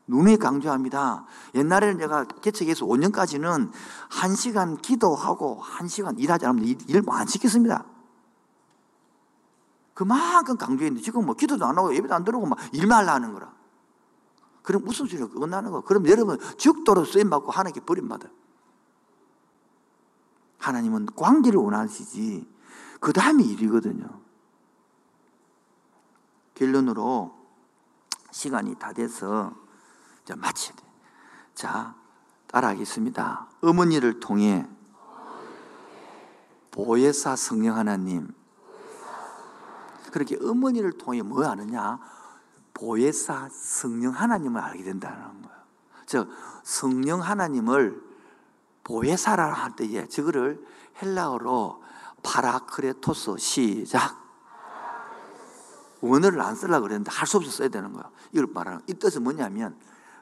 눈에 0.07 0.37
강조합니다. 0.37 1.25
옛날에는 1.55 1.97
내가 1.97 2.25
개척해서 2.25 2.85
5년까지는 2.85 3.71
한 4.09 4.35
시간 4.35 4.77
기도하고 4.77 5.59
한 5.61 5.87
시간 5.87 6.17
일하지 6.17 6.45
않으면 6.45 6.65
일- 6.65 6.77
일안 6.89 7.27
시켰습니다. 7.27 7.85
그만큼 9.93 10.57
강조했는데 10.57 11.03
지금 11.03 11.25
뭐 11.25 11.35
기도도 11.35 11.65
안 11.65 11.77
하고 11.77 11.93
예배도 11.93 12.13
안 12.13 12.23
들어오고 12.23 12.47
막 12.47 12.57
일만 12.71 13.07
하는 13.09 13.33
거라. 13.33 13.51
그럼 14.61 14.87
우선순위가 14.87 15.27
끝나는 15.39 15.71
거. 15.71 15.81
그럼 15.81 16.07
여러분 16.07 16.39
죽도록 16.57 17.07
쓰임 17.07 17.29
받고 17.29 17.51
하나님께 17.51 17.81
버림받아요. 17.81 18.31
하나님은 20.59 21.07
관계를 21.15 21.59
원하시지 21.59 22.47
그 22.99 23.13
다음에 23.13 23.43
일이거든요. 23.43 24.18
결론으로 26.59 27.33
시간이 28.31 28.75
다 28.75 28.91
돼서 28.91 29.53
마쳐야 30.35 30.75
돼. 30.75 30.83
자, 31.55 31.95
따라하겠습니다. 32.47 33.47
어머니를 33.61 34.19
통해 34.19 34.67
보혜사 36.71 37.35
성령 37.37 37.77
하나님. 37.77 38.31
그렇게 40.11 40.37
어머니를 40.39 40.97
통해 40.97 41.21
뭐 41.21 41.45
아느냐? 41.45 41.99
보혜사 42.73 43.49
성령 43.51 44.13
하나님을 44.13 44.61
알게 44.61 44.83
된다는 44.83 45.41
거예요. 45.41 45.59
즉, 46.05 46.29
성령 46.63 47.21
하나님을 47.21 48.03
보혜사라 48.83 49.51
할 49.53 49.75
때에 49.75 50.07
저거를 50.07 50.63
헬라어로 51.01 51.83
파라크레토스 52.21 53.37
시작. 53.37 54.28
원어를 56.01 56.39
안 56.41 56.55
쓰려고 56.55 56.83
그랬는데 56.83 57.11
할 57.11 57.27
수 57.27 57.37
없어 57.37 57.49
써야 57.51 57.67
되는 57.69 57.93
거야. 57.93 58.09
이걸 58.31 58.47
말하는 58.53 58.81
이 58.87 58.93
뜻은 58.93 59.23
뭐냐면 59.23 59.75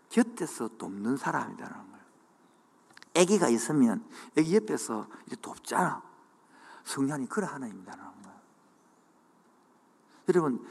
곁에서 0.09 0.69
돕는 0.77 1.17
사람이라는 1.17 1.73
거예요. 1.73 1.87
아기가 3.17 3.49
있으면 3.49 4.03
아기 4.37 4.55
옆에서 4.55 5.07
이제 5.27 5.35
돕잖아. 5.41 6.01
성령이 6.85 7.27
그런 7.27 7.49
하나님이라는 7.49 8.03
거예요. 8.03 8.37
여러분 10.29 10.65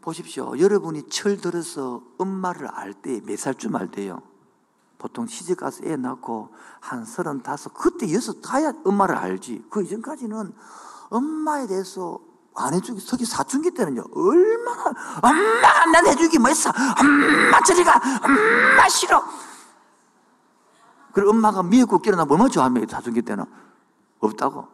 보십시오. 0.00 0.58
여러분이 0.58 1.08
철 1.08 1.36
들어서 1.38 2.02
엄마를 2.18 2.68
알 2.68 2.92
때 2.94 3.20
몇 3.20 3.38
살쯤 3.38 3.74
알 3.76 3.88
때요? 3.90 4.22
보통 4.98 5.26
시집 5.26 5.56
가서 5.58 5.84
애 5.86 5.96
낳고 5.96 6.50
한 6.80 7.04
서른다섯 7.06 7.72
그때 7.72 8.12
여섯 8.12 8.40
가야 8.42 8.72
엄마를 8.84 9.16
알지. 9.16 9.64
그 9.70 9.82
이전까지는 9.82 10.52
엄마에 11.08 11.66
대해서 11.66 12.20
안 12.54 12.74
해주기 12.74 13.00
서기 13.00 13.24
사춘기 13.24 13.70
때는요 13.70 14.04
얼마나 14.14 14.84
엄마 15.22 15.84
난 15.92 16.06
해주기 16.06 16.38
뭐 16.38 16.48
했어? 16.48 16.70
엄마 16.70 17.60
저리 17.62 17.84
가 17.84 18.00
엄마 18.24 18.88
싫어. 18.88 19.22
그리고 21.12 21.30
엄마가 21.30 21.62
미역국 21.62 22.02
끓여나 22.02 22.24
얼마나 22.24 22.48
좋아합니까 22.48 22.86
사춘기 22.88 23.22
때는. 23.22 23.44
없다고. 24.20 24.68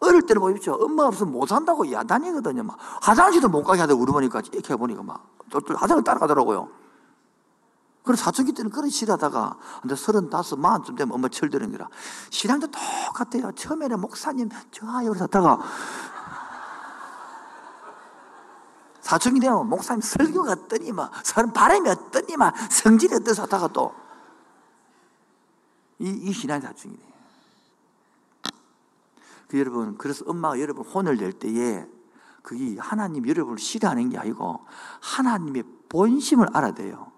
어릴 0.00 0.22
때는 0.22 0.40
보십시오. 0.40 0.74
엄마 0.80 1.04
없으면 1.04 1.32
못 1.32 1.46
산다고 1.46 1.90
야단이거든요 1.90 2.62
막. 2.64 2.76
화장실도 3.02 3.48
못 3.48 3.62
가게 3.62 3.80
하다 3.82 3.94
우리 3.94 4.10
보니까. 4.10 4.40
이렇게 4.52 4.72
해보니까 4.72 5.02
막. 5.02 5.24
똘똘 5.50 5.76
화장을 5.76 6.02
따라가더라고요 6.02 6.68
그래서 8.02 8.24
사춘기 8.24 8.52
때는 8.52 8.70
그런 8.70 8.90
싫어하다가 8.90 9.56
근데 9.80 9.94
서른다섯 9.94 10.58
마흔쯤 10.58 10.96
되면 10.96 11.14
엄마 11.14 11.28
철드는 11.28 11.70
거라. 11.70 11.88
신앙도 12.30 12.68
똑같아요. 12.68 13.52
처음에는 13.52 14.00
목사님 14.00 14.48
좋아요 14.70 15.08
그래서 15.10 15.24
하다가 15.24 15.58
사춘기 19.00 19.40
되면 19.40 19.68
목사님 19.68 20.00
설교가 20.00 20.52
어떠니만 20.52 21.10
사람 21.22 21.52
바람이 21.52 21.88
어떠니만 21.88 22.52
성질이 22.70 23.14
어떠서 23.16 23.42
하다가 23.42 23.68
또 23.68 23.94
이, 25.98 26.08
이 26.08 26.32
신앙이 26.32 26.62
사춘기 26.62 26.96
돼요. 26.96 27.12
그 29.46 29.58
여러분 29.58 29.96
그래서 29.96 30.24
엄마가 30.26 30.58
여러분 30.58 30.84
혼을 30.84 31.18
낼 31.18 31.32
때에 31.32 31.86
그게 32.42 32.76
하나님 32.78 33.28
여러분을 33.28 33.58
싫어하는 33.58 34.08
게 34.08 34.18
아니고 34.18 34.64
하나님의 35.00 35.62
본심을 35.88 36.48
알아야 36.56 36.72
돼요 36.72 37.11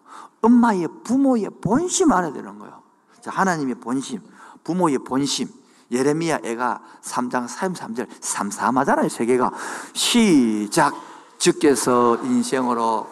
엄마의 0.45 0.88
부모의 1.05 1.49
본심을 1.61 2.14
알아야 2.14 2.32
되는 2.32 2.59
거예요. 2.59 2.82
자, 3.20 3.30
하나님의 3.30 3.76
본심 3.76 4.20
부모의 4.62 4.99
본심. 4.99 5.49
예레미야 5.90 6.40
애가 6.42 6.80
3장 7.03 7.47
33절 7.47 8.09
삼삼하잖아요 8.20 9.09
세 9.09 9.26
개가. 9.26 9.51
시작! 9.92 10.95
주께서 11.38 12.16
인생으로 12.22 13.07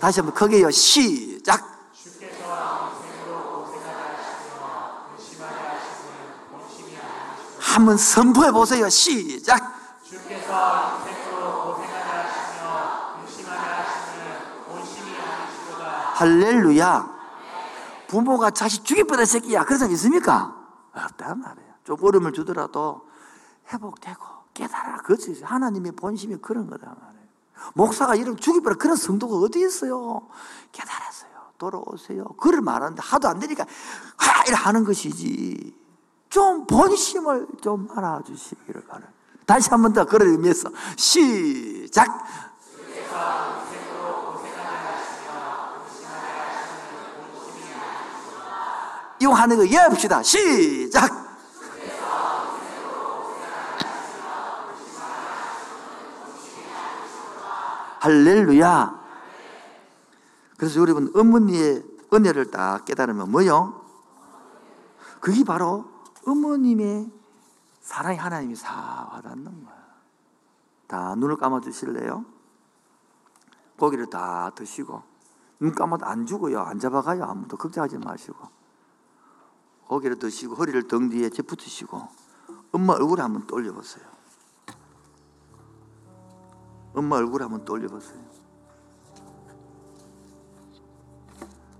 다시 0.00 0.20
한번 0.20 0.34
크게요. 0.34 0.70
시작! 0.70 1.76
한번 7.76 7.98
선포해 7.98 8.50
보세요. 8.52 8.88
시작 8.88 9.60
주께서 10.02 10.98
인생으로 11.06 11.74
고생하게 11.74 12.08
하시며 12.08 13.20
의심하게 13.22 13.60
하시는 13.60 14.64
본심이 14.66 15.10
아니시도다 15.18 16.05
할렐루야. 16.16 17.14
부모가 18.08 18.50
자식 18.50 18.84
죽일 18.86 19.04
뻔한 19.04 19.26
새끼야. 19.26 19.64
그런 19.64 19.78
사람 19.78 19.92
있습니까? 19.92 20.56
없단 20.94 21.40
말이에요. 21.40 21.68
좀 21.84 21.96
어려움을 22.02 22.32
주더라도 22.32 23.02
회복되고 23.70 24.24
깨달아. 24.54 24.98
그것이 25.02 25.42
하나님의 25.44 25.92
본심이 25.92 26.36
그런 26.36 26.70
거다 26.70 26.86
말이에요. 26.86 27.26
목사가 27.74 28.14
이런 28.14 28.36
죽일 28.38 28.62
뻔한 28.62 28.78
그런 28.78 28.96
성도가 28.96 29.36
어디 29.36 29.60
있어요? 29.60 30.26
깨달았어요. 30.72 31.30
돌아오세요. 31.58 32.24
그를 32.38 32.62
말하는데 32.62 33.02
하도 33.04 33.28
안 33.28 33.38
되니까 33.38 33.66
하! 34.16 34.44
이래 34.46 34.54
하는 34.56 34.84
것이지. 34.84 35.76
좀 36.30 36.66
본심을 36.66 37.46
좀 37.62 37.88
알아주시기를 37.94 38.84
바랍니다. 38.86 39.12
다시 39.44 39.68
한 39.70 39.82
번 39.82 39.92
더 39.92 40.04
그런 40.06 40.28
의미에서 40.30 40.70
시작 40.96 42.24
이용하는 49.26 49.56
거 49.56 49.64
이해합시다. 49.64 50.22
시작. 50.22 51.26
할렐루야. 58.00 59.04
그래서 60.56 60.80
여러분 60.80 61.10
어머니의 61.14 61.84
은혜를 62.12 62.52
딱 62.52 62.84
깨달으면 62.84 63.30
뭐요? 63.32 63.84
그게 65.20 65.42
바로 65.44 65.86
어머님의 66.24 67.10
사랑이 67.80 68.16
하나님이 68.16 68.54
다 68.54 69.10
와닿는 69.12 69.64
거야. 69.64 69.76
다 70.86 71.14
눈을 71.16 71.36
감아 71.36 71.60
주실래요? 71.60 72.24
고기를 73.76 74.08
다 74.08 74.50
드시고 74.54 75.02
눈 75.58 75.74
감아도 75.74 76.06
안 76.06 76.26
죽어요. 76.26 76.60
안 76.60 76.78
잡아가요. 76.78 77.24
아무도 77.24 77.56
걱정하지 77.56 77.98
마시고. 77.98 78.65
고개를 79.88 80.18
드시고 80.18 80.54
허리를 80.54 80.88
등 80.88 81.08
뒤에 81.08 81.30
재붙이시고 81.30 82.00
엄마 82.72 82.94
얼굴에 82.94 83.22
한번 83.22 83.46
떠올려보세요. 83.46 84.04
엄마 86.94 87.16
얼굴에 87.16 87.44
한번 87.44 87.64
떠올려보세요. 87.64 88.26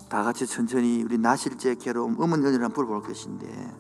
다 0.08 0.22
같이 0.22 0.46
천천히 0.46 1.02
우리 1.02 1.18
나실제 1.18 1.74
괴로움 1.74 2.20
한번 2.20 2.72
불어볼 2.72 3.02
것인데 3.02 3.74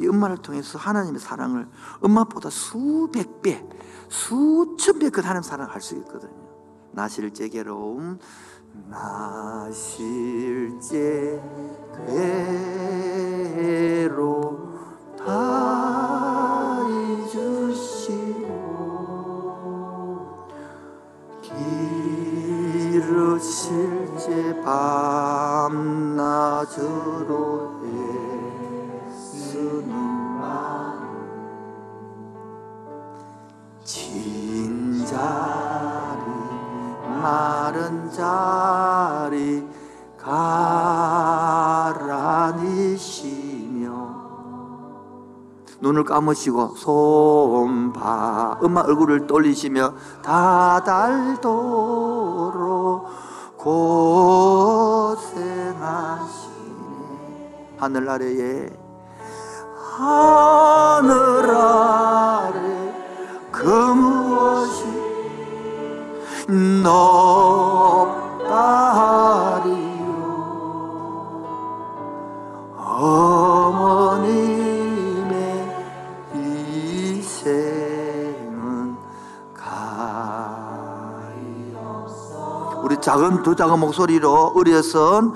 이 0.00 0.06
엄마를 0.06 0.38
통해서 0.38 0.78
하나님의 0.78 1.20
사랑을 1.20 1.68
엄마보다 2.00 2.50
수백 2.50 3.42
배, 3.42 3.66
수천 4.08 4.98
배그 4.98 5.20
하나님 5.20 5.42
사랑을 5.42 5.72
할 5.72 5.80
수 5.80 5.96
있거든요. 5.98 6.44
나 6.92 7.08
실제 7.08 7.48
괴로움, 7.48 8.18
나 8.90 9.70
실제 9.70 11.40
괴로움 13.54 14.74
다 15.16 16.80
잊으시고 16.88 18.48
길으실제 23.30 24.60
밤낮으로 24.64 25.94
애쓰는 29.06 29.88
마음 30.40 30.92
진자리 33.84 35.73
마른 37.24 38.10
자리 38.10 39.66
가라니시며 40.18 41.94
눈을 45.80 46.04
감으시고 46.04 46.76
손바 46.76 48.58
엄마 48.60 48.82
얼굴을 48.82 49.26
돌리시며 49.26 49.94
다 50.22 50.84
달도록 50.84 51.46
고생하시네. 53.56 54.04
하늘 57.78 58.06
아래에 58.06 58.68
하늘 59.96 61.56
아래 61.56 62.94
그 63.50 63.66
무엇이 63.66 65.03
높다리요. 66.48 66.84
어머님의 72.76 74.44
희생은 76.34 77.76
가요 79.54 80.04
우리 82.82 83.00
작은 83.00 83.42
두 83.42 83.56
작은 83.56 83.78
목소리로 83.80 84.52
어려선 84.54 85.32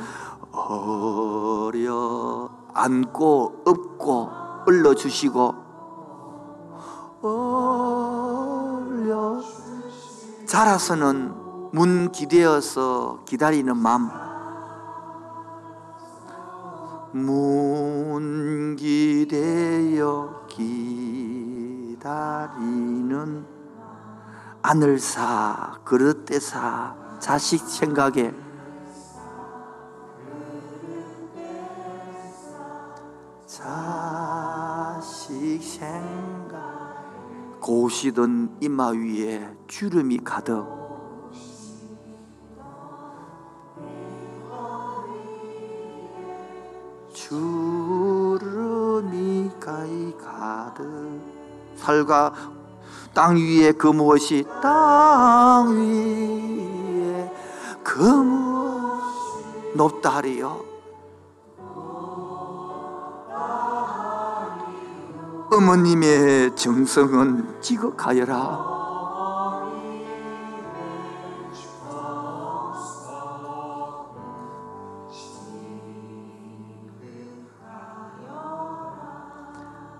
어려 0.52 2.50
안고 2.74 3.62
업고 3.64 4.28
올려주시고. 4.66 5.54
올려 7.22 7.67
자라서는 10.58 11.70
문 11.72 12.10
기대어서 12.10 13.22
기다리는 13.24 13.76
맘. 13.76 14.10
문 17.12 18.74
기대어 18.74 20.48
기다리는 21.88 22.26
아늘사 24.60 25.78
그릇대사 25.84 26.96
자식 27.20 27.60
생각에 27.60 28.34
자식 33.46 34.02
생각 35.62 36.27
고시던 37.68 38.56
이마 38.62 38.88
위에 38.88 39.46
주름이 39.66 40.20
가득. 40.24 40.66
주름이 47.12 47.50
가이 49.60 50.16
가득. 50.16 51.20
살과 51.76 52.32
땅 53.12 53.36
위에 53.36 53.72
그 53.72 53.88
무엇이 53.88 54.46
땅 54.62 55.68
위에 55.76 57.30
그 57.84 58.00
무엇이 58.00 59.04
높다리요 59.76 60.64
어머님의 65.50 66.54
정성은 66.56 67.62
지극하여라 67.62 68.76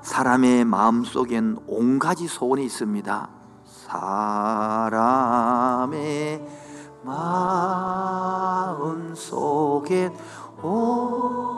사람의 0.02 0.66
마음 0.66 1.02
속엔 1.04 1.56
온 1.66 1.98
가지 1.98 2.26
소원이 2.26 2.62
있습니다. 2.64 3.28
사람의 3.86 4.98
마음 7.04 9.14
속엔 9.14 10.14
오 10.62 11.56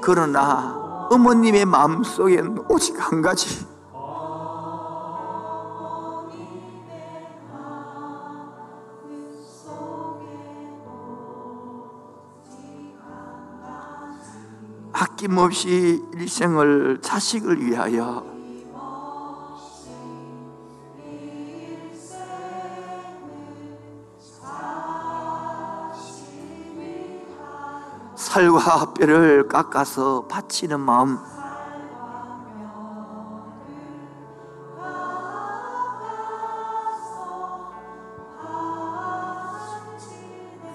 그러나 0.00 0.83
어머님의 1.10 1.64
마음 1.64 2.02
속엔 2.02 2.64
오직 2.68 2.96
한 2.98 3.22
가지. 3.22 3.66
아낌없이 14.92 16.02
일생을 16.14 17.00
자식을 17.00 17.64
위하여 17.64 18.33
살과 28.34 28.94
뼈를 28.94 29.46
깎아서 29.46 30.26
바치는 30.26 30.80
마음 30.80 31.20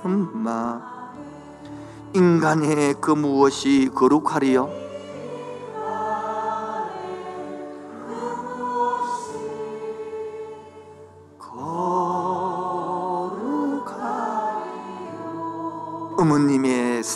엄마 0.06 0.82
인간의 2.14 2.96
그 3.02 3.12
무엇이 3.12 3.92
거룩하리요? 3.94 4.79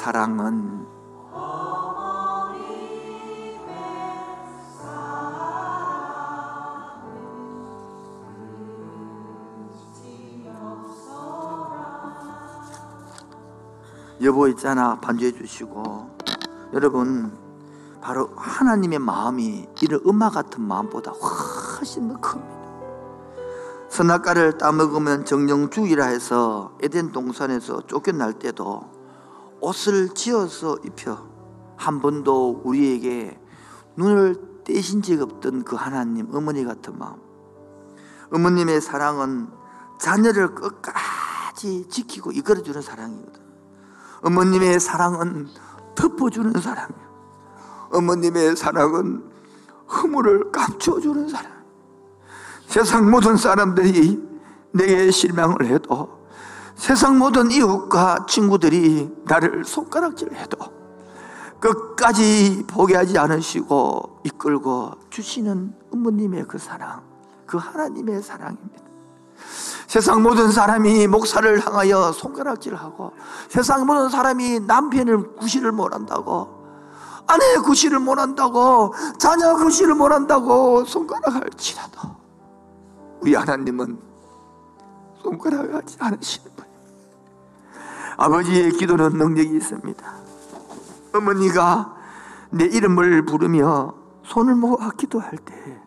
사랑은 0.03 0.85
여보 14.21 14.47
있잖아 14.49 14.99
반주해 14.99 15.31
주시고. 15.31 16.17
여러분 16.73 17.31
바로 18.01 18.29
하나님의 18.35 18.99
마음이 18.99 19.69
이런 19.81 20.01
음악 20.05 20.33
같은 20.33 20.63
마음보다 20.63 21.11
훨씬 21.11 22.09
더 22.09 22.19
큽니다. 22.19 22.53
선악과를 23.87 24.57
따먹으면 24.57 25.23
정령주의라 25.23 26.07
해서 26.07 26.75
에덴 26.81 27.13
동산에서 27.13 27.87
쫓겨날 27.87 28.33
때도 28.33 29.02
옷을 29.63 30.09
지어서 30.09 30.77
입혀 30.83 31.17
한 31.77 32.01
번도 32.01 32.61
우리에게 32.65 33.39
눈을 33.95 34.63
떼신 34.65 35.01
적 35.01 35.21
없던 35.21 35.63
그 35.63 35.77
하나님 35.77 36.33
어머니 36.35 36.65
같은 36.65 36.97
마음 36.97 37.15
어머님의 38.31 38.81
사랑은 38.81 39.47
자녀를 39.99 40.53
끝까지 40.53 41.87
지키고 41.89 42.31
이끌어주는 42.31 42.81
사랑이거든 42.81 43.41
어머님의 44.23 44.79
사랑은 44.79 45.47
덮어주는 45.95 46.59
사랑이에요. 46.59 47.03
어머님의 47.91 48.55
사랑은 48.55 49.23
허물을 49.87 50.51
감춰주는 50.51 51.29
사랑. 51.29 51.51
세상 52.67 53.09
모든 53.11 53.37
사람들이 53.37 54.21
내게 54.71 55.11
실망을 55.11 55.67
해도 55.67 56.22
세상 56.75 57.17
모든 57.17 57.51
이웃과 57.51 58.25
친구들이 58.27 59.09
나를 59.25 59.63
손가락질 59.63 60.33
해도 60.33 60.57
끝까지 61.59 62.65
포기하지 62.67 63.17
않으시고 63.17 64.21
이끌고 64.25 64.91
주시는 65.09 65.73
어머님의 65.93 66.45
그 66.47 66.57
사랑, 66.57 67.01
그 67.45 67.57
하나님의 67.57 68.21
사랑입니다. 68.21 68.83
세상 69.87 70.21
모든 70.23 70.51
사람이 70.51 71.07
목사를 71.07 71.65
향하여 71.65 72.11
손가락질하고 72.11 73.11
세상 73.47 73.85
모든 73.85 74.09
사람이 74.09 74.61
남편을 74.61 75.35
구실을 75.35 75.71
못한다고 75.71 76.63
아내 77.27 77.57
구실을 77.63 77.99
못한다고 77.99 78.93
자녀 79.17 79.55
구실을 79.55 79.95
못한다고 79.95 80.83
손가락을 80.83 81.49
치라도 81.55 82.09
우리 83.21 83.35
하나님은 83.35 84.12
손가락을 85.23 85.75
하지 85.75 85.97
않으시는 85.99 86.51
분 86.55 86.65
아버지의 88.17 88.73
기도는 88.73 89.17
능력이 89.17 89.55
있습니다. 89.55 90.13
어머니가 91.15 91.95
내 92.51 92.65
이름을 92.65 93.25
부르며 93.25 93.95
손을 94.23 94.55
모아 94.55 94.91
기도할 94.91 95.37
때 95.37 95.81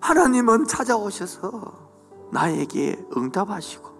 하나님은 0.00 0.66
찾아오셔서 0.66 1.86
나에게 2.32 3.06
응답하시고 3.16 3.96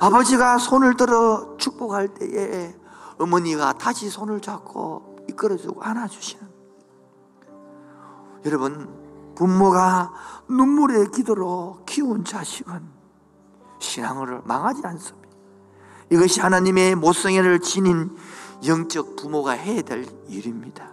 아버지가 0.00 0.58
손을 0.58 0.96
들어 0.96 1.56
축복할 1.56 2.08
때에 2.08 2.74
어머니가 3.18 3.72
다시 3.74 4.08
손을 4.10 4.40
잡고 4.40 5.26
이끌어주고 5.28 5.82
안아주시는 5.82 6.48
여러분 8.44 9.34
부모가 9.34 10.12
눈물의 10.48 11.10
기도로 11.10 11.82
키운 11.86 12.24
자식은 12.24 12.97
신앙을 13.78 14.42
망하지 14.44 14.82
않습니다. 14.84 15.28
이것이 16.10 16.40
하나님의 16.40 16.94
모성애를 16.94 17.60
지닌 17.60 18.16
영적 18.66 19.16
부모가 19.16 19.52
해야 19.52 19.82
될 19.82 20.06
일입니다. 20.28 20.88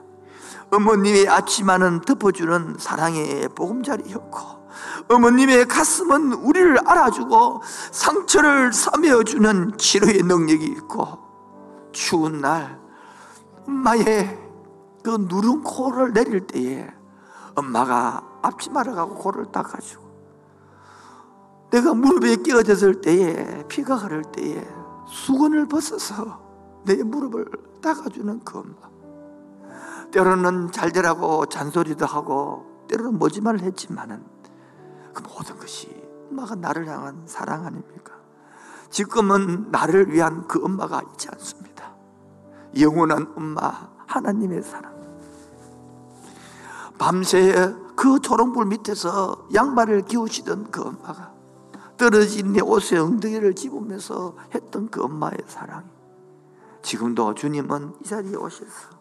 어머님의 0.72 1.30
아침마는 1.30 2.02
덮어주는 2.02 2.76
사랑의 2.80 3.50
보금자리였고 3.50 4.66
어머님의 5.10 5.68
가슴은 5.68 6.34
우리를 6.34 6.78
알아주고 6.88 7.62
상처를 7.92 8.74
싸매어주는 8.74 9.78
치료의 9.78 10.24
능력이 10.24 10.66
있고 10.66 11.20
추운 11.92 12.42
날 12.42 12.80
엄마의 13.68 14.38
그 15.04 15.18
누른 15.30 15.64
코를 15.64 16.14
내릴 16.14 16.46
때에 16.48 16.88
엄마가 17.56 18.24
앞치마를 18.42 18.96
가고 18.96 19.16
코를 19.16 19.52
닦아주고 19.52 20.05
내가 21.76 21.94
무릎에 21.94 22.38
끼어졌을 22.38 23.02
때에 23.02 23.68
피가 23.68 23.96
흐를 23.96 24.22
때에 24.22 24.66
수건을 25.10 25.68
벗어서 25.68 26.42
내 26.86 27.04
무릎을 27.04 27.46
닦아주는 27.82 28.40
그 28.46 28.60
엄마 28.60 28.76
때로는 30.10 30.72
잘 30.72 30.94
되라고 30.94 31.48
잔소리도 31.48 32.06
하고 32.06 32.86
때로는 32.88 33.20
모지말을 33.20 33.60
했지만은 33.60 34.24
그 35.14 35.22
모든 35.24 35.58
것이 35.58 35.90
엄마가 36.32 36.56
나를 36.56 36.88
향한 36.88 37.24
사랑 37.26 37.66
아닙니까? 37.66 38.14
지금은 38.90 39.70
나를 39.70 40.14
위한 40.14 40.48
그 40.48 40.64
엄마가 40.64 41.02
있지 41.12 41.28
않습니다. 41.34 41.94
영원한 42.80 43.34
엄마 43.36 43.90
하나님의 44.08 44.64
사랑. 44.64 44.96
밤새 46.98 47.76
그 47.98 48.22
초롱불 48.22 48.68
밑에서 48.68 49.50
양말을 49.54 50.04
기우시던 50.04 50.72
그 50.72 50.82
엄마가 50.82 51.35
떨어진 51.98 52.54
내 52.54 52.62
옷에 52.62 52.98
엉덩이를 52.98 53.56
집으면서 53.56 54.36
했던 54.54 54.90
그 54.90 55.04
엄마의 55.04 55.38
사랑이 55.48 55.88
지금도 56.82 57.34
주님은 57.34 57.96
이 58.02 58.08
자리에 58.08 58.36
오셔서 58.36 58.96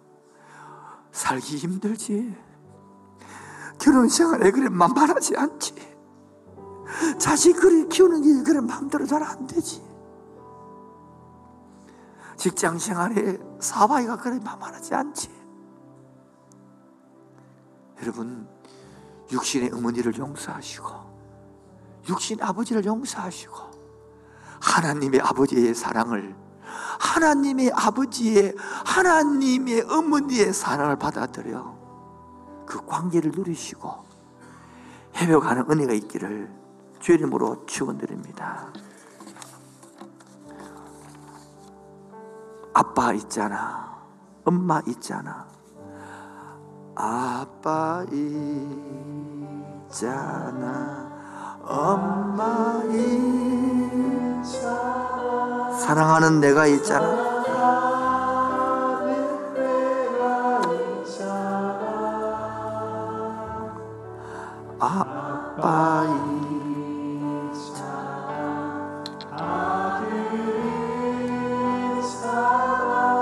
살기 1.13 1.57
힘들지. 1.59 2.35
결혼 3.79 4.09
생활에 4.09 4.51
그래 4.51 4.69
만만하지 4.69 5.37
않지. 5.37 5.75
자식 7.19 7.55
그리 7.55 7.89
키우는 7.89 8.23
게 8.23 8.43
그래 8.45 8.61
마음대로 8.61 9.07
잘 9.07 9.23
안 9.23 9.47
되지. 9.47 9.83
직장 12.37 12.79
생활에 12.79 13.39
사바이가 13.61 14.17
그래 14.19 14.39
만만하지 14.43 14.95
않지. 14.95 15.31
여러분 18.03 18.49
육신의 19.31 19.71
어머니를 19.73 20.17
용서하시고 20.17 21.04
육신의 22.09 22.45
아버지를 22.45 22.85
용서하시고 22.85 23.55
하나님의 24.61 25.21
아버지의 25.21 25.75
사랑을 25.75 26.35
하나님의 26.99 27.73
아버지의 27.73 28.55
하나님의 28.59 29.83
어머니의 29.83 30.53
사랑을 30.53 30.97
받아들여 30.97 32.65
그 32.67 32.85
관계를 32.87 33.33
누리시고 33.35 34.05
회복하는 35.17 35.71
은혜가 35.71 35.93
있기를 35.93 36.51
주의 37.01 37.19
이름으로 37.19 37.67
축원드립니다. 37.67 38.73
아빠 42.73 43.13
있잖아. 43.13 44.03
엄마 44.45 44.81
있잖아. 44.87 45.47
아빠 46.97 48.05
있잖아. 49.91 51.14
엄마 51.67 52.83
있잖아. 54.43 54.85
사랑하는 55.79 56.41
내가 56.41 56.67
있잖아. 56.67 57.35
아빠 64.79 66.05
있잖아. 67.53 68.05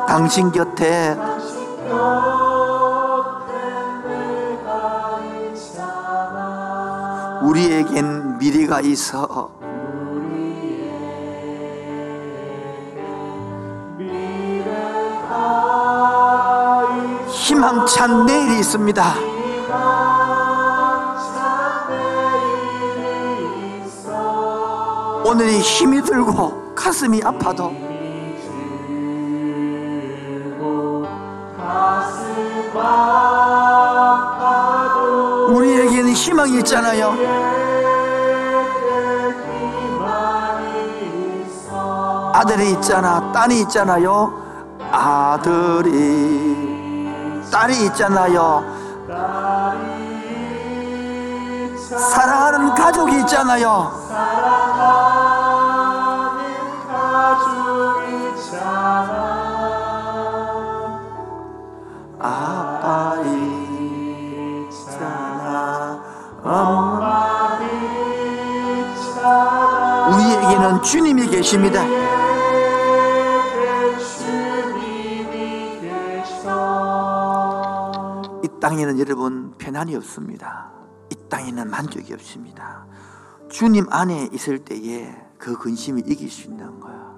당신 0.09 0.51
곁에 0.51 1.17
우리에겐 7.43 8.22
미래가 8.43 8.81
있어 8.81 9.53
희망찬 17.29 18.27
내일이 18.27 18.59
있습니다. 18.59 19.15
오늘이 25.25 25.61
힘이 25.61 26.03
들고 26.03 26.75
가슴이 26.75 27.23
아파도 27.23 27.73
우리에게는 35.49 36.13
희망이 36.13 36.59
있잖아요. 36.59 37.52
아들이 42.43 42.73
있잖아, 42.73 43.31
딸이 43.31 43.61
있잖아요. 43.61 44.33
아들이, 44.91 45.95
딸이 47.53 47.85
있잖아요. 47.87 48.65
사랑하는 51.87 52.75
가족이 52.75 53.21
있잖아요. 53.21 53.93
아빠 62.19 63.15
있잖아 64.69 66.01
엄마 66.45 67.59
우리에게는 70.13 70.83
주님이 70.83 71.27
계십니다 71.29 72.02
땅에는 78.73 78.99
여러분 78.99 79.53
편안이 79.59 79.95
없습니다 79.97 80.73
이 81.11 81.17
땅에는 81.29 81.69
만족이 81.71 82.15
없습니다 82.15 82.87
주님 83.51 83.87
안에 83.91 84.31
있을 84.33 84.65
때에 84.65 85.15
그 85.37 85.59
근심이 85.59 86.03
이길 86.07 86.31
수 86.31 86.49
있는 86.49 86.81
거야 86.81 87.13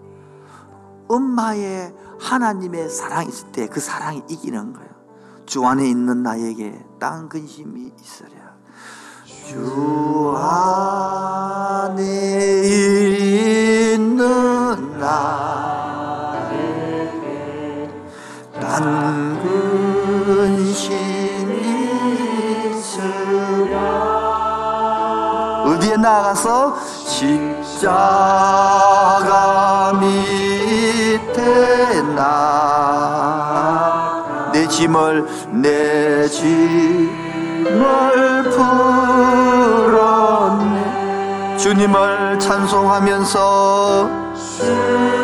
엄마의 1.07 1.95
하나님의 2.19 2.89
사랑이 2.91 3.29
있을 3.29 3.53
때 3.53 3.69
그 3.69 3.79
사랑이 3.79 4.23
이기는 4.29 4.73
거예요. 4.73 4.91
주 5.47 5.65
안에 5.65 5.87
있는 5.89 6.23
나에게 6.23 6.85
땅 6.99 7.29
근심이 7.29 7.93
있으랴. 8.01 8.31
주 9.47 10.35
안에 10.37 10.94
십자가 27.63 29.23
밑에 30.01 31.41
나 32.17 32.65
내 34.55 34.69
짐을 34.69 35.27
내 35.51 36.29
짐을 36.29 37.83
풀었네. 40.15 40.85
주님을 41.57 42.39
찬송하면서 42.39 44.09
하면서 44.09 45.24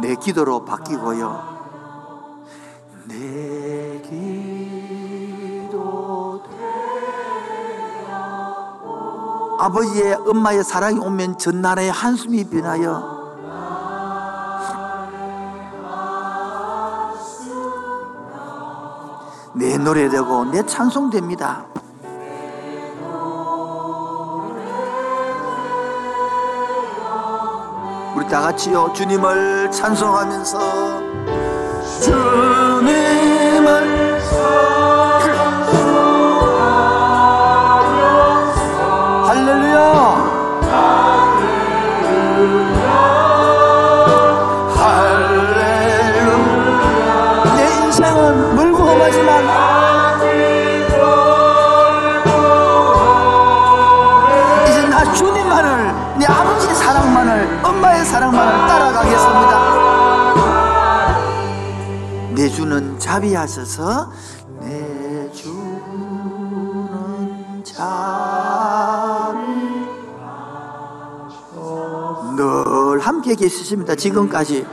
내 0.00 0.14
기도로 0.16 0.64
바뀌고요. 0.64 1.58
내 3.08 4.00
기도 4.02 4.88
아버지의 9.60 10.14
엄마의 10.14 10.62
사랑이 10.62 10.98
오면 11.00 11.38
전나라의 11.38 11.90
한숨이 11.90 12.44
변하여 12.44 13.17
노래되고 19.84 20.46
내 20.46 20.64
찬송됩니다. 20.64 21.66
우리 28.14 28.26
다 28.28 28.40
같이요 28.40 28.92
주님을 28.92 29.70
찬송하면서 29.70 31.07
자비하셔서 63.18 64.10
내 64.60 65.30
주는 65.32 65.54
자비 67.64 67.88
늘 72.36 73.00
함께 73.00 73.34
계시십니다. 73.34 73.96
지금까지. 73.96 74.64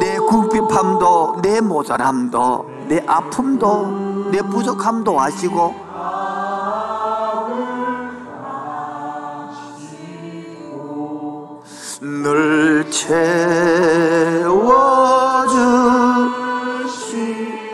내 0.00 0.18
궁핍함도 0.18 1.36
내 1.42 1.60
모자람도 1.60 2.66
내 2.88 3.04
아픔도 3.06 4.30
내 4.32 4.42
부족함도 4.42 5.20
아시고 5.20 5.85
채워주시. 13.06 14.48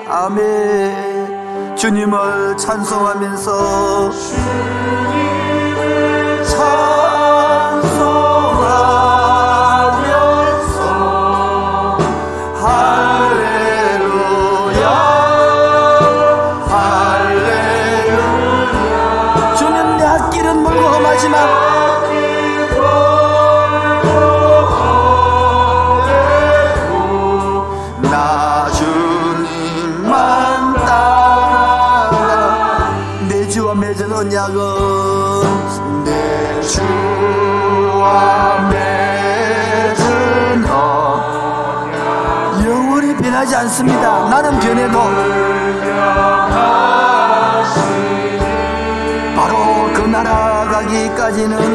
아멘. 0.08 1.76
주님을 1.76 2.56
찬송하면서 2.58 4.10
가기 51.48 51.71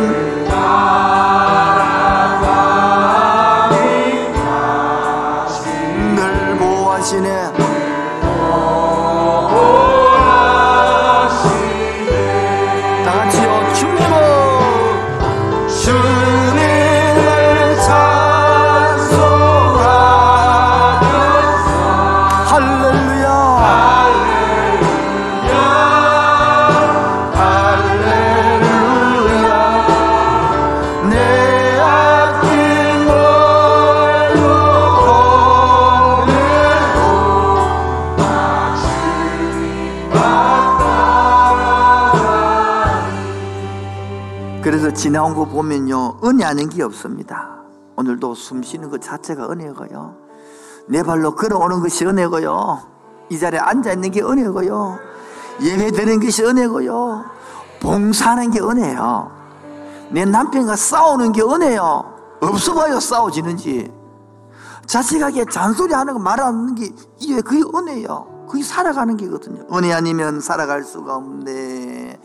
나온 45.18 45.34
거 45.34 45.46
보면요 45.46 46.20
은혜 46.24 46.46
아닌 46.46 46.70
게 46.70 46.84
없습니다. 46.84 47.64
오늘도 47.96 48.36
숨 48.36 48.62
쉬는 48.62 48.92
것 48.92 49.02
자체가 49.02 49.50
은혜고요. 49.50 50.16
내 50.90 51.02
발로 51.02 51.34
걸어오는 51.34 51.80
것이 51.82 52.06
은혜고요. 52.06 52.84
이 53.32 53.40
자리에 53.40 53.60
앉아있는 53.60 54.12
게 54.12 54.22
은혜고요. 54.22 55.00
예배 55.64 55.90
드리는 55.90 56.20
것이 56.20 56.44
은혜고요. 56.44 57.26
봉사하는 57.82 58.52
게 58.52 58.60
은혜요. 58.60 59.32
내 60.12 60.24
남편과 60.24 60.76
싸우는 60.76 61.32
게 61.32 61.42
은혜요. 61.42 62.38
없어 62.42 62.76
봐요 62.76 63.00
싸워지는지. 63.00 63.92
자식에게 64.86 65.46
잔소리 65.46 65.96
하는 65.96 66.14
거 66.14 66.20
말하는 66.20 66.76
게 66.76 66.92
이게 67.20 67.42
그게 67.42 67.64
은혜요. 67.76 68.46
그게 68.48 68.62
살아가는 68.62 69.18
게거든요. 69.18 69.66
은혜 69.76 69.92
아니면 69.94 70.42
살아갈 70.42 70.84
수가 70.84 71.16
없네 71.16 72.20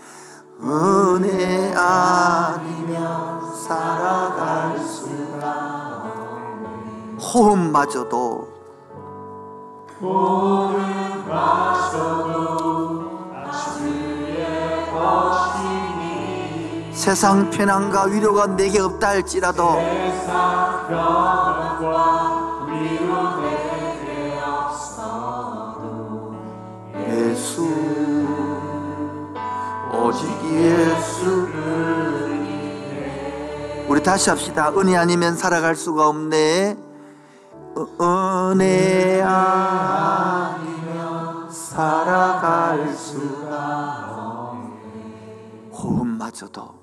은혜 0.64 1.74
아니면 1.74 3.54
살아갈 3.54 4.78
수가 4.78 6.04
없네. 6.04 7.16
호흡마저도 7.20 8.52
세상 17.02 17.50
편안과 17.50 18.04
위로가 18.04 18.46
내게 18.54 18.78
없다 18.78 19.08
할지라도 19.08 19.74
세상 19.74 20.86
평안과 20.86 22.66
위로 22.68 23.40
내게 23.40 24.38
없어도 24.40 26.36
예수 27.08 27.91
오직 30.02 30.26
예수 30.52 31.48
우리 33.88 34.02
다시 34.02 34.30
합시다. 34.30 34.70
은혜 34.70 34.96
아니면 34.96 35.36
살아갈 35.36 35.76
수가 35.76 36.08
없네. 36.08 36.76
어, 37.76 38.50
은혜 38.50 39.22
아니면 39.22 40.70
살아갈 41.50 42.92
수가 42.94 44.54
없네. 44.54 45.70
호흡마저도. 45.72 46.82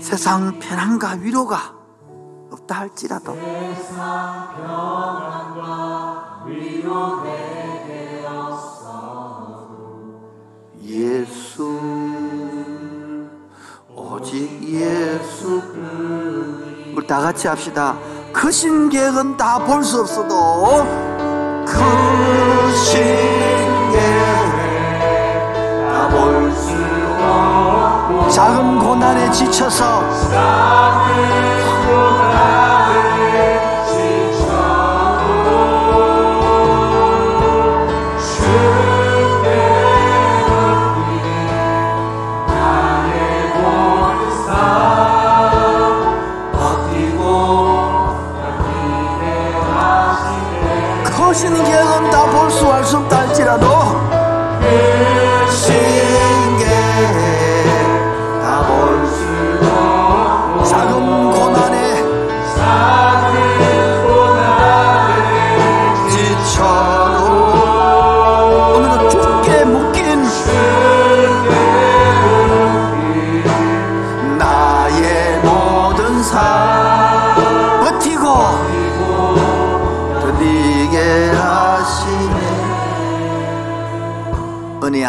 세상 0.00 0.58
편안과 0.58 1.18
위로가 1.20 1.79
없다 2.70 2.78
할지라도. 2.78 3.36
예수 10.82 11.68
오직 13.94 14.62
예수 14.64 15.62
우리 16.96 17.06
다 17.06 17.20
같이 17.20 17.48
합시다. 17.48 17.96
그 18.32 18.50
신계획은 18.50 19.36
다 19.36 19.58
볼 19.58 19.82
수 19.84 20.00
없어도 20.00 20.84
그 21.66 22.74
신계획 22.76 23.92
다 25.92 26.08
볼 26.08 26.52
수 26.52 26.72
없고 27.20 28.30
작은 28.30 28.78
고난에 28.78 29.30
지쳐서 29.30 30.00
거신 51.16 51.54
계획은 51.64 52.10
다. 52.10 52.24
볼 52.30 52.48
수 52.50 52.66
알 52.70 52.84
수 52.84 52.96
없다 52.98 53.20
할지라도 53.20 53.66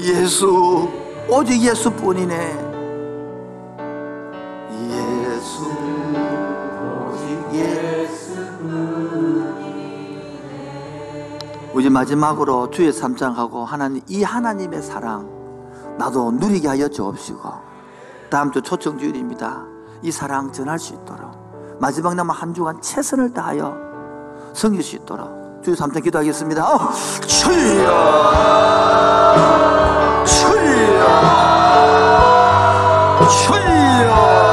예수 0.00 0.88
오직 1.28 1.62
예수뿐이네. 1.62 2.72
예수 4.90 5.64
오직 7.08 7.54
예수 7.54 8.32
우리 11.72 11.88
마지막으로 11.88 12.70
주의 12.70 12.92
삼장하고 12.92 13.64
하나님 13.64 14.02
이 14.08 14.22
하나님의 14.22 14.82
사랑 14.82 15.26
나도 15.98 16.32
누리게 16.32 16.68
하여 16.68 16.88
주옵시고 16.88 17.40
다음 18.30 18.52
주 18.52 18.60
초청 18.62 18.98
주일입니다. 18.98 19.64
이 20.02 20.10
사랑 20.10 20.52
전할 20.52 20.78
수 20.78 20.94
있도록 20.94 21.30
마지막 21.80 22.14
남은 22.14 22.34
한 22.34 22.52
주간 22.54 22.80
최선을 22.80 23.32
다하여 23.32 23.76
섬길 24.54 24.82
수 24.82 24.96
있도록 24.96 25.41
주의 25.62 25.76
삼장 25.76 26.02
기도하겠습니다. 26.02 26.74
어, 26.74 26.92
주여 27.26 27.86
주여 30.26 31.06
주여 33.46 34.51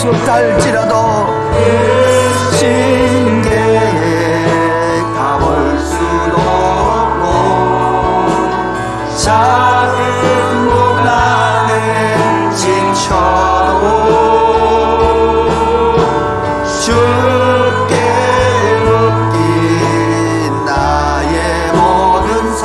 다볼수 0.00 0.08
없다 0.08 0.32
할지라도 0.32 0.94
신계획 2.52 3.92
다볼 5.14 5.78
수도 5.78 6.36
없고 6.40 7.24
작은 9.16 10.68
고난에 10.70 11.74
지쳐도 12.54 13.84
주께 16.82 17.94
맡긴 18.86 20.64
나의 20.64 21.36
모든 21.74 22.56
삶 22.56 22.64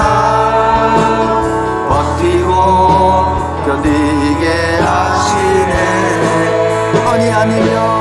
버티고 1.90 2.49
견디게 3.66 4.45
하 4.80 5.05
시네 7.16 7.28
은혜 7.28 7.32
아니면 7.32 7.95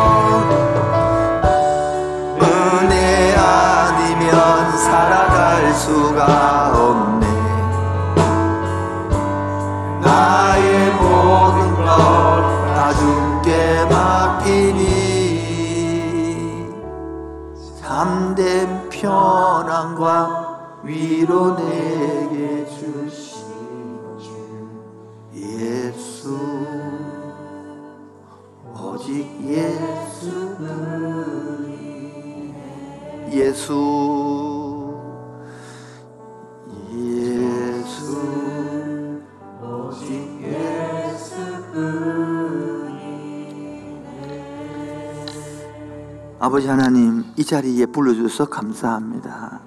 아버지 46.55 46.69
하나님 46.69 47.25
이 47.37 47.45
자리에 47.45 47.85
불러주셔서 47.87 48.49
감사합니다. 48.49 49.61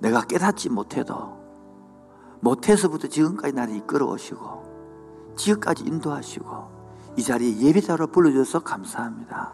내가 0.00 0.20
깨닫지 0.20 0.68
못해도 0.68 1.34
못해서부터 2.40 3.08
지금까지 3.08 3.54
나를 3.54 3.74
이끌어 3.76 4.04
오시고 4.04 5.32
지금까지 5.34 5.84
인도하시고 5.84 7.14
이 7.16 7.22
자리에 7.22 7.56
예비자로 7.60 8.08
불러주셔서 8.08 8.64
감사합니다. 8.64 9.52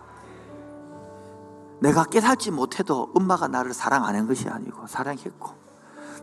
내가 1.78 2.02
깨닫지 2.02 2.50
못해도 2.50 3.12
엄마가 3.14 3.46
나를 3.46 3.72
사랑 3.72 4.04
안 4.04 4.16
한 4.16 4.26
것이 4.26 4.48
아니고 4.48 4.88
사랑했고 4.88 5.52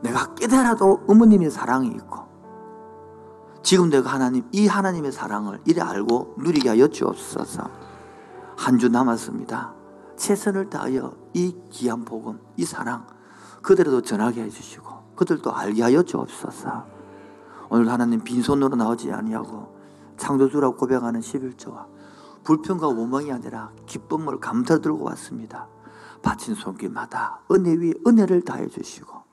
내가 0.02 0.36
깨달아도 0.36 1.06
어머님의 1.08 1.50
사랑이 1.52 1.88
있고 1.88 2.28
지금 3.64 3.90
내가 3.90 4.10
하나님 4.10 4.44
이 4.52 4.68
하나님의 4.68 5.14
사랑을 5.14 5.62
이래 5.64 5.82
알고 5.82 6.36
누리게 6.38 6.68
하여 6.68 6.90
주옵소서. 6.90 7.64
한 8.58 8.78
주 8.78 8.90
남았습니다 8.90 9.81
최선을 10.22 10.70
다하여 10.70 11.16
이 11.34 11.56
귀한 11.72 12.06
복음 12.06 12.40
이 12.56 12.64
사랑 12.64 13.08
그들에도 13.64 14.04
전하게 14.04 14.44
해주시고 14.44 15.16
그들도 15.16 15.52
알게 15.52 15.82
하여 15.82 16.04
주옵소서 16.04 16.86
오늘 17.72 17.90
하나님 17.90 18.24
빈손으로 18.24 18.76
나오지 18.76 19.12
아니하고 19.12 19.76
창조주라고 20.18 20.76
고백하는 20.78 21.22
11조와 21.22 21.88
불평과 22.44 22.90
원망이 22.90 23.32
아니라 23.32 23.72
기쁨을 23.88 24.40
감사를 24.40 24.82
들고 24.84 25.04
왔습니다. 25.06 25.68
바친 26.22 26.54
손길마다 26.54 27.42
은혜 27.52 27.74
위에 27.74 27.94
은혜를 28.06 28.44
다해 28.44 28.68
주시고 28.68 29.24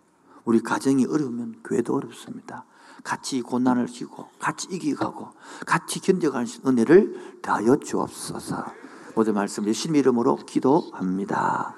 우리 0.47 0.61
가정이 0.61 1.05
어려우면 1.05 1.61
교회도 1.65 1.95
어렵습니다. 1.95 2.65
같이 3.05 3.43
고난을 3.43 3.89
지고 3.89 4.29
같이 4.39 4.69
이기가고 4.71 5.33
같이 5.67 6.01
견뎌가는 6.01 6.47
은혜를 6.67 7.41
다하여 7.43 7.77
주옵소서. 7.77 8.78
모든 9.19 9.35
말씀 9.35 9.67
예수님 9.67 9.97
이름으로 9.97 10.37
기도합니다. 10.47 11.75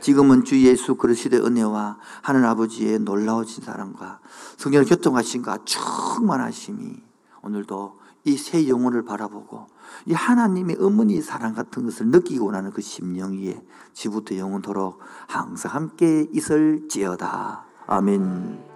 지금은 0.00 0.44
주 0.44 0.62
예수 0.62 0.94
그리스도의 0.94 1.44
은혜와 1.44 1.98
하늘 2.22 2.44
아버지의 2.44 3.00
놀라우신 3.00 3.64
사랑과 3.64 4.20
성령을 4.58 4.86
교통하신과 4.86 5.64
충만하심이 5.64 6.94
오늘도 7.42 7.98
이 8.26 8.36
새 8.36 8.68
영혼을 8.68 9.04
바라보고 9.04 9.66
이 10.06 10.12
하나님의 10.12 10.76
어머니 10.78 11.20
사랑 11.20 11.54
같은 11.54 11.84
것을 11.84 12.06
느끼고 12.06 12.46
원하는 12.46 12.70
그 12.70 12.80
심령 12.80 13.32
위에 13.32 13.60
지부터 13.92 14.36
영원토록 14.36 15.00
항상 15.26 15.74
함께 15.74 16.28
있을지어다. 16.32 17.64
아멘. 17.88 18.73